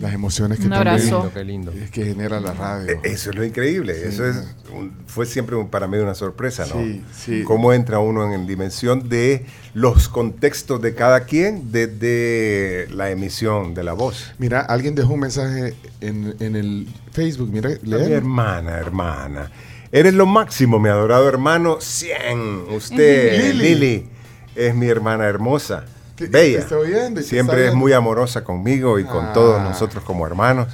Las 0.00 0.12
emociones 0.14 0.58
que 0.58 0.64
Un 0.64 0.70
también 0.70 0.88
abrazo. 0.96 1.30
Qué 1.32 1.44
lindo. 1.44 1.72
es 1.72 1.90
que 1.90 2.04
genera 2.04 2.40
la 2.40 2.52
radio. 2.52 2.90
Eh, 2.92 3.00
Eso 3.04 3.30
es 3.30 3.36
lo 3.36 3.44
increíble. 3.44 3.92
Eso 4.08 4.26
es 4.26 4.36
un- 4.72 4.92
fue 5.06 5.26
siempre 5.26 5.56
un- 5.56 5.68
para 5.68 5.86
mí 5.86 5.96
una 5.98 6.14
sorpresa, 6.14 6.66
¿no? 6.66 6.80
Sí, 6.80 7.02
sí. 7.16 7.42
Cómo 7.44 7.72
entra 7.72 7.98
uno 7.98 8.32
en 8.34 8.46
dimensión 8.46 9.08
de 9.08 9.46
los 9.74 10.08
contextos 10.08 10.80
de 10.82 10.94
cada 10.94 11.20
quien 11.24 11.70
desde 11.72 12.86
la 12.92 13.10
emisión 13.10 13.74
de 13.74 13.84
la 13.84 13.92
voz. 13.92 14.32
Mira, 14.38 14.60
alguien 14.60 14.94
dejó 14.94 15.14
un 15.14 15.20
mensaje 15.20 15.74
en, 16.00 16.34
en 16.40 16.56
el 16.56 16.88
Facebook. 17.12 17.50
Mira, 17.52 17.70
Mi 17.82 17.92
hermana, 18.12 18.78
hermana. 18.78 19.50
Eres 19.92 20.14
lo 20.14 20.26
máximo, 20.26 20.78
mi 20.78 20.88
adorado 20.88 21.28
hermano. 21.28 21.78
100. 21.80 22.66
Usted, 22.74 23.52
Lili. 23.54 23.74
Lili, 23.74 24.08
es 24.54 24.74
mi 24.74 24.86
hermana 24.88 25.24
hermosa. 25.26 25.84
Bella. 26.18 26.66
te 26.66 27.10
y 27.10 27.14
te 27.14 27.22
Siempre 27.22 27.68
es 27.68 27.74
muy 27.74 27.92
amorosa 27.92 28.42
conmigo 28.44 28.98
y 28.98 29.04
con 29.04 29.26
Ah. 29.26 29.32
todos 29.32 29.62
nosotros 29.62 30.02
como 30.04 30.26
hermanos. 30.26 30.68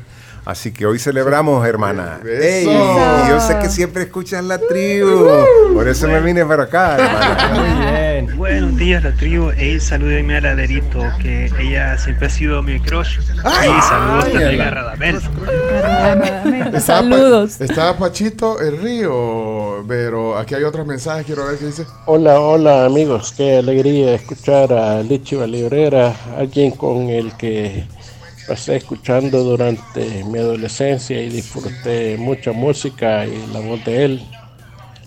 Así 0.44 0.72
que 0.72 0.86
hoy 0.86 0.98
celebramos, 0.98 1.64
hermana. 1.66 2.18
Ey, 2.24 2.64
yo 3.28 3.40
sé 3.40 3.58
que 3.60 3.68
siempre 3.68 4.02
escuchas 4.02 4.42
la 4.44 4.58
tribu. 4.58 5.28
Por 5.72 5.86
eso 5.88 6.08
me 6.08 6.20
vine 6.20 6.44
para 6.44 6.64
acá, 6.64 6.96
hermana. 6.96 7.50
Muy 7.54 7.84
bien. 7.86 8.11
Buenos 8.36 8.76
días, 8.76 9.02
la 9.02 9.12
tribu. 9.14 9.50
Ey, 9.50 9.78
salúdenme 9.80 10.36
a 10.36 10.40
la 10.40 10.54
Derito, 10.54 11.00
que 11.20 11.50
ella 11.58 11.96
siempre 11.98 12.26
ha 12.26 12.30
sido 12.30 12.62
mi 12.62 12.78
crush. 12.80 13.18
Y 13.18 13.82
saludos 13.82 14.32
también 14.32 14.60
a 14.60 14.70
Radamel. 14.70 15.20
Saludos. 16.80 17.56
Pa- 17.58 17.64
estaba 17.64 17.96
Pachito 17.98 18.60
el 18.60 18.78
río, 18.80 19.84
pero 19.88 20.36
aquí 20.38 20.54
hay 20.54 20.62
otros 20.64 20.86
mensajes. 20.86 21.26
Quiero 21.26 21.46
ver 21.46 21.58
qué 21.58 21.66
dice. 21.66 21.84
Hola, 22.06 22.40
hola 22.40 22.84
amigos, 22.84 23.32
qué 23.36 23.56
alegría 23.58 24.14
escuchar 24.14 24.72
a 24.72 25.02
Lichi 25.02 25.36
Valibrera, 25.36 26.14
alguien 26.38 26.70
con 26.72 27.08
el 27.10 27.32
que 27.36 27.84
pasé 28.46 28.76
escuchando 28.76 29.42
durante 29.44 30.24
mi 30.24 30.38
adolescencia 30.38 31.20
y 31.22 31.28
disfruté 31.28 32.16
mucha 32.18 32.52
música 32.52 33.26
y 33.26 33.46
la 33.52 33.60
voz 33.60 33.84
de 33.84 34.04
él. 34.04 34.22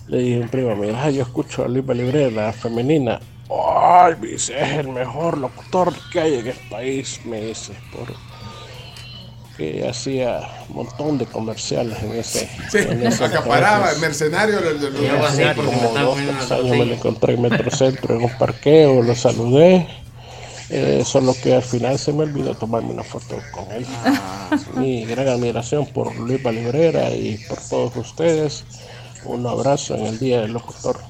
Le 0.08 0.18
dije 0.18 0.36
a 0.38 0.40
un 0.42 0.48
primo, 0.48 0.76
mira, 0.76 1.10
yo 1.10 1.22
escucho 1.22 1.64
a 1.64 1.68
Luis 1.68 1.84
Valibrera, 1.84 2.52
femenina. 2.52 3.20
Ay, 3.48 4.14
me 4.20 4.28
dice, 4.28 4.60
es 4.60 4.78
el 4.78 4.88
mejor 4.88 5.38
locutor 5.38 5.94
que 6.12 6.20
hay 6.20 6.34
en 6.34 6.48
el 6.48 6.58
país, 6.70 7.20
me 7.24 7.40
dice, 7.40 7.72
porque 7.92 9.88
hacía 9.88 10.40
un 10.68 10.76
montón 10.76 11.18
de 11.18 11.26
comerciales 11.26 12.02
en 12.02 12.12
ese. 12.12 12.50
Sí, 12.70 12.78
en 12.78 13.02
ese 13.06 13.24
acaparaba, 13.24 13.92
entonces. 13.92 14.00
mercenario. 14.00 14.60
como 15.64 15.98
dos, 15.98 16.26
tres 16.28 16.50
años 16.52 16.76
me 16.76 16.86
lo 16.86 16.94
encontré 16.94 17.34
en 17.34 17.42
Metrocentro 17.42 18.14
en 18.16 18.24
un 18.24 18.38
parqueo, 18.38 19.02
lo 19.02 19.14
saludé. 19.14 19.88
eh, 20.68 21.02
solo 21.04 21.34
que 21.42 21.54
al 21.54 21.62
final 21.62 21.98
se 21.98 22.12
me 22.12 22.24
olvidó 22.24 22.54
tomarme 22.56 22.90
una 22.92 23.04
foto 23.04 23.46
con 23.52 23.70
él. 23.72 23.86
Mi 24.76 25.04
gran 25.06 25.28
admiración 25.28 25.86
por 25.86 26.14
Luis 26.16 26.42
Valibrera 26.42 27.10
y 27.10 27.38
por 27.48 27.60
todos 27.60 27.96
ustedes. 27.96 28.64
Un 29.28 29.44
abrazo 29.46 29.94
en 29.96 30.06
el 30.06 30.18
Día 30.18 30.42
del 30.42 30.52
Locutor. 30.52 31.00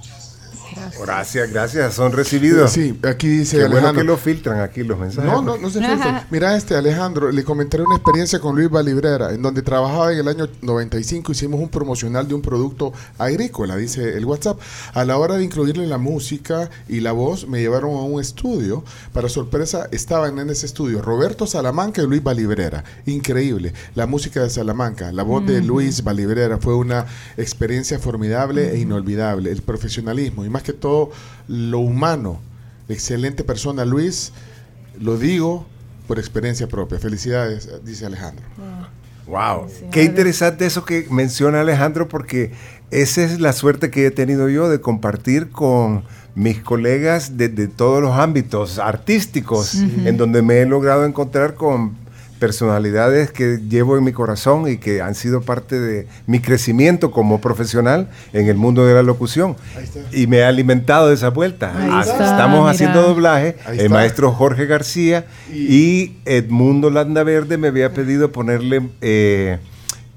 Gracias, 1.00 1.50
gracias. 1.50 1.94
Son 1.94 2.12
recibidos. 2.12 2.72
Sí, 2.72 2.98
aquí 3.02 3.28
dice 3.28 3.56
Qué 3.56 3.62
bueno 3.64 3.78
Alejandro. 3.78 4.02
que 4.02 4.06
lo 4.06 4.16
filtran 4.16 4.60
aquí 4.60 4.82
los 4.82 4.98
mensajes. 4.98 5.30
No, 5.30 5.42
no, 5.42 5.56
no 5.56 5.70
se 5.70 5.80
filtra. 5.80 6.26
Mira 6.30 6.56
este, 6.56 6.74
Alejandro, 6.74 7.30
le 7.30 7.44
comentaré 7.44 7.82
una 7.82 7.96
experiencia 7.96 8.38
con 8.40 8.54
Luis 8.54 8.70
Valibrera, 8.70 9.32
en 9.32 9.42
donde 9.42 9.62
trabajaba 9.62 10.12
en 10.12 10.20
el 10.20 10.28
año 10.28 10.48
95, 10.62 11.32
hicimos 11.32 11.60
un 11.60 11.68
promocional 11.68 12.28
de 12.28 12.34
un 12.34 12.42
producto 12.42 12.92
agrícola, 13.18 13.76
dice 13.76 14.16
el 14.16 14.24
WhatsApp. 14.24 14.58
A 14.94 15.04
la 15.04 15.18
hora 15.18 15.36
de 15.36 15.44
incluirle 15.44 15.86
la 15.86 15.98
música 15.98 16.70
y 16.88 17.00
la 17.00 17.12
voz, 17.12 17.46
me 17.48 17.60
llevaron 17.60 17.90
a 17.96 18.02
un 18.02 18.20
estudio. 18.20 18.84
Para 19.12 19.28
sorpresa, 19.28 19.88
estaban 19.90 20.38
en 20.38 20.50
ese 20.50 20.66
estudio 20.66 21.02
Roberto 21.02 21.46
Salamanca 21.46 22.02
y 22.02 22.06
Luis 22.06 22.22
Valibrera. 22.22 22.84
Increíble. 23.06 23.72
La 23.94 24.06
música 24.06 24.42
de 24.42 24.50
Salamanca, 24.50 25.12
la 25.12 25.22
voz 25.22 25.44
de. 25.44 25.56
Luis 25.66 26.04
Valibrera 26.04 26.58
fue 26.58 26.74
una 26.74 27.06
experiencia 27.36 27.98
formidable 27.98 28.72
e 28.72 28.78
inolvidable. 28.78 29.50
El 29.50 29.62
profesionalismo 29.62 30.44
y 30.44 30.48
más 30.48 30.62
que 30.62 30.72
todo 30.76 31.10
lo 31.48 31.80
humano. 31.80 32.40
Excelente 32.88 33.44
persona, 33.44 33.84
Luis. 33.84 34.32
Lo 35.00 35.18
digo 35.18 35.66
por 36.06 36.18
experiencia 36.18 36.68
propia. 36.68 36.98
Felicidades, 36.98 37.68
dice 37.84 38.06
Alejandro. 38.06 38.44
Wow, 39.26 39.66
qué 39.90 40.04
interesante 40.04 40.66
eso 40.66 40.84
que 40.84 41.08
menciona 41.10 41.60
Alejandro 41.60 42.08
porque 42.08 42.52
esa 42.92 43.24
es 43.24 43.40
la 43.40 43.52
suerte 43.52 43.90
que 43.90 44.06
he 44.06 44.10
tenido 44.12 44.48
yo 44.48 44.68
de 44.68 44.80
compartir 44.80 45.50
con 45.50 46.04
mis 46.36 46.60
colegas 46.60 47.36
de, 47.36 47.48
de 47.48 47.66
todos 47.66 48.00
los 48.00 48.16
ámbitos 48.16 48.78
artísticos, 48.78 49.74
en 49.74 50.16
donde 50.16 50.42
me 50.42 50.60
he 50.60 50.66
logrado 50.66 51.04
encontrar 51.04 51.54
con 51.54 51.96
personalidades 52.50 53.32
que 53.32 53.58
llevo 53.68 53.98
en 53.98 54.04
mi 54.04 54.12
corazón 54.12 54.68
y 54.68 54.76
que 54.78 55.02
han 55.02 55.16
sido 55.16 55.40
parte 55.42 55.80
de 55.80 56.06
mi 56.28 56.38
crecimiento 56.38 57.10
como 57.10 57.40
profesional 57.40 58.08
en 58.32 58.46
el 58.46 58.56
mundo 58.56 58.86
de 58.86 58.94
la 58.94 59.02
locución. 59.02 59.56
Y 60.12 60.28
me 60.28 60.44
ha 60.44 60.48
alimentado 60.48 61.08
de 61.08 61.14
esa 61.14 61.30
vuelta. 61.30 61.72
Ah, 61.74 62.02
está, 62.06 62.24
Estamos 62.30 62.60
mira. 62.60 62.70
haciendo 62.70 63.02
doblaje. 63.02 63.56
Ahí 63.66 63.78
El 63.78 63.86
está. 63.86 63.94
maestro 63.94 64.30
Jorge 64.30 64.66
García 64.66 65.26
y 65.52 66.18
Edmundo 66.24 66.88
Landaverde 66.90 67.58
me 67.58 67.66
había 67.68 67.92
pedido 67.92 68.30
ponerle 68.30 68.80
eh, 69.00 69.58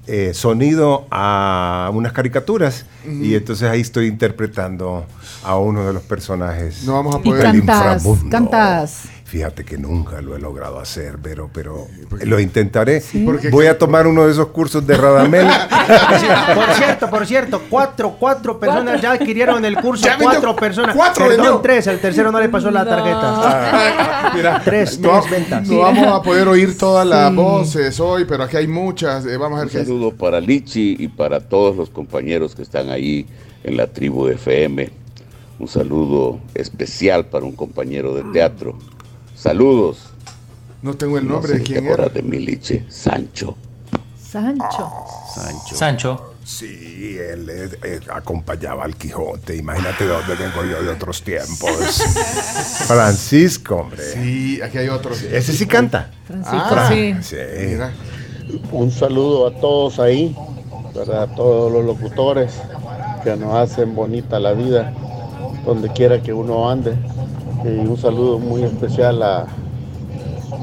eh, 0.06 0.30
sonido 0.32 1.06
a 1.10 1.90
unas 1.92 2.12
caricaturas 2.12 2.86
y 3.06 3.34
entonces 3.34 3.68
ahí 3.68 3.80
estoy 3.80 4.06
interpretando 4.06 5.04
a 5.44 5.56
uno 5.58 5.84
de 5.84 5.92
los 5.92 6.02
personajes. 6.04 6.84
No 6.84 6.92
vamos 6.94 7.16
a 7.16 7.18
Y 7.18 7.22
poder. 7.22 7.42
cantas, 7.42 7.96
inframundo. 8.04 8.30
cantas. 8.30 9.02
Fíjate 9.30 9.64
que 9.64 9.78
nunca 9.78 10.20
lo 10.20 10.34
he 10.34 10.40
logrado 10.40 10.80
hacer, 10.80 11.16
pero, 11.22 11.48
pero 11.54 11.86
lo 12.24 12.40
intentaré. 12.40 13.00
Porque- 13.24 13.48
Voy 13.50 13.66
a 13.66 13.78
tomar 13.78 14.08
uno 14.08 14.24
de 14.26 14.32
esos 14.32 14.48
cursos 14.48 14.84
de 14.84 14.96
Radamel. 14.96 15.46
Por 16.54 16.74
cierto, 16.74 17.08
por 17.10 17.26
cierto, 17.26 17.62
cuatro, 17.70 18.16
cuatro 18.18 18.58
personas 18.58 19.00
ya 19.00 19.12
adquirieron 19.12 19.64
el 19.64 19.76
curso. 19.76 20.08
Cuatro 20.20 20.56
personas. 20.56 20.96
Cuatro 20.96 21.28
Perdón, 21.28 21.60
tres. 21.62 21.86
El 21.86 22.00
tercero 22.00 22.32
no 22.32 22.40
le 22.40 22.48
pasó 22.48 22.70
la 22.72 22.82
No. 22.84 22.90
tarjeta. 22.90 23.20
Ah, 23.22 24.32
mira, 24.34 24.60
Tres, 24.64 24.98
no, 24.98 25.20
tres 25.20 25.30
ventas. 25.30 25.68
no 25.68 25.78
vamos 25.78 26.06
a 26.08 26.22
poder 26.22 26.48
oír 26.48 26.76
todas 26.76 27.06
las 27.06 27.30
Sí. 27.30 27.36
voces 27.36 28.00
hoy, 28.00 28.24
pero 28.24 28.42
aquí 28.44 28.56
hay 28.56 28.66
muchas. 28.66 29.24
Eh, 29.26 29.36
vamos 29.36 29.58
a 29.58 29.64
ver 29.64 29.72
Un 29.72 29.78
qué 29.80 29.84
saludo 29.84 30.10
para 30.12 30.40
Lichi 30.40 30.96
y 30.98 31.06
para 31.08 31.38
todos 31.40 31.76
los 31.76 31.88
compañeros 31.90 32.54
que 32.56 32.62
están 32.62 32.90
ahí 32.90 33.26
en 33.62 33.76
la 33.76 33.86
tribu 33.86 34.26
FM. 34.28 34.90
Un 35.60 35.68
saludo 35.68 36.40
especial 36.54 37.26
para 37.26 37.44
un 37.44 37.52
compañero 37.52 38.14
de 38.14 38.24
teatro. 38.32 38.76
Saludos. 39.40 40.10
No 40.82 40.94
tengo 40.94 41.16
el 41.18 41.26
nombre 41.26 41.52
No 41.52 41.56
sé 41.56 41.60
de 41.60 41.64
quién 41.64 41.86
era. 41.86 42.08
de 42.08 42.22
mi 42.22 42.38
Liche, 42.38 42.84
Sancho. 42.88 43.56
Sancho. 44.30 44.90
Sancho. 45.34 45.74
Sancho. 45.76 46.26
Sí, 46.44 47.16
él, 47.18 47.48
eh, 47.50 48.00
acompañaba 48.12 48.84
al 48.84 48.96
Quijote. 48.96 49.56
Imagínate 49.56 50.04
de 50.04 50.10
dónde 50.10 50.34
vengo 50.34 50.64
yo 50.64 50.82
de 50.82 50.90
otros 50.90 51.22
tiempos. 51.22 51.70
Francisco, 52.86 53.76
hombre. 53.76 54.02
Sí, 54.02 54.60
aquí 54.60 54.78
hay 54.78 54.88
otro. 54.88 55.14
Ese 55.14 55.52
sí 55.52 55.66
canta. 55.66 56.10
Francisco, 56.26 56.58
Ah, 56.70 56.88
sí. 56.90 57.14
Sí. 57.22 57.36
Mira. 57.68 57.92
Un 58.72 58.90
saludo 58.90 59.46
a 59.46 59.60
todos 59.60 60.00
ahí, 60.00 60.36
para 60.94 61.28
todos 61.34 61.70
los 61.72 61.84
locutores 61.84 62.52
que 63.22 63.36
nos 63.36 63.54
hacen 63.54 63.94
bonita 63.94 64.40
la 64.40 64.52
vida, 64.52 64.92
donde 65.64 65.88
quiera 65.92 66.20
que 66.20 66.32
uno 66.32 66.68
ande. 66.68 66.94
Y 67.64 67.86
un 67.86 67.96
saludo 67.96 68.38
muy 68.38 68.62
especial 68.62 69.22
a, 69.22 69.46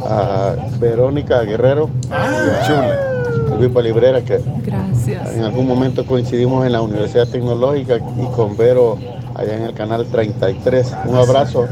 a 0.06 0.56
Verónica 0.80 1.42
Guerrero, 1.44 1.90
de 2.10 3.68
Vipa 3.68 3.82
Librera, 3.82 4.22
que 4.22 4.40
Gracias. 4.64 5.34
en 5.36 5.44
algún 5.44 5.68
momento 5.68 6.06
coincidimos 6.06 6.66
en 6.66 6.72
la 6.74 6.82
Universidad 6.82 7.28
Tecnológica 7.28 7.98
y 7.98 8.26
con 8.36 8.58
Vero 8.58 8.98
allá 9.36 9.56
en 9.56 9.64
el 9.64 9.74
canal 9.74 10.06
33. 10.06 10.96
Un 11.06 11.16
abrazo 11.16 11.68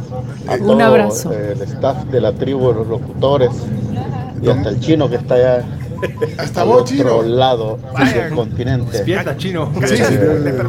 a 0.48 0.56
Un 0.64 0.82
abrazo. 0.82 1.32
el 1.32 1.62
staff 1.62 2.06
de 2.06 2.22
la 2.22 2.32
tribu, 2.34 2.72
los 2.74 2.88
locutores 2.88 3.52
y 4.42 4.50
hasta 4.50 4.70
el 4.70 4.80
chino 4.80 5.10
que 5.10 5.16
está 5.16 5.36
allá 5.36 5.64
Hasta 6.38 6.64
vos, 6.64 6.82
otro 6.84 6.96
chino. 6.96 7.22
lado 7.24 7.80
Vaya. 7.94 8.26
del 8.26 8.34
continente. 8.34 8.92
Despierta, 8.92 9.38
chino. 9.38 9.72
Sí, 9.86 9.98
sí. 9.98 10.04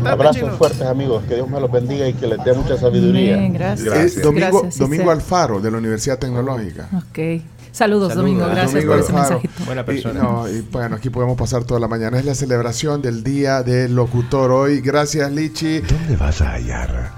Abrazos 0.06 0.36
chino. 0.42 0.56
fuertes 0.56 0.82
amigos, 0.82 1.24
que 1.28 1.34
Dios 1.36 1.48
me 1.48 1.60
los 1.60 1.70
bendiga 1.70 2.08
y 2.08 2.12
que 2.14 2.26
les 2.26 2.42
dé 2.44 2.52
mucha 2.54 2.76
sabiduría. 2.78 3.36
Bien, 3.36 3.52
gracias. 3.52 3.84
Gracias. 3.88 4.16
Eh, 4.16 4.20
Domingo, 4.20 4.60
Gracias, 4.62 4.78
Domingo. 4.78 5.10
Alfaro, 5.10 5.60
de 5.60 5.70
la 5.70 5.78
Universidad 5.78 6.18
Tecnológica. 6.18 6.88
Ok. 6.94 7.42
Saludos, 7.72 8.08
Saludos. 8.08 8.14
Domingo. 8.16 8.46
Gracias 8.46 8.72
Domingo 8.72 8.92
por 8.92 9.00
ese 9.00 9.12
Alfaro. 9.12 9.30
mensajito. 9.40 9.64
Buena 9.66 9.80
Y, 9.82 9.84
persona. 9.84 10.22
no, 10.22 10.48
y 10.48 10.60
bueno, 10.72 10.96
aquí 10.96 11.10
podemos 11.10 11.36
pasar 11.36 11.64
toda 11.64 11.78
la 11.80 11.88
mañana. 11.88 12.18
Es 12.18 12.24
la 12.24 12.34
celebración 12.34 13.02
del 13.02 13.22
Día 13.22 13.62
del 13.62 13.94
Locutor 13.94 14.50
hoy. 14.50 14.80
Gracias, 14.80 15.30
Lichi. 15.30 15.80
¿Dónde 15.80 16.16
vas 16.16 16.40
a 16.40 16.52
hallar 16.52 17.12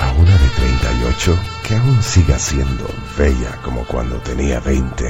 a 0.00 0.12
una 0.12 0.30
de 0.32 0.48
38 0.56 1.36
que 1.66 1.74
aún 1.76 2.02
siga 2.02 2.38
siendo 2.38 2.86
bella 3.18 3.58
como 3.62 3.84
cuando 3.84 4.16
tenía 4.18 4.60
20? 4.60 5.04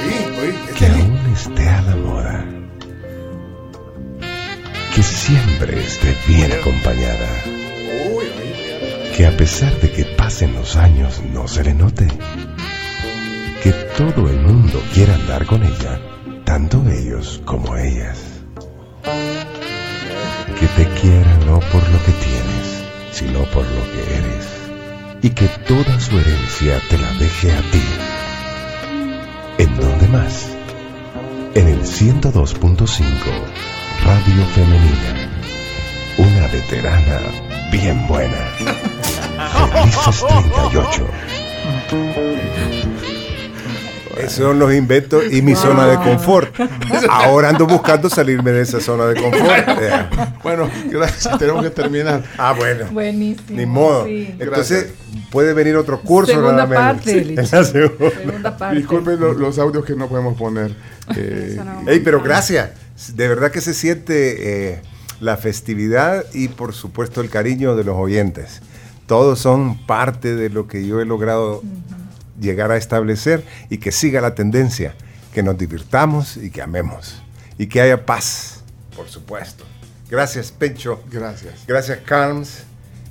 Oí, 0.00 0.48
oí, 0.48 0.54
Que 0.76 0.86
aún 0.86 1.32
esté 1.32 1.68
a 1.68 1.82
la 1.82 1.96
moda. 1.96 2.44
Que 4.94 5.02
siempre 5.02 5.80
esté 5.80 6.16
bien 6.26 6.52
acompañada. 6.52 7.28
Que 9.16 9.26
a 9.26 9.36
pesar 9.36 9.74
de 9.80 9.90
que 9.90 10.04
pasen 10.04 10.54
los 10.54 10.76
años 10.76 11.20
no 11.32 11.48
se 11.48 11.64
le 11.64 11.74
note. 11.74 12.06
Que 13.62 13.72
todo 13.96 14.28
el 14.30 14.40
mundo 14.40 14.80
quiera 14.94 15.14
andar 15.14 15.44
con 15.46 15.62
ella, 15.64 16.00
tanto 16.44 16.82
ellos 16.88 17.40
como 17.44 17.76
ellas. 17.76 18.18
Que 20.58 20.66
te 20.68 20.84
quiera 21.00 21.36
no 21.46 21.58
por 21.58 21.82
lo 21.90 21.98
que 22.04 22.12
tienes, 22.12 22.84
sino 23.12 23.40
por 23.50 23.64
lo 23.64 23.82
que 23.92 24.02
eres. 24.18 24.46
Y 25.22 25.30
que 25.30 25.48
toda 25.66 25.98
su 25.98 26.18
herencia 26.18 26.80
te 26.88 26.98
la 26.98 27.12
deje 27.14 27.52
a 27.52 27.60
ti. 27.72 27.82
¿En 30.08 30.12
dónde 30.12 30.24
más? 30.24 30.48
En 31.54 31.68
el 31.68 31.82
102.5, 31.82 33.04
Radio 34.04 34.44
Femenina. 34.54 35.28
Una 36.16 36.46
veterana 36.48 37.20
bien 37.70 38.06
buena. 38.06 38.38
Felices 39.72 40.24
38. 40.26 41.06
Esos 44.18 44.32
son 44.44 44.58
los 44.58 44.72
inventos 44.74 45.24
y 45.32 45.42
mi 45.42 45.54
zona 45.54 45.86
de 45.86 45.96
confort. 45.96 46.54
Ahora 47.10 47.50
ando 47.50 47.66
buscando 47.66 48.08
salirme 48.10 48.50
de 48.52 48.62
esa 48.62 48.80
zona 48.80 49.06
de 49.06 49.20
confort. 49.20 50.42
Bueno, 50.42 50.68
gracias. 50.90 51.38
Tenemos 51.38 51.62
que 51.62 51.70
terminar. 51.70 52.22
Ah, 52.36 52.54
bueno. 52.56 52.86
Buenísimo. 52.90 53.58
Ni 53.58 53.66
modo. 53.66 54.04
sí. 54.06 54.34
Entonces, 54.38 54.88
puede 55.30 55.52
venir 55.54 55.76
otro 55.76 56.00
curso. 56.00 56.32
Segunda 56.32 56.52
nada 56.52 56.66
menos. 56.66 56.82
parte, 56.96 57.18
En 57.18 57.28
Lich. 57.28 57.52
la 57.52 57.64
segunda. 57.64 58.10
Segunda 58.10 58.56
parte. 58.56 58.76
Disculpen 58.76 59.20
lo- 59.20 59.32
los 59.34 59.58
audios 59.58 59.84
que 59.84 59.94
no 59.94 60.08
podemos 60.08 60.36
poner. 60.36 60.74
Eh, 61.16 61.58
Ey, 61.86 62.00
pero 62.00 62.22
gracias. 62.22 62.70
De 63.14 63.28
verdad 63.28 63.50
que 63.50 63.60
se 63.60 63.74
siente 63.74 64.72
eh, 64.72 64.82
la 65.20 65.36
festividad 65.36 66.24
y 66.34 66.48
por 66.48 66.72
supuesto 66.74 67.20
el 67.20 67.30
cariño 67.30 67.76
de 67.76 67.84
los 67.84 67.96
oyentes. 67.96 68.60
Todos 69.06 69.38
son 69.38 69.86
parte 69.86 70.34
de 70.34 70.50
lo 70.50 70.66
que 70.68 70.86
yo 70.86 71.00
he 71.00 71.04
logrado 71.06 71.62
llegar 72.40 72.70
a 72.70 72.76
establecer 72.76 73.44
y 73.70 73.78
que 73.78 73.92
siga 73.92 74.20
la 74.20 74.34
tendencia, 74.34 74.94
que 75.32 75.42
nos 75.42 75.58
divirtamos 75.58 76.36
y 76.36 76.50
que 76.50 76.62
amemos 76.62 77.22
y 77.58 77.66
que 77.66 77.80
haya 77.80 78.06
paz, 78.06 78.62
por 78.96 79.08
supuesto. 79.08 79.64
Gracias, 80.08 80.52
Pencho. 80.52 81.02
gracias. 81.10 81.64
Gracias, 81.66 81.98
Carms. 82.04 82.62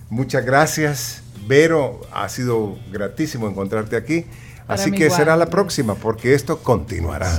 Muchas 0.09 0.45
gracias. 0.45 1.21
Vero, 1.47 2.01
ha 2.11 2.27
sido 2.29 2.77
gratísimo 2.91 3.47
encontrarte 3.47 3.95
aquí. 3.95 4.25
Así 4.67 4.91
que 4.91 5.05
igual. 5.05 5.17
será 5.19 5.35
la 5.37 5.45
próxima, 5.45 5.95
porque 5.95 6.33
esto 6.33 6.59
continuará. 6.59 7.29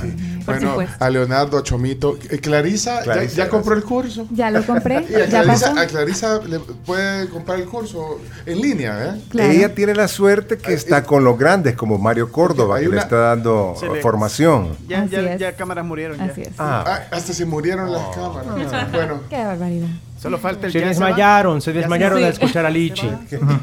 Por 0.45 0.55
Bueno, 0.55 0.69
supuesto. 0.71 0.95
a 1.03 1.09
Leonardo 1.11 1.61
Chomito. 1.61 2.17
Eh, 2.29 2.39
Clarisa, 2.39 2.97
¿ya- 2.99 3.03
Clarisa, 3.03 3.35
¿ya, 3.35 3.49
compró 3.49 3.75
el 3.75 3.83
curso? 3.83 4.25
Ya 4.31 4.49
lo 4.49 4.65
compré. 4.65 5.05
Y 5.09 5.13
a 5.15 5.25
Ya 5.27 5.43
pasó. 5.43 5.65
Clarisa, 5.73 5.81
a 5.81 5.87
Clarisa 5.87 6.39
le 6.47 6.59
puede 6.59 7.29
comprar 7.29 7.59
el 7.59 7.65
curso 7.65 8.19
en 8.47 8.59
línea, 8.61 9.05
¿eh? 9.15 9.21
Claro. 9.29 9.51
Ella 9.51 9.75
tiene 9.75 9.93
la 9.93 10.07
suerte 10.07 10.57
que 10.57 10.73
está 10.73 11.03
con 11.03 11.23
los 11.23 11.37
grandes, 11.37 11.75
como 11.75 11.97
Mario 11.99 12.31
Córdoba, 12.31 12.77
Hay 12.77 12.85
que 12.85 12.89
le 12.91 12.97
está 12.97 13.17
dando 13.17 13.75
le- 13.93 14.01
formación. 14.01 14.75
Ya, 14.87 15.05
ya, 15.05 15.35
ya 15.35 15.55
cámaras 15.55 15.85
murieron. 15.85 16.17
Ya. 16.17 16.25
Así 16.25 16.41
es. 16.41 16.49
Ah, 16.57 16.83
Ah, 16.87 17.01
hasta 17.11 17.33
se 17.33 17.45
murieron 17.45 17.91
las 17.91 18.07
cámaras. 18.15 18.89
Bueno, 18.91 19.21
Qué 19.29 19.37
barbaridad. 19.43 19.87
Solo 20.21 20.37
falta 20.37 20.67
el 20.67 20.73
Se 20.73 20.79
desmayaron, 20.81 21.61
se 21.61 21.71
Ya 21.73 21.79
desmayaron 21.79 22.17
al 22.23 22.31
escuchar 22.31 22.65
a 22.65 22.69
Lichi. 22.69 23.09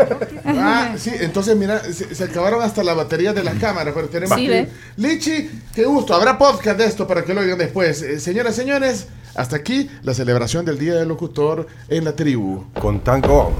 ah, 0.46 0.94
sí, 0.96 1.10
entonces 1.20 1.54
mira, 1.56 1.80
se, 1.80 2.14
se 2.14 2.24
acabaron 2.24 2.62
hasta 2.62 2.82
las 2.82 2.96
baterías 2.96 3.34
de 3.34 3.44
las 3.44 3.54
cámaras, 3.56 3.92
pero 3.94 4.08
tenemos 4.08 4.38
Sí, 4.38 4.46
que... 4.46 4.68
Lichi, 4.96 5.50
qué 5.74 5.84
gusto, 5.84 6.14
habrá 6.14 6.38
podcast 6.38 6.78
de 6.78 6.86
esto 6.86 7.06
para 7.06 7.22
que 7.24 7.34
lo 7.34 7.42
oigan 7.42 7.58
después. 7.58 8.00
Eh, 8.00 8.18
señoras, 8.20 8.54
señores, 8.56 9.06
hasta 9.34 9.56
aquí 9.56 9.90
la 10.02 10.14
celebración 10.14 10.64
del 10.64 10.78
Día 10.78 10.94
del 10.94 11.08
Locutor 11.08 11.66
en 11.88 12.04
la 12.04 12.12
tribu. 12.16 12.64
con 12.80 13.00
tango. 13.00 13.52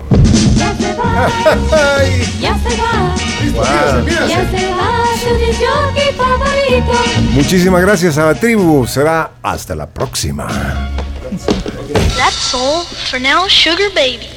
Ya 0.57 0.75
se 0.75 0.95
va, 0.95 1.29
ya 2.41 2.59
se 2.59 2.77
va, 2.81 3.15
Listo, 3.43 3.59
Wow. 3.61 4.05
mírense, 4.05 4.29
ya 4.29 4.51
se 4.51 4.67
va 4.71 5.05
su 5.21 5.35
disjockey 5.37 6.14
favorito. 6.17 7.33
Muchísimas 7.33 7.83
gracias 7.83 8.17
a 8.17 8.25
la 8.27 8.35
tribu. 8.35 8.87
Será 8.87 9.33
hasta 9.43 9.75
la 9.75 9.87
próxima. 9.87 10.49
That's 12.17 12.55
all 12.55 12.85
for 12.85 13.18
now, 13.18 13.47
Sugar 13.49 13.91
Baby. 13.95 14.36